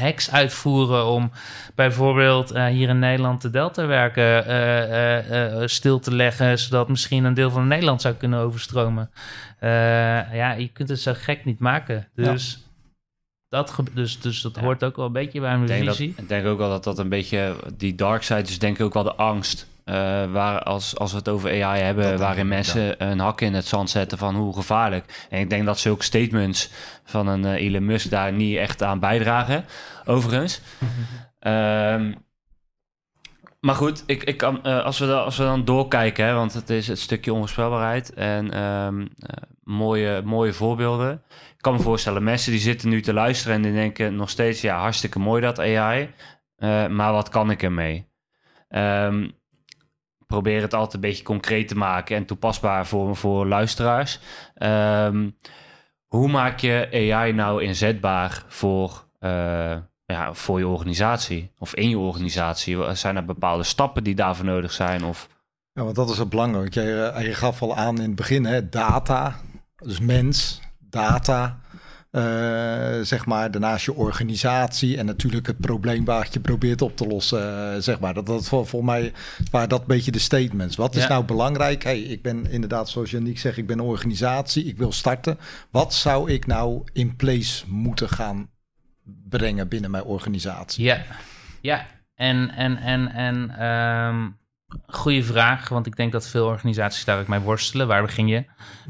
hacks 0.00 0.32
uitvoeren 0.32 1.06
om 1.06 1.30
bijvoorbeeld 1.74 2.58
hier 2.58 2.88
in 2.88 2.98
Nederland 2.98 3.42
de 3.42 3.50
Delta-werken 3.50 5.70
stil 5.70 5.98
te 5.98 6.14
leggen. 6.14 6.58
Zodat 6.58 6.88
misschien 6.88 7.24
een 7.24 7.34
deel 7.34 7.50
van 7.50 7.68
Nederland 7.68 8.00
zou 8.00 8.14
kunnen 8.14 8.38
overstromen. 8.38 9.10
ja, 10.32 10.52
je 10.52 10.70
kunt 10.72 10.88
het 10.88 11.00
zo 11.00 11.12
gek 11.16 11.44
niet 11.44 11.58
maken. 11.58 12.08
Dus... 12.14 12.63
Dat 13.54 13.74
dus, 13.92 14.20
dus 14.20 14.40
dat 14.40 14.56
hoort 14.56 14.84
ook 14.84 14.96
wel 14.96 15.06
een 15.06 15.12
beetje 15.12 15.40
bij 15.40 15.56
mijn 15.56 15.66
denk 15.66 15.88
visie. 15.88 16.08
Dat, 16.08 16.18
ik 16.18 16.28
denk 16.28 16.46
ook 16.46 16.58
wel 16.58 16.68
dat 16.68 16.84
dat 16.84 16.98
een 16.98 17.08
beetje 17.08 17.56
die 17.76 17.94
dark 17.94 18.22
side 18.22 18.42
is, 18.42 18.58
denk 18.58 18.78
ik 18.78 18.84
ook 18.84 18.94
wel 18.94 19.02
de 19.02 19.14
angst. 19.14 19.66
Uh, 19.84 19.94
waar 20.32 20.62
als, 20.62 20.96
als 20.96 21.10
we 21.10 21.18
het 21.18 21.28
over 21.28 21.64
AI 21.64 21.80
hebben, 21.80 22.18
waarin 22.18 22.48
mensen 22.48 23.04
een 23.10 23.18
hak 23.18 23.40
in 23.40 23.54
het 23.54 23.66
zand 23.66 23.90
zetten 23.90 24.18
van 24.18 24.34
hoe 24.34 24.54
gevaarlijk. 24.54 25.26
En 25.30 25.40
ik 25.40 25.50
denk 25.50 25.66
dat 25.66 25.78
zulke 25.78 26.04
statements 26.04 26.70
van 27.04 27.26
een 27.26 27.42
uh, 27.42 27.52
Elon 27.52 27.84
Musk 27.84 28.10
daar 28.10 28.32
niet 28.32 28.56
echt 28.56 28.82
aan 28.82 28.98
bijdragen, 28.98 29.64
overigens. 30.04 30.60
um, 31.40 32.14
maar 33.64 33.74
goed, 33.74 34.02
ik, 34.06 34.22
ik 34.22 34.36
kan, 34.36 34.60
uh, 34.62 34.84
als, 34.84 34.98
we 34.98 35.06
dan, 35.06 35.24
als 35.24 35.36
we 35.36 35.44
dan 35.44 35.64
doorkijken, 35.64 36.26
hè, 36.26 36.34
want 36.34 36.52
het 36.52 36.70
is 36.70 36.88
het 36.88 36.98
stukje 36.98 37.32
onvoorspelbaarheid 37.32 38.14
en 38.14 38.62
um, 38.62 39.08
mooie, 39.62 40.22
mooie 40.24 40.52
voorbeelden 40.52 41.22
kan 41.64 41.72
me 41.74 41.80
voorstellen, 41.80 42.22
mensen 42.22 42.52
die 42.52 42.60
zitten 42.60 42.88
nu 42.88 43.02
te 43.02 43.12
luisteren 43.12 43.56
en 43.56 43.62
die 43.62 43.72
denken 43.72 44.16
nog 44.16 44.30
steeds, 44.30 44.60
ja, 44.60 44.78
hartstikke 44.78 45.18
mooi 45.18 45.40
dat 45.40 45.58
AI, 45.58 46.14
eh, 46.56 46.86
maar 46.86 47.12
wat 47.12 47.28
kan 47.28 47.50
ik 47.50 47.62
ermee? 47.62 48.12
Um, 48.68 49.32
probeer 50.26 50.60
het 50.60 50.74
altijd 50.74 50.94
een 50.94 51.00
beetje 51.00 51.24
concreet 51.24 51.68
te 51.68 51.76
maken 51.76 52.16
en 52.16 52.26
toepasbaar 52.26 52.86
voor, 52.86 53.16
voor 53.16 53.46
luisteraars. 53.46 54.20
Um, 54.58 55.38
hoe 56.06 56.28
maak 56.28 56.58
je 56.58 56.88
AI 57.12 57.32
nou 57.32 57.62
inzetbaar 57.62 58.44
voor, 58.46 59.08
ja, 60.06 60.34
voor 60.34 60.58
je 60.58 60.66
organisatie 60.66 61.50
of 61.58 61.74
in 61.74 61.88
je 61.88 61.98
organisatie? 61.98 62.94
Zijn 62.94 63.16
er 63.16 63.24
bepaalde 63.24 63.64
stappen 63.64 64.04
die 64.04 64.14
daarvoor 64.14 64.44
nodig 64.44 64.72
zijn? 64.72 65.04
Of... 65.04 65.28
Ja, 65.72 65.82
want 65.82 65.96
dat 65.96 66.10
is 66.10 66.18
het 66.18 66.28
belangrijk. 66.28 66.74
Je, 66.74 67.14
je 67.18 67.34
gaf 67.34 67.62
al 67.62 67.76
aan 67.76 67.96
in 67.96 68.02
het 68.02 68.14
begin, 68.14 68.44
hè, 68.44 68.68
data, 68.68 69.36
dus 69.76 70.00
mens, 70.00 70.60
data. 70.78 71.62
Uh, 72.10 72.22
zeg 73.02 73.26
maar, 73.26 73.50
daarnaast 73.50 73.84
je 73.84 73.94
organisatie 73.94 74.98
en 74.98 75.06
natuurlijk 75.06 75.46
het 75.46 75.58
probleem 75.58 76.04
waar 76.04 76.28
je 76.30 76.40
probeert 76.40 76.82
op 76.82 76.96
te 76.96 77.06
lossen, 77.06 77.74
uh, 77.74 77.80
zeg 77.82 78.00
maar. 78.00 78.14
Dat, 78.14 78.26
dat 78.26 78.48
voor, 78.48 78.66
voor 78.66 78.84
mij 78.84 79.12
waren 79.50 79.68
dat 79.68 79.80
een 79.80 79.86
beetje 79.86 80.10
de 80.10 80.18
statements. 80.18 80.76
Wat 80.76 80.94
is 80.94 81.06
nou 81.06 81.24
belangrijk? 81.24 81.82
Hey, 81.82 82.00
ik 82.00 82.22
ben 82.22 82.50
inderdaad, 82.50 82.88
zoals 82.88 83.10
Janiek 83.10 83.38
zegt, 83.38 83.56
ik 83.56 83.66
ben 83.66 83.78
een 83.78 83.84
organisatie, 83.84 84.64
ik 84.64 84.78
wil 84.78 84.92
starten. 84.92 85.38
Wat 85.70 85.94
zou 85.94 86.30
ik 86.30 86.46
nou 86.46 86.82
in 86.92 87.16
place 87.16 87.64
moeten 87.68 88.08
gaan 88.08 88.48
brengen 89.38 89.68
binnen 89.68 89.90
mijn 89.90 90.04
organisatie? 90.04 90.84
Ja, 90.84 91.02
ja. 91.60 91.86
En, 92.14 92.50
en, 92.50 92.76
en, 92.76 93.12
en 93.12 93.64
um 93.64 94.36
Goeie 94.86 95.24
vraag, 95.24 95.68
want 95.68 95.86
ik 95.86 95.96
denk 95.96 96.12
dat 96.12 96.28
veel 96.28 96.46
organisaties 96.46 97.04
daar 97.04 97.20
ook 97.20 97.26
mee 97.26 97.40
worstelen. 97.40 97.86
Waar 97.86 98.02
begin 98.02 98.26
je? 98.26 98.44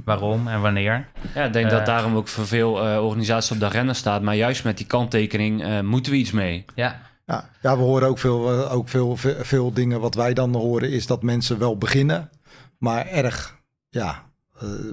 Waarom 0.05 0.49
en 0.49 0.61
wanneer? 0.61 1.09
Ja, 1.35 1.45
ik 1.45 1.53
denk 1.53 1.71
dat 1.71 1.81
eh, 1.81 1.87
daarom 1.87 2.17
ook 2.17 2.29
voor 2.29 2.47
veel 2.47 2.87
uh, 2.87 3.05
organisaties 3.05 3.51
op 3.51 3.59
de 3.59 3.67
agenda 3.67 3.93
staat. 3.93 4.23
Maar 4.23 4.35
juist 4.35 4.65
met 4.65 4.77
die 4.77 4.87
kanttekening 4.87 5.63
uh, 5.63 5.81
moeten 5.81 6.13
we 6.13 6.19
iets 6.19 6.31
mee. 6.31 6.65
Ja. 6.75 7.01
Ja, 7.27 7.49
ja 7.63 7.77
we 7.77 7.83
horen 7.83 8.09
ook, 8.09 8.19
veel, 8.19 8.71
ook 8.71 8.89
veel, 8.89 9.17
veel, 9.17 9.45
veel 9.45 9.73
dingen. 9.73 10.01
Wat 10.01 10.15
wij 10.15 10.35
dan 10.35 10.55
horen 10.55 10.91
is 10.91 11.07
dat 11.07 11.23
mensen 11.23 11.59
wel 11.59 11.79
beginnen, 11.79 12.31
maar 12.79 13.07
erg, 13.07 13.57
ja, 13.89 14.23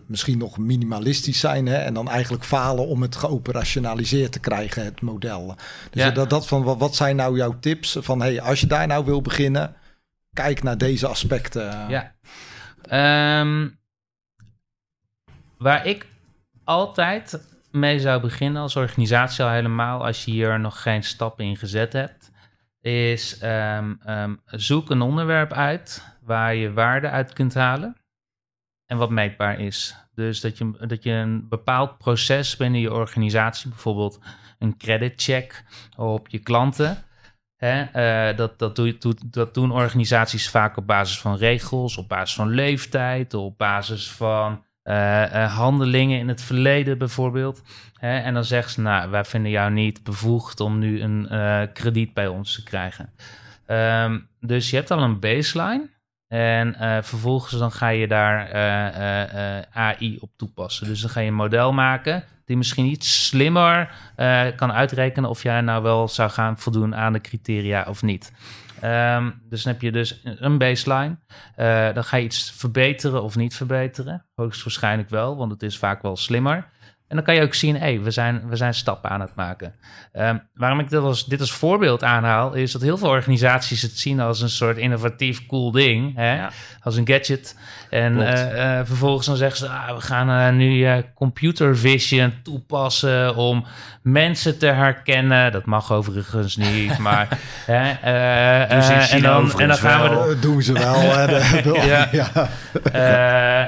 misschien 0.05 0.37
nog 0.37 0.57
minimalistisch 0.57 1.39
zijn. 1.39 1.65
Hè, 1.65 1.75
en 1.75 1.93
dan 1.93 2.09
eigenlijk 2.09 2.43
falen 2.43 2.87
om 2.87 3.01
het 3.01 3.15
geoperationaliseerd 3.15 4.31
te 4.31 4.39
krijgen, 4.39 4.83
het 4.83 5.01
model. 5.01 5.55
Dus 5.91 6.03
ja. 6.03 6.11
dat, 6.11 6.29
dat 6.29 6.47
van 6.47 6.63
wat, 6.63 6.77
wat 6.77 6.95
zijn 6.95 7.15
nou 7.15 7.37
jouw 7.37 7.59
tips? 7.59 7.97
Van 7.99 8.21
hey, 8.21 8.41
als 8.41 8.59
je 8.59 8.67
daar 8.67 8.87
nou 8.87 9.05
wil 9.05 9.21
beginnen 9.21 9.75
kijk 10.33 10.63
naar 10.63 10.77
deze 10.77 11.07
aspecten. 11.07 11.89
Ja. 11.89 12.15
Um, 13.41 13.79
waar 15.57 15.85
ik 15.85 16.05
altijd 16.63 17.47
mee 17.71 17.99
zou 17.99 18.21
beginnen 18.21 18.61
als 18.61 18.75
organisatie 18.75 19.43
al 19.43 19.49
helemaal, 19.49 20.05
als 20.05 20.25
je 20.25 20.31
hier 20.31 20.59
nog 20.59 20.81
geen 20.81 21.03
stap 21.03 21.39
in 21.39 21.57
gezet 21.57 21.93
hebt, 21.93 22.31
is 22.81 23.41
um, 23.43 23.99
um, 24.07 24.41
zoek 24.45 24.89
een 24.89 25.01
onderwerp 25.01 25.53
uit 25.53 26.05
waar 26.21 26.55
je 26.55 26.73
waarde 26.73 27.09
uit 27.09 27.33
kunt 27.33 27.53
halen 27.53 28.00
en 28.91 28.97
wat 28.97 29.09
meetbaar 29.09 29.59
is. 29.59 29.95
Dus 30.15 30.41
dat 30.41 30.57
je, 30.57 30.71
dat 30.87 31.03
je 31.03 31.11
een 31.11 31.47
bepaald 31.49 31.97
proces 31.97 32.57
binnen 32.57 32.81
je 32.81 32.93
organisatie, 32.93 33.69
bijvoorbeeld 33.69 34.19
een 34.59 34.77
credit 34.77 35.21
check 35.21 35.63
op 35.97 36.27
je 36.27 36.39
klanten, 36.39 37.03
Hè, 37.55 37.83
uh, 38.31 38.37
dat, 38.37 38.59
dat, 38.59 38.75
doe, 38.75 38.95
dat 39.25 39.53
doen 39.53 39.71
organisaties 39.71 40.49
vaak 40.49 40.77
op 40.77 40.87
basis 40.87 41.19
van 41.19 41.35
regels, 41.35 41.97
op 41.97 42.07
basis 42.07 42.35
van 42.35 42.49
leeftijd, 42.49 43.33
op 43.33 43.57
basis 43.57 44.11
van 44.11 44.63
uh, 44.83 45.21
uh, 45.33 45.55
handelingen 45.55 46.19
in 46.19 46.27
het 46.27 46.41
verleden 46.41 46.97
bijvoorbeeld. 46.97 47.61
Hè, 47.93 48.19
en 48.19 48.33
dan 48.33 48.45
zeggen 48.45 48.71
ze, 48.71 48.81
nou, 48.81 49.09
wij 49.09 49.25
vinden 49.25 49.51
jou 49.51 49.71
niet 49.71 50.03
bevoegd 50.03 50.59
om 50.59 50.79
nu 50.79 51.01
een 51.01 51.27
krediet 51.73 52.13
bij 52.13 52.27
ons 52.27 52.55
te 52.55 52.63
krijgen. 52.63 53.13
Um, 53.67 54.27
dus 54.39 54.69
je 54.69 54.75
hebt 54.75 54.91
al 54.91 55.01
een 55.01 55.19
baseline. 55.19 55.89
En 56.37 56.75
vervolgens 57.03 57.57
dan 57.59 57.71
ga 57.71 57.87
je 57.87 58.07
daar 58.07 58.53
AI 59.71 60.17
op 60.19 60.29
toepassen. 60.37 60.87
Dus 60.87 61.01
dan 61.01 61.09
ga 61.09 61.19
je 61.19 61.27
een 61.27 61.33
model 61.33 61.73
maken 61.73 62.23
die 62.45 62.57
misschien 62.57 62.85
iets 62.85 63.25
slimmer 63.27 63.93
kan 64.55 64.71
uitrekenen 64.71 65.29
of 65.29 65.43
jij 65.43 65.61
nou 65.61 65.83
wel 65.83 66.07
zou 66.07 66.29
gaan 66.29 66.57
voldoen 66.57 66.95
aan 66.95 67.13
de 67.13 67.21
criteria 67.21 67.85
of 67.87 68.01
niet. 68.01 68.31
Um, 68.83 69.41
dus 69.49 69.63
dan 69.63 69.73
heb 69.73 69.81
je 69.81 69.91
dus 69.91 70.21
een 70.23 70.57
baseline. 70.57 71.17
Dan 71.93 72.03
ga 72.03 72.17
je 72.17 72.23
iets 72.23 72.51
verbeteren 72.51 73.23
of 73.23 73.35
niet 73.35 73.55
verbeteren. 73.55 74.25
Hoogstwaarschijnlijk 74.35 75.09
wel, 75.09 75.37
want 75.37 75.51
het 75.51 75.63
is 75.63 75.77
vaak 75.77 76.01
wel 76.01 76.17
slimmer. 76.17 76.69
En 77.11 77.17
dan 77.17 77.25
kan 77.25 77.35
je 77.35 77.41
ook 77.41 77.53
zien, 77.53 77.75
hé, 77.75 77.79
hey, 77.79 78.01
we, 78.01 78.11
zijn, 78.11 78.41
we 78.47 78.55
zijn 78.55 78.73
stappen 78.73 79.09
aan 79.09 79.21
het 79.21 79.35
maken. 79.35 79.73
Um, 80.13 80.41
waarom 80.53 80.79
ik 80.79 80.89
dit 80.89 80.99
als, 80.99 81.25
dit 81.25 81.39
als 81.39 81.51
voorbeeld 81.51 82.03
aanhaal, 82.03 82.53
is 82.53 82.71
dat 82.71 82.81
heel 82.81 82.97
veel 82.97 83.09
organisaties 83.09 83.81
het 83.81 83.97
zien 83.97 84.19
als 84.19 84.41
een 84.41 84.49
soort 84.49 84.77
innovatief 84.77 85.45
cool 85.45 85.71
ding. 85.71 86.15
Hè? 86.15 86.45
Als 86.83 86.95
een 86.95 87.07
gadget. 87.07 87.57
En 87.89 88.17
uh, 88.17 88.53
uh, 88.53 88.79
vervolgens 88.83 89.25
dan 89.25 89.35
zeggen 89.35 89.57
ze, 89.57 89.67
ah, 89.67 89.95
we 89.95 90.01
gaan 90.01 90.29
uh, 90.29 90.49
nu 90.57 91.03
computer 91.15 91.77
vision 91.77 92.33
toepassen 92.43 93.35
om 93.35 93.65
mensen 94.01 94.57
te 94.57 94.67
herkennen. 94.67 95.51
Dat 95.51 95.65
mag 95.65 95.91
overigens 95.91 96.55
niet, 96.55 96.97
maar... 97.07 97.27
hè, 97.65 97.91
en, 97.91 99.21
dan, 99.21 99.59
en 99.59 99.67
dan 99.67 99.77
gaan 99.77 100.09
we... 100.09 100.15
Dat 100.15 100.41
doen 100.41 100.61
ze 100.61 100.73
wel. 100.73 101.01
ja. 101.91 102.09
ja. 102.11 102.31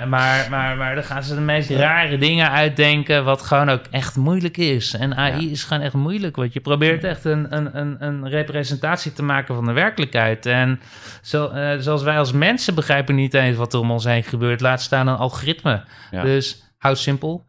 maar, 0.05 0.47
maar, 0.49 0.77
maar 0.77 0.95
dan 0.95 1.03
gaan 1.03 1.23
ze 1.23 1.35
de 1.35 1.41
meest 1.41 1.69
rare 1.69 2.17
dingen 2.17 2.51
uitdenken 2.51 3.23
wat 3.23 3.32
gewoon 3.41 3.69
ook 3.69 3.85
echt 3.91 4.15
moeilijk 4.15 4.57
is. 4.57 4.93
En 4.93 5.15
AI 5.15 5.51
is 5.51 5.63
gewoon 5.63 5.83
echt 5.83 5.93
moeilijk, 5.93 6.35
want 6.35 6.53
je 6.53 6.59
probeert 6.59 7.03
echt 7.03 7.25
een, 7.25 7.55
een, 7.55 7.77
een, 7.77 8.03
een 8.03 8.29
representatie 8.29 9.13
te 9.13 9.23
maken 9.23 9.55
van 9.55 9.65
de 9.65 9.71
werkelijkheid. 9.71 10.45
En 10.45 10.79
zo, 11.21 11.51
uh, 11.53 11.73
zoals 11.77 12.03
wij 12.03 12.17
als 12.17 12.31
mensen 12.31 12.75
begrijpen 12.75 13.15
niet 13.15 13.33
eens 13.33 13.57
wat 13.57 13.73
er 13.73 13.79
om 13.79 13.91
ons 13.91 14.03
heen 14.03 14.23
gebeurt, 14.23 14.61
laat 14.61 14.81
staan 14.81 15.07
een 15.07 15.15
algoritme. 15.15 15.83
Dus 16.11 16.63
hou 16.77 16.95
simpel. 16.95 17.45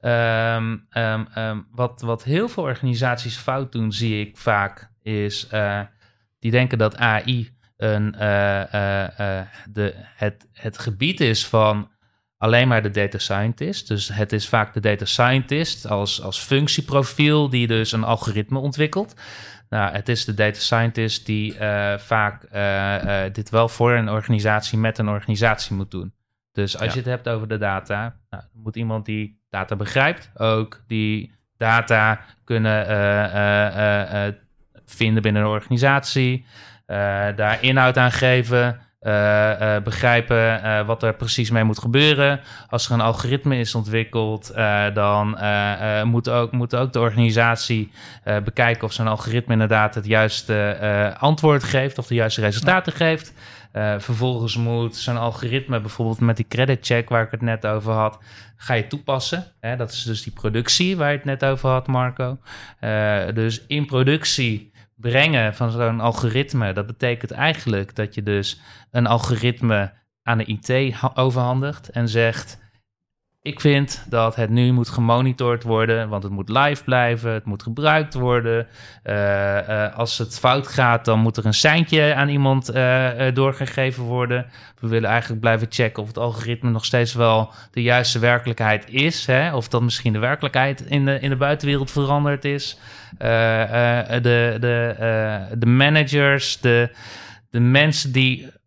Um, 0.00 0.86
um, 0.92 1.26
um, 1.36 1.66
wat, 1.70 2.00
wat 2.00 2.24
heel 2.24 2.48
veel 2.48 2.62
organisaties 2.62 3.36
fout 3.36 3.72
doen, 3.72 3.92
zie 3.92 4.26
ik 4.26 4.36
vaak, 4.36 4.90
is 5.02 5.48
uh, 5.52 5.80
die 6.38 6.50
denken 6.50 6.78
dat 6.78 6.96
AI 6.96 7.56
een, 7.76 8.14
uh, 8.14 8.20
de, 9.70 9.94
het, 10.16 10.48
het 10.52 10.78
gebied 10.78 11.20
is 11.20 11.46
van 11.46 11.90
alleen 12.38 12.68
maar 12.68 12.82
de 12.82 12.90
data 12.90 13.18
scientist. 13.18 13.88
Dus 13.88 14.08
het 14.08 14.32
is 14.32 14.48
vaak 14.48 14.74
de 14.74 14.80
data 14.80 15.04
scientist 15.04 15.86
als, 15.86 16.22
als 16.22 16.38
functieprofiel 16.38 17.48
die 17.48 17.66
dus 17.66 17.92
een 17.92 18.04
algoritme 18.04 18.58
ontwikkelt. 18.58 19.14
Nou, 19.68 19.92
het 19.92 20.08
is 20.08 20.24
de 20.24 20.34
data 20.34 20.58
scientist 20.58 21.26
die 21.26 21.54
uh, 21.54 21.98
vaak 21.98 22.44
uh, 22.52 23.04
uh, 23.04 23.32
dit 23.32 23.50
wel 23.50 23.68
voor 23.68 23.92
een 23.92 24.08
organisatie 24.08 24.78
met 24.78 24.98
een 24.98 25.08
organisatie 25.08 25.76
moet 25.76 25.90
doen. 25.90 26.12
Dus 26.52 26.78
als 26.78 26.92
je 26.92 26.98
het 26.98 27.08
hebt 27.08 27.28
over 27.28 27.48
de 27.48 27.58
data, 27.58 28.16
nou, 28.30 28.42
moet 28.52 28.76
iemand 28.76 29.06
die 29.06 29.40
data 29.50 29.76
begrijpt 29.76 30.30
ook 30.34 30.82
die 30.86 31.32
data 31.56 32.20
kunnen 32.44 32.86
vinden 34.86 35.22
binnen 35.22 35.42
een 35.42 35.48
organisatie, 35.48 36.46
daar 37.36 37.58
inhoud 37.62 37.96
aan 37.96 38.12
geven. 38.12 38.80
Uh, 39.00 39.60
uh, 39.60 39.82
begrijpen 39.82 40.64
uh, 40.64 40.86
wat 40.86 41.02
er 41.02 41.14
precies 41.14 41.50
mee 41.50 41.64
moet 41.64 41.78
gebeuren. 41.78 42.40
Als 42.68 42.86
er 42.86 42.92
een 42.92 43.00
algoritme 43.00 43.58
is 43.58 43.74
ontwikkeld, 43.74 44.52
dan 44.94 45.38
moet, 46.04 46.28
ook, 46.28 46.52
moet 46.52 46.74
ook 46.74 46.92
de 46.92 47.00
organisatie 47.00 47.90
bekijken 48.44 48.84
of 48.84 48.92
zo'n 48.92 49.06
algoritme 49.06 49.52
inderdaad 49.52 49.94
het 49.94 50.06
juiste 50.06 51.16
antwoord 51.18 51.64
geeft 51.64 51.98
of 51.98 52.06
de 52.06 52.14
juiste 52.14 52.40
resultaten 52.40 52.92
geeft. 52.92 53.32
vervolgens 53.98 54.56
moet 54.56 54.96
zo'n 54.96 55.18
algoritme, 55.18 55.80
bijvoorbeeld 55.80 56.20
met 56.20 56.36
die 56.36 56.48
credit 56.48 56.86
check 56.86 57.08
waar 57.08 57.24
ik 57.24 57.30
het 57.30 57.42
net 57.42 57.66
over 57.66 57.92
had, 57.92 58.18
ga 58.56 58.74
je 58.74 58.86
toepassen. 58.86 59.44
Hè? 59.60 59.76
Dat 59.76 59.90
is 59.90 60.02
dus 60.02 60.22
die 60.22 60.32
productie 60.32 60.96
waar 60.96 61.10
je 61.10 61.16
het 61.16 61.24
net 61.24 61.44
over 61.44 61.68
had, 61.68 61.86
Marco. 61.86 62.38
dus 63.34 63.66
in 63.66 63.86
productie 63.86 64.72
brengen 65.00 65.54
van 65.54 65.70
zo'n 65.70 66.00
algoritme, 66.00 66.72
dat 66.72 66.86
betekent 66.86 67.30
eigenlijk 67.30 67.94
dat 67.94 68.14
je 68.14 68.22
dus 68.22 68.60
een 68.90 69.06
algoritme 69.06 69.92
aan 70.22 70.38
de 70.38 70.44
IT 70.44 70.94
overhandigt 71.14 71.90
en 71.90 72.08
zegt: 72.08 72.58
Ik 73.48 73.60
vind 73.60 74.04
dat 74.08 74.36
het 74.36 74.50
nu 74.50 74.72
moet 74.72 74.88
gemonitord 74.88 75.62
worden, 75.62 76.08
want 76.08 76.22
het 76.22 76.32
moet 76.32 76.48
live 76.48 76.84
blijven, 76.84 77.32
het 77.32 77.44
moet 77.44 77.62
gebruikt 77.62 78.14
worden. 78.14 78.66
Uh, 79.04 79.14
uh, 79.68 79.96
als 79.96 80.18
het 80.18 80.38
fout 80.38 80.66
gaat, 80.66 81.04
dan 81.04 81.20
moet 81.20 81.36
er 81.36 81.46
een 81.46 81.54
seintje 81.54 82.14
aan 82.14 82.28
iemand 82.28 82.74
uh, 82.74 83.10
doorgegeven 83.34 84.02
worden. 84.02 84.46
We 84.80 84.88
willen 84.88 85.10
eigenlijk 85.10 85.40
blijven 85.40 85.66
checken 85.70 86.02
of 86.02 86.08
het 86.08 86.18
algoritme 86.18 86.70
nog 86.70 86.84
steeds 86.84 87.14
wel 87.14 87.52
de 87.70 87.82
juiste 87.82 88.18
werkelijkheid 88.18 88.90
is, 88.90 89.26
hè? 89.26 89.54
of 89.54 89.68
dat 89.68 89.82
misschien 89.82 90.12
de 90.12 90.18
werkelijkheid 90.18 90.80
in 90.80 91.04
de, 91.04 91.20
in 91.20 91.30
de 91.30 91.36
buitenwereld 91.36 91.90
veranderd 91.90 92.44
is. 92.44 92.78
de, 93.18 94.56
de, 94.60 94.94
de 95.58 95.66
managers, 95.66 96.60
de, 96.60 96.90
de 97.50 97.60
mensen 97.60 98.12
die 98.12 98.57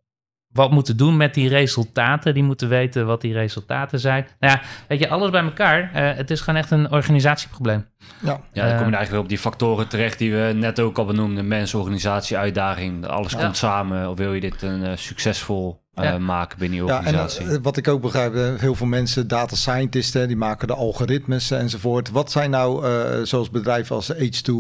wat 0.53 0.71
moeten 0.71 0.97
doen 0.97 1.17
met 1.17 1.33
die 1.33 1.49
resultaten. 1.49 2.33
Die 2.33 2.43
moeten 2.43 2.69
weten 2.69 3.05
wat 3.05 3.21
die 3.21 3.33
resultaten 3.33 3.99
zijn. 3.99 4.27
Nou 4.39 4.53
ja, 4.53 4.61
weet 4.87 4.99
je, 4.99 5.09
alles 5.09 5.29
bij 5.29 5.43
elkaar. 5.43 5.81
Uh, 5.81 5.89
het 6.17 6.31
is 6.31 6.39
gewoon 6.39 6.59
echt 6.59 6.71
een 6.71 6.91
organisatieprobleem. 6.91 7.85
Ja, 8.19 8.39
ja 8.53 8.67
dan 8.67 8.77
kom 8.77 8.87
je 8.89 8.95
eigenlijk 8.95 9.23
op 9.23 9.29
die 9.29 9.37
factoren 9.37 9.87
terecht 9.87 10.17
die 10.17 10.33
we 10.33 10.51
net 10.55 10.79
ook 10.79 10.97
al 10.97 11.05
benoemden. 11.05 11.47
Mens, 11.47 11.73
organisatie, 11.73 12.37
uitdaging. 12.37 13.05
Alles 13.07 13.35
komt 13.35 13.57
samen. 13.57 14.09
Of 14.09 14.17
wil 14.17 14.33
je 14.33 14.41
dit 14.41 14.61
een 14.61 14.83
uh, 14.83 14.91
succesvol 14.95 15.79
uh, 15.95 16.17
maken 16.17 16.57
binnen 16.57 16.77
je 16.77 16.83
organisatie. 16.83 17.45
Ja, 17.45 17.51
en, 17.51 17.61
wat 17.61 17.77
ik 17.77 17.87
ook 17.87 18.01
begrijp, 18.01 18.59
heel 18.59 18.75
veel 18.75 18.87
mensen, 18.87 19.27
data 19.27 19.55
scientisten, 19.55 20.27
die 20.27 20.37
maken 20.37 20.67
de 20.67 20.75
algoritmes 20.75 21.51
enzovoort. 21.51 22.09
Wat 22.09 22.31
zijn 22.31 22.49
nou, 22.49 22.85
zoals 23.25 23.49
bedrijven 23.49 23.95
als 23.95 24.13
H2O.ai, 24.13 24.59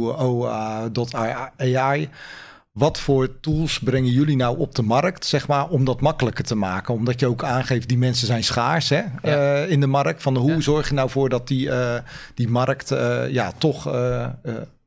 wat 2.71 2.99
voor 2.99 3.39
tools 3.39 3.79
brengen 3.79 4.11
jullie 4.11 4.35
nou 4.35 4.57
op 4.57 4.75
de 4.75 4.81
markt, 4.81 5.25
zeg 5.25 5.47
maar, 5.47 5.69
om 5.69 5.85
dat 5.85 6.01
makkelijker 6.01 6.43
te 6.43 6.55
maken? 6.55 6.93
Omdat 6.93 7.19
je 7.19 7.27
ook 7.27 7.43
aangeeft, 7.43 7.87
die 7.87 7.97
mensen 7.97 8.27
zijn 8.27 8.43
schaars 8.43 8.89
hè, 8.89 9.03
uh, 9.23 9.69
in 9.71 9.79
de 9.79 9.87
markt. 9.87 10.21
Van 10.21 10.37
hoe 10.37 10.61
zorg 10.61 10.87
je 10.87 10.93
nou 10.93 11.09
voor 11.09 11.29
dat 11.29 11.47
die, 11.47 11.67
uh, 11.67 11.95
die 12.35 12.49
markt 12.49 12.91
uh, 12.91 13.29
ja, 13.29 13.51
toch 13.51 13.91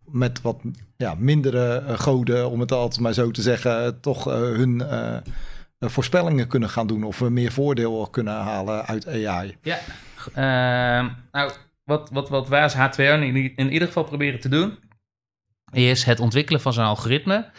met 0.05 0.41
wat 0.43 0.57
ja, 0.97 1.14
mindere 1.18 1.82
goden, 1.97 2.51
om 2.51 2.61
het 2.61 2.72
altijd 2.72 3.01
maar 3.01 3.12
zo 3.12 3.30
te 3.30 3.43
zeggen, 3.43 4.01
toch 4.01 4.24
hun 4.24 4.82
voorspellingen 5.78 6.47
kunnen 6.47 6.68
gaan 6.68 6.87
doen 6.87 7.05
of 7.05 7.18
we 7.18 7.30
meer 7.30 7.53
voordeel 7.53 8.09
kunnen 8.11 8.35
halen 8.35 8.87
uit 8.87 9.09
AI? 9.09 9.57
Ja, 9.62 9.78
ehm, 10.35 11.09
nou, 11.32 11.51
wat, 11.85 12.11
wat, 12.11 12.28
wat 12.28 12.49
wij 12.49 12.62
als 12.62 12.74
H2O 12.74 12.97
in, 12.97 13.57
in 13.57 13.72
ieder 13.72 13.89
geval 13.89 14.05
proberen 14.05 14.41
te 14.41 14.49
doen, 14.49 14.78
is 15.72 16.05
het 16.05 16.20
ontwikkelen 16.20 16.61
van 16.61 16.72
zo'n 16.72 16.85
algoritme. 16.85 17.51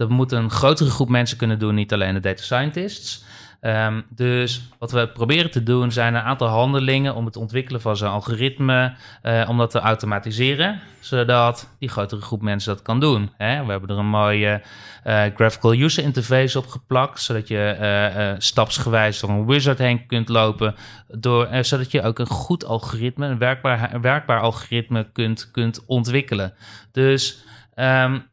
Dat 0.00 0.08
moet 0.08 0.32
een 0.32 0.50
grotere 0.50 0.90
groep 0.90 1.08
mensen 1.08 1.36
kunnen 1.36 1.58
doen, 1.58 1.74
niet 1.74 1.92
alleen 1.92 2.14
de 2.14 2.20
data 2.20 2.42
scientists. 2.42 3.24
Um, 3.60 4.04
dus 4.08 4.62
wat 4.78 4.92
we 4.92 5.08
proberen 5.08 5.50
te 5.50 5.62
doen 5.62 5.92
zijn 5.92 6.14
een 6.14 6.22
aantal 6.22 6.48
handelingen 6.48 7.14
om 7.14 7.24
het 7.24 7.36
ontwikkelen 7.36 7.80
van 7.80 7.96
zo'n 7.96 8.08
algoritme, 8.08 8.94
uh, 9.22 9.48
om 9.48 9.58
dat 9.58 9.70
te 9.70 9.78
automatiseren, 9.78 10.80
zodat 11.00 11.74
die 11.78 11.88
grotere 11.88 12.20
groep 12.20 12.42
mensen 12.42 12.74
dat 12.74 12.82
kan 12.82 13.00
doen. 13.00 13.30
Hè? 13.36 13.64
We 13.64 13.70
hebben 13.70 13.88
er 13.88 13.98
een 13.98 14.06
mooie 14.06 14.62
uh, 15.06 15.22
graphical 15.34 15.72
user 15.72 16.04
interface 16.04 16.58
op 16.58 16.66
geplakt, 16.66 17.22
zodat 17.22 17.48
je 17.48 17.76
uh, 17.80 18.34
stapsgewijs 18.38 19.20
door 19.20 19.30
een 19.30 19.46
wizard 19.46 19.78
heen 19.78 20.06
kunt 20.06 20.28
lopen, 20.28 20.74
door, 21.08 21.48
zodat 21.60 21.90
je 21.90 22.02
ook 22.02 22.18
een 22.18 22.26
goed 22.26 22.64
algoritme, 22.64 23.26
een 23.26 23.38
werkbaar, 23.38 24.00
werkbaar 24.00 24.40
algoritme 24.40 25.10
kunt, 25.12 25.50
kunt 25.50 25.84
ontwikkelen. 25.86 26.54
Dus 26.92 27.44
Um, 27.74 28.28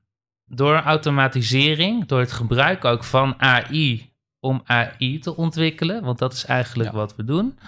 door 0.47 0.75
automatisering, 0.75 2.05
door 2.05 2.19
het 2.19 2.31
gebruik 2.31 2.85
ook 2.85 3.03
van 3.03 3.41
AI 3.41 4.11
om 4.39 4.61
AI 4.65 5.19
te 5.19 5.35
ontwikkelen, 5.35 6.03
want 6.03 6.19
dat 6.19 6.33
is 6.33 6.45
eigenlijk 6.45 6.91
wat 6.91 7.15
we 7.15 7.23
doen, 7.23 7.59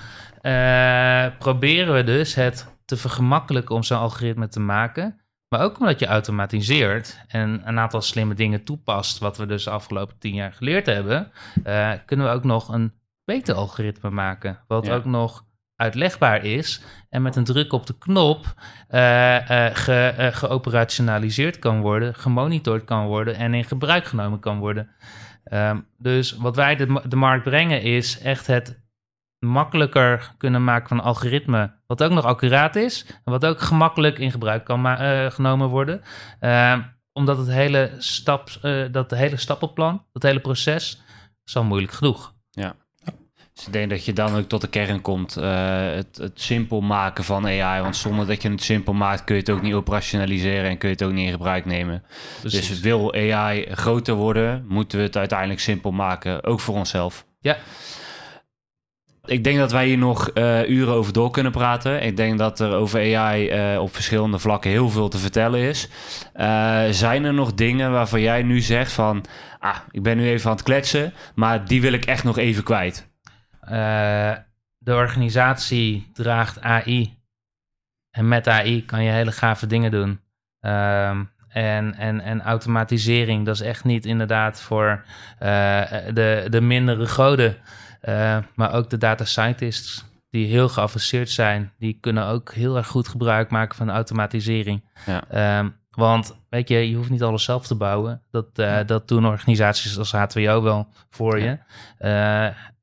uh, 0.41 1.25
proberen 1.39 1.93
we 1.93 2.03
dus 2.03 2.36
het 2.36 2.67
te 2.86 2.97
vergemakkelijken 2.97 3.75
om 3.75 3.84
zo'n 3.84 3.97
algoritme 3.97 4.47
te 4.47 4.59
maken. 4.59 5.19
Maar 5.49 5.61
ook 5.61 5.80
omdat 5.80 5.99
je 5.99 6.05
automatiseert 6.05 7.21
en 7.27 7.61
een 7.65 7.80
aantal 7.80 8.01
slimme 8.01 8.34
dingen 8.34 8.63
toepast, 8.63 9.17
wat 9.17 9.38
we 9.38 9.45
dus 9.45 9.63
de 9.63 9.69
afgelopen 9.69 10.17
tien 10.19 10.34
jaar 10.34 10.53
geleerd 10.53 10.86
hebben, 10.86 11.32
uh, 11.65 11.91
kunnen 12.05 12.25
we 12.25 12.32
ook 12.32 12.43
nog 12.43 12.67
een 12.67 12.93
beter 13.25 13.55
algoritme 13.55 14.09
maken. 14.09 14.59
Wat 14.67 14.89
ook 14.89 15.05
nog 15.05 15.45
uitlegbaar 15.80 16.43
is 16.43 16.82
en 17.09 17.21
met 17.21 17.36
een 17.36 17.43
druk 17.43 17.73
op 17.73 17.86
de 17.86 17.97
knop 17.97 18.45
uh, 18.45 19.38
ge, 19.73 20.13
uh, 20.19 20.27
geoperationaliseerd 20.27 21.59
kan 21.59 21.82
worden, 21.82 22.15
gemonitord 22.15 22.84
kan 22.84 23.05
worden 23.05 23.36
en 23.36 23.53
in 23.53 23.63
gebruik 23.63 24.05
genomen 24.05 24.39
kan 24.39 24.59
worden. 24.59 24.89
Um, 25.53 25.88
dus 25.97 26.36
wat 26.36 26.55
wij 26.55 26.75
de, 26.75 27.01
de, 27.07 27.15
markt 27.15 27.43
brengen 27.43 27.82
is 27.82 28.21
echt 28.21 28.47
het 28.47 28.82
makkelijker 29.39 30.34
kunnen 30.38 30.63
maken 30.63 30.88
van 30.88 30.99
algoritme, 30.99 31.71
wat 31.88 32.03
ook 32.03 32.11
nog 32.11 32.25
accuraat 32.25 32.75
is 32.75 33.05
en 33.05 33.32
wat 33.32 33.45
ook 33.45 33.59
gemakkelijk 33.59 34.19
in 34.19 34.32
gebruik 34.32 34.65
kan 34.65 34.97
genomen 35.32 35.67
worden. 35.67 36.01
Ehm, 36.39 36.82
omdat 37.13 37.38
het 37.38 37.47
hele, 37.51 37.91
stap, 37.97 38.49
dat 38.91 39.11
hele 39.11 39.38
stappenplan, 39.38 40.05
dat 40.11 40.23
hele 40.23 40.39
proces, 40.39 41.01
is 41.45 41.55
al 41.55 41.63
moeilijk 41.63 41.93
genoeg. 41.93 42.34
Dus 43.60 43.68
ik 43.68 43.74
denk 43.74 43.89
dat 43.89 44.05
je 44.05 44.14
dan 44.14 44.36
ook 44.36 44.47
tot 44.47 44.62
de 44.62 44.68
kern 44.68 45.01
komt. 45.01 45.38
Uh, 45.38 45.45
het, 45.93 46.18
het, 46.18 46.41
simpel 46.41 46.82
maken 46.82 47.24
van 47.24 47.45
AI. 47.45 47.82
Want 47.82 47.95
zonder 47.95 48.28
dat 48.28 48.41
je 48.41 48.49
het 48.49 48.64
simpel 48.64 48.93
maakt, 48.93 49.24
kun 49.24 49.36
je 49.36 49.41
het 49.41 49.49
ook 49.49 49.62
niet 49.62 49.74
operationaliseren 49.74 50.70
en 50.70 50.78
kun 50.78 50.89
je 50.89 50.95
het 50.95 51.03
ook 51.03 51.12
niet 51.12 51.26
in 51.26 51.32
gebruik 51.32 51.66
nemen. 51.66 52.03
Precies. 52.39 52.68
Dus 52.68 52.80
wil 52.80 53.14
AI 53.14 53.68
groter 53.72 54.14
worden, 54.14 54.66
moeten 54.68 54.97
we 54.97 55.03
het 55.03 55.18
uiteindelijk 55.18 55.60
simpel 55.60 55.91
maken. 55.91 56.43
Ook 56.43 56.60
voor 56.60 56.76
onszelf. 56.76 57.26
Ja. 57.39 57.57
Ik 59.26 59.43
denk 59.43 59.57
dat 59.57 59.72
wij 59.72 59.86
hier 59.86 59.97
nog 59.97 60.32
uh, 60.34 60.70
uren 60.70 60.93
over 60.93 61.14
door 61.14 61.32
kunnen 61.32 61.51
praten. 61.51 62.03
Ik 62.03 62.18
denk 62.18 62.38
dat 62.38 62.60
er 62.60 62.74
over 62.74 63.18
AI 63.18 63.74
uh, 63.74 63.82
op 63.82 63.93
verschillende 63.93 64.39
vlakken 64.39 64.72
heel 64.72 64.89
veel 64.89 65.10
te 65.10 65.18
vertellen 65.18 65.60
is. 65.60 65.89
Uh, 66.36 66.82
zijn 66.89 67.24
er 67.24 67.34
nog 67.34 67.53
dingen 67.53 67.91
waarvan 67.91 68.22
jij 68.22 68.43
nu 68.43 68.62
zegt 68.62 68.91
van... 68.91 69.26
Ah, 69.60 69.76
ik 69.91 70.03
ben 70.03 70.18
nu 70.18 70.28
even 70.28 70.49
aan 70.49 70.55
het 70.55 70.66
kletsen, 70.66 71.14
maar 71.36 71.66
die 71.66 71.82
wil 71.82 71.93
ik 71.93 72.05
echt 72.05 72.24
nog 72.24 72.38
even 72.38 72.64
kwijt? 72.64 73.09
De 74.78 74.93
organisatie 74.93 76.09
draagt 76.13 76.61
AI. 76.61 77.17
En 78.11 78.28
met 78.28 78.47
AI 78.47 78.86
kan 78.86 79.03
je 79.03 79.11
hele 79.11 79.32
gave 79.32 79.67
dingen 79.67 79.91
doen. 79.91 80.22
Ehm, 80.59 81.24
en, 81.47 81.95
en, 81.95 82.20
en 82.22 82.41
automatisering, 82.41 83.45
dat 83.45 83.55
is 83.55 83.61
echt 83.61 83.84
niet 83.84 84.05
inderdaad 84.05 84.61
voor 84.61 85.05
de, 86.13 86.45
de 86.49 86.61
mindere 86.61 87.07
goden. 87.07 87.57
Uh, 88.01 88.38
maar 88.55 88.74
ook 88.74 88.89
de 88.89 88.97
data 88.97 89.26
scientists, 89.26 90.05
die 90.30 90.47
heel 90.47 90.70
geavanceerd 90.70 91.30
zijn, 91.30 91.74
die 91.78 91.97
kunnen 91.99 92.26
ook 92.26 92.53
heel 92.53 92.78
erg 92.78 92.88
goed 92.88 93.07
gebruik 93.07 93.49
maken 93.49 93.76
van 93.76 93.89
automatisering. 93.89 94.84
Ja. 95.05 95.59
Um, 95.59 95.78
want 95.89 96.39
weet 96.49 96.70
je, 96.70 96.89
je 96.89 96.95
hoeft 96.95 97.09
niet 97.09 97.24
alles 97.24 97.43
zelf 97.43 97.67
te 97.67 97.76
bouwen. 97.76 98.22
Dat, 98.32 98.45
uh, 98.55 98.78
dat 98.86 99.07
doen 99.07 99.26
organisaties 99.26 99.97
als 99.97 100.11
HTWO 100.11 100.61
wel 100.61 100.88
voor 101.09 101.39
je. 101.39 101.57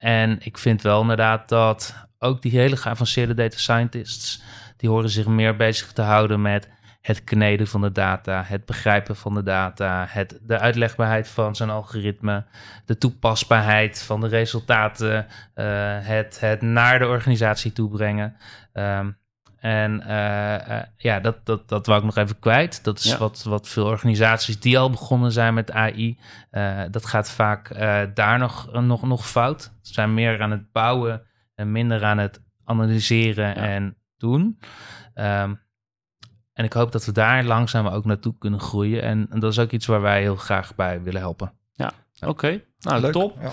En 0.07 0.38
ik 0.40 0.59
vind 0.59 0.82
wel 0.82 1.00
inderdaad 1.00 1.48
dat 1.48 1.94
ook 2.18 2.42
die 2.42 2.59
hele 2.59 2.76
geavanceerde 2.76 3.34
data 3.34 3.59
scientists, 3.59 4.42
die 4.76 4.88
horen 4.88 5.11
zich 5.11 5.26
meer 5.26 5.57
bezig 5.57 5.92
te 5.92 6.02
houden 6.02 6.42
met 6.42 6.70
het 7.00 7.24
kneden 7.24 7.66
van 7.66 7.80
de 7.80 7.92
data, 7.92 8.44
het 8.46 8.64
begrijpen 8.64 9.16
van 9.16 9.34
de 9.34 9.42
data, 9.42 10.07
het, 10.09 10.38
de 10.42 10.59
uitlegbaarheid 10.59 11.28
van 11.28 11.57
zijn 11.57 11.70
algoritme, 11.70 12.44
de 12.84 12.98
toepasbaarheid 12.98 14.02
van 14.02 14.20
de 14.20 14.28
resultaten, 14.28 15.26
uh, 15.54 15.64
het, 16.00 16.40
het 16.40 16.62
naar 16.62 16.98
de 16.98 17.07
organisatie 17.07 17.72
toebrengen. 17.72 18.36
Um, 18.72 19.18
en 19.57 20.02
uh, 20.07 20.68
uh, 20.68 20.82
ja, 20.96 21.20
dat, 21.20 21.46
dat, 21.46 21.68
dat 21.68 21.86
wou 21.86 21.98
ik 21.98 22.04
nog 22.04 22.16
even 22.16 22.38
kwijt. 22.38 22.84
Dat 22.84 22.98
is 22.98 23.16
wat, 23.16 23.42
wat 23.42 23.68
veel 23.68 23.86
organisaties 23.86 24.61
die 24.61 24.78
al 24.78 24.90
begonnen 24.90 25.32
zijn 25.32 25.54
met 25.54 25.70
AI, 25.70 26.18
dat 26.90 27.07
gaat 27.07 27.30
vaak 27.30 27.78
daar 28.14 28.38
nog, 28.38 28.72
nog, 28.72 29.02
nog 29.02 29.28
fout. 29.28 29.62
Ze 29.82 29.92
zijn 29.92 30.14
meer 30.14 30.42
aan 30.42 30.50
het 30.50 30.72
bouwen 30.72 31.22
en 31.54 31.72
minder 31.72 32.04
aan 32.04 32.18
het 32.18 32.40
analyseren 32.64 33.46
ja. 33.46 33.54
en 33.54 33.96
doen. 34.16 34.59
Um, 35.14 35.64
en 36.57 36.64
ik 36.64 36.72
hoop 36.72 36.92
dat 36.92 37.04
we 37.04 37.12
daar 37.12 37.44
langzaam 37.44 37.86
ook 37.86 38.04
naartoe 38.04 38.34
kunnen 38.38 38.61
groeien. 38.61 39.02
En, 39.02 39.26
dat 39.30 39.52
is 39.52 39.59
ook 39.59 39.70
iets 39.70 39.86
waar 39.86 40.00
wij 40.00 40.20
heel 40.20 40.36
graag 40.36 40.74
bij 40.74 41.02
willen 41.02 41.20
helpen. 41.20 41.52
Ja, 41.72 41.92
oké. 42.20 42.62
Nou, 42.78 43.12
top. 43.12 43.36
Ja. 43.40 43.50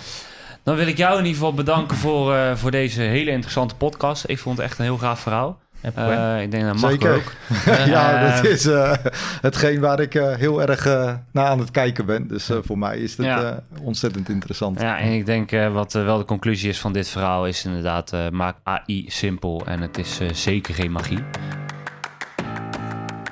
Dan 0.64 0.76
wil 0.76 0.88
ik 0.88 0.98
jou 0.98 1.12
in 1.12 1.26
ieder 1.26 1.34
geval 1.34 1.54
bedanken 1.54 1.98
voor, 1.98 2.34
uh, 2.34 2.56
voor 2.56 2.72
deze 2.72 3.02
hele 3.02 3.32
interessante 3.32 3.76
podcast. 3.76 4.30
Ik 4.30 4.40
vond 4.40 4.58
het 4.58 4.66
echt 4.66 4.78
een 4.78 4.86
heel 4.86 4.98
gaaf 4.98 5.20
verhaal. 5.20 5.62
Uh, 5.98 6.42
ik 6.42 6.52
denk 6.52 6.64
dat 6.64 6.82
mag 6.82 6.92
Zeker. 6.92 7.16
ook. 7.16 7.32
ja, 7.86 8.22
eh, 8.22 8.36
dat 8.36 8.46
is 8.46 8.66
uh, 8.66 8.94
hetgeen 9.42 9.80
waar 9.80 10.00
ik 10.00 10.14
heel 10.14 10.62
erg 10.62 10.86
naar 11.32 11.46
aan 11.46 11.60
het 11.60 11.72
kijken 11.72 12.06
ben. 12.06 12.28
Dus 12.28 12.50
voor 12.64 12.78
mij 12.78 12.98
is 12.98 13.18
het 13.18 13.26
ja. 13.26 13.64
ontzettend 13.82 14.30
interessant. 14.30 14.82
Ja, 14.82 15.00
en 15.00 15.12
ik 15.12 15.26
denk 15.26 15.52
wat 15.72 15.94
wel 15.94 16.18
de 16.18 16.26
conclusie 16.26 16.70
is 16.70 16.80
van 16.80 16.94
dit 16.94 17.10
verhaal... 17.10 17.48
is 17.48 17.66
inderdaad, 17.66 18.14
maak 18.32 18.56
AI 18.64 19.06
simpel 19.08 19.62
en 19.66 19.82
het 19.82 19.98
is 19.98 20.20
zeker 20.32 20.74
geen 20.74 20.92
magie. 20.92 21.24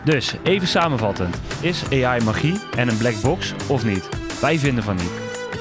Dus 0.04 0.36
even 0.44 0.68
samenvattend: 0.68 1.42
is 1.62 1.84
AI 1.92 2.24
magie 2.24 2.60
en 2.76 2.88
een 2.88 2.98
black 2.98 3.22
box 3.22 3.54
of 3.68 3.86
niet? 3.86 4.10
Wij 4.42 4.60
vinden 4.60 4.84
van 4.84 4.96
niet. 4.96 5.12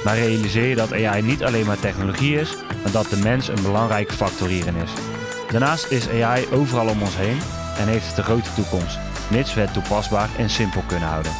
Maar 0.04 0.16
realiseer 0.16 0.68
je 0.68 0.74
dat 0.74 0.92
AI 0.92 1.22
niet 1.22 1.44
alleen 1.44 1.66
maar 1.66 1.78
technologie 1.78 2.40
is, 2.40 2.56
maar 2.82 2.92
dat 2.92 3.06
de 3.10 3.16
mens 3.16 3.48
een 3.48 3.62
belangrijke 3.62 4.12
factor 4.12 4.48
hierin 4.48 4.76
is. 4.76 5.19
Daarnaast 5.50 5.90
is 5.90 6.08
AI 6.08 6.46
overal 6.52 6.88
om 6.88 7.02
ons 7.02 7.16
heen 7.16 7.38
en 7.78 7.88
heeft 7.88 8.06
het 8.06 8.18
een 8.18 8.24
grote 8.24 8.54
toekomst, 8.54 8.98
mits 9.30 9.54
we 9.54 9.60
het 9.60 9.72
toepasbaar 9.72 10.28
en 10.38 10.50
simpel 10.50 10.82
kunnen 10.86 11.08
houden. 11.08 11.32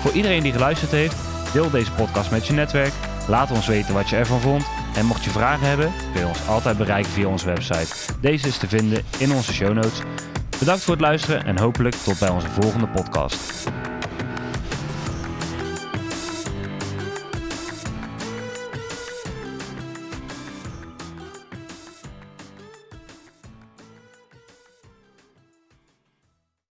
Voor 0.00 0.12
iedereen 0.12 0.42
die 0.42 0.52
geluisterd 0.52 0.90
heeft, 0.90 1.16
deel 1.52 1.70
deze 1.70 1.92
podcast 1.92 2.30
met 2.30 2.46
je 2.46 2.52
netwerk. 2.52 2.92
Laat 3.28 3.50
ons 3.50 3.66
weten 3.66 3.94
wat 3.94 4.08
je 4.08 4.16
ervan 4.16 4.40
vond. 4.40 4.64
En 4.96 5.06
mocht 5.06 5.24
je 5.24 5.30
vragen 5.30 5.66
hebben, 5.66 5.92
kun 6.12 6.20
je 6.20 6.26
ons 6.26 6.48
altijd 6.48 6.78
bereiken 6.78 7.12
via 7.12 7.26
onze 7.26 7.46
website. 7.46 7.94
Deze 8.20 8.46
is 8.46 8.56
te 8.58 8.68
vinden 8.68 9.04
in 9.18 9.32
onze 9.32 9.52
show 9.52 9.72
notes. 9.72 10.00
Bedankt 10.58 10.82
voor 10.82 10.94
het 10.94 11.02
luisteren 11.02 11.44
en 11.44 11.58
hopelijk 11.58 11.94
tot 11.94 12.18
bij 12.18 12.28
onze 12.28 12.48
volgende 12.48 12.86
podcast. 12.86 13.40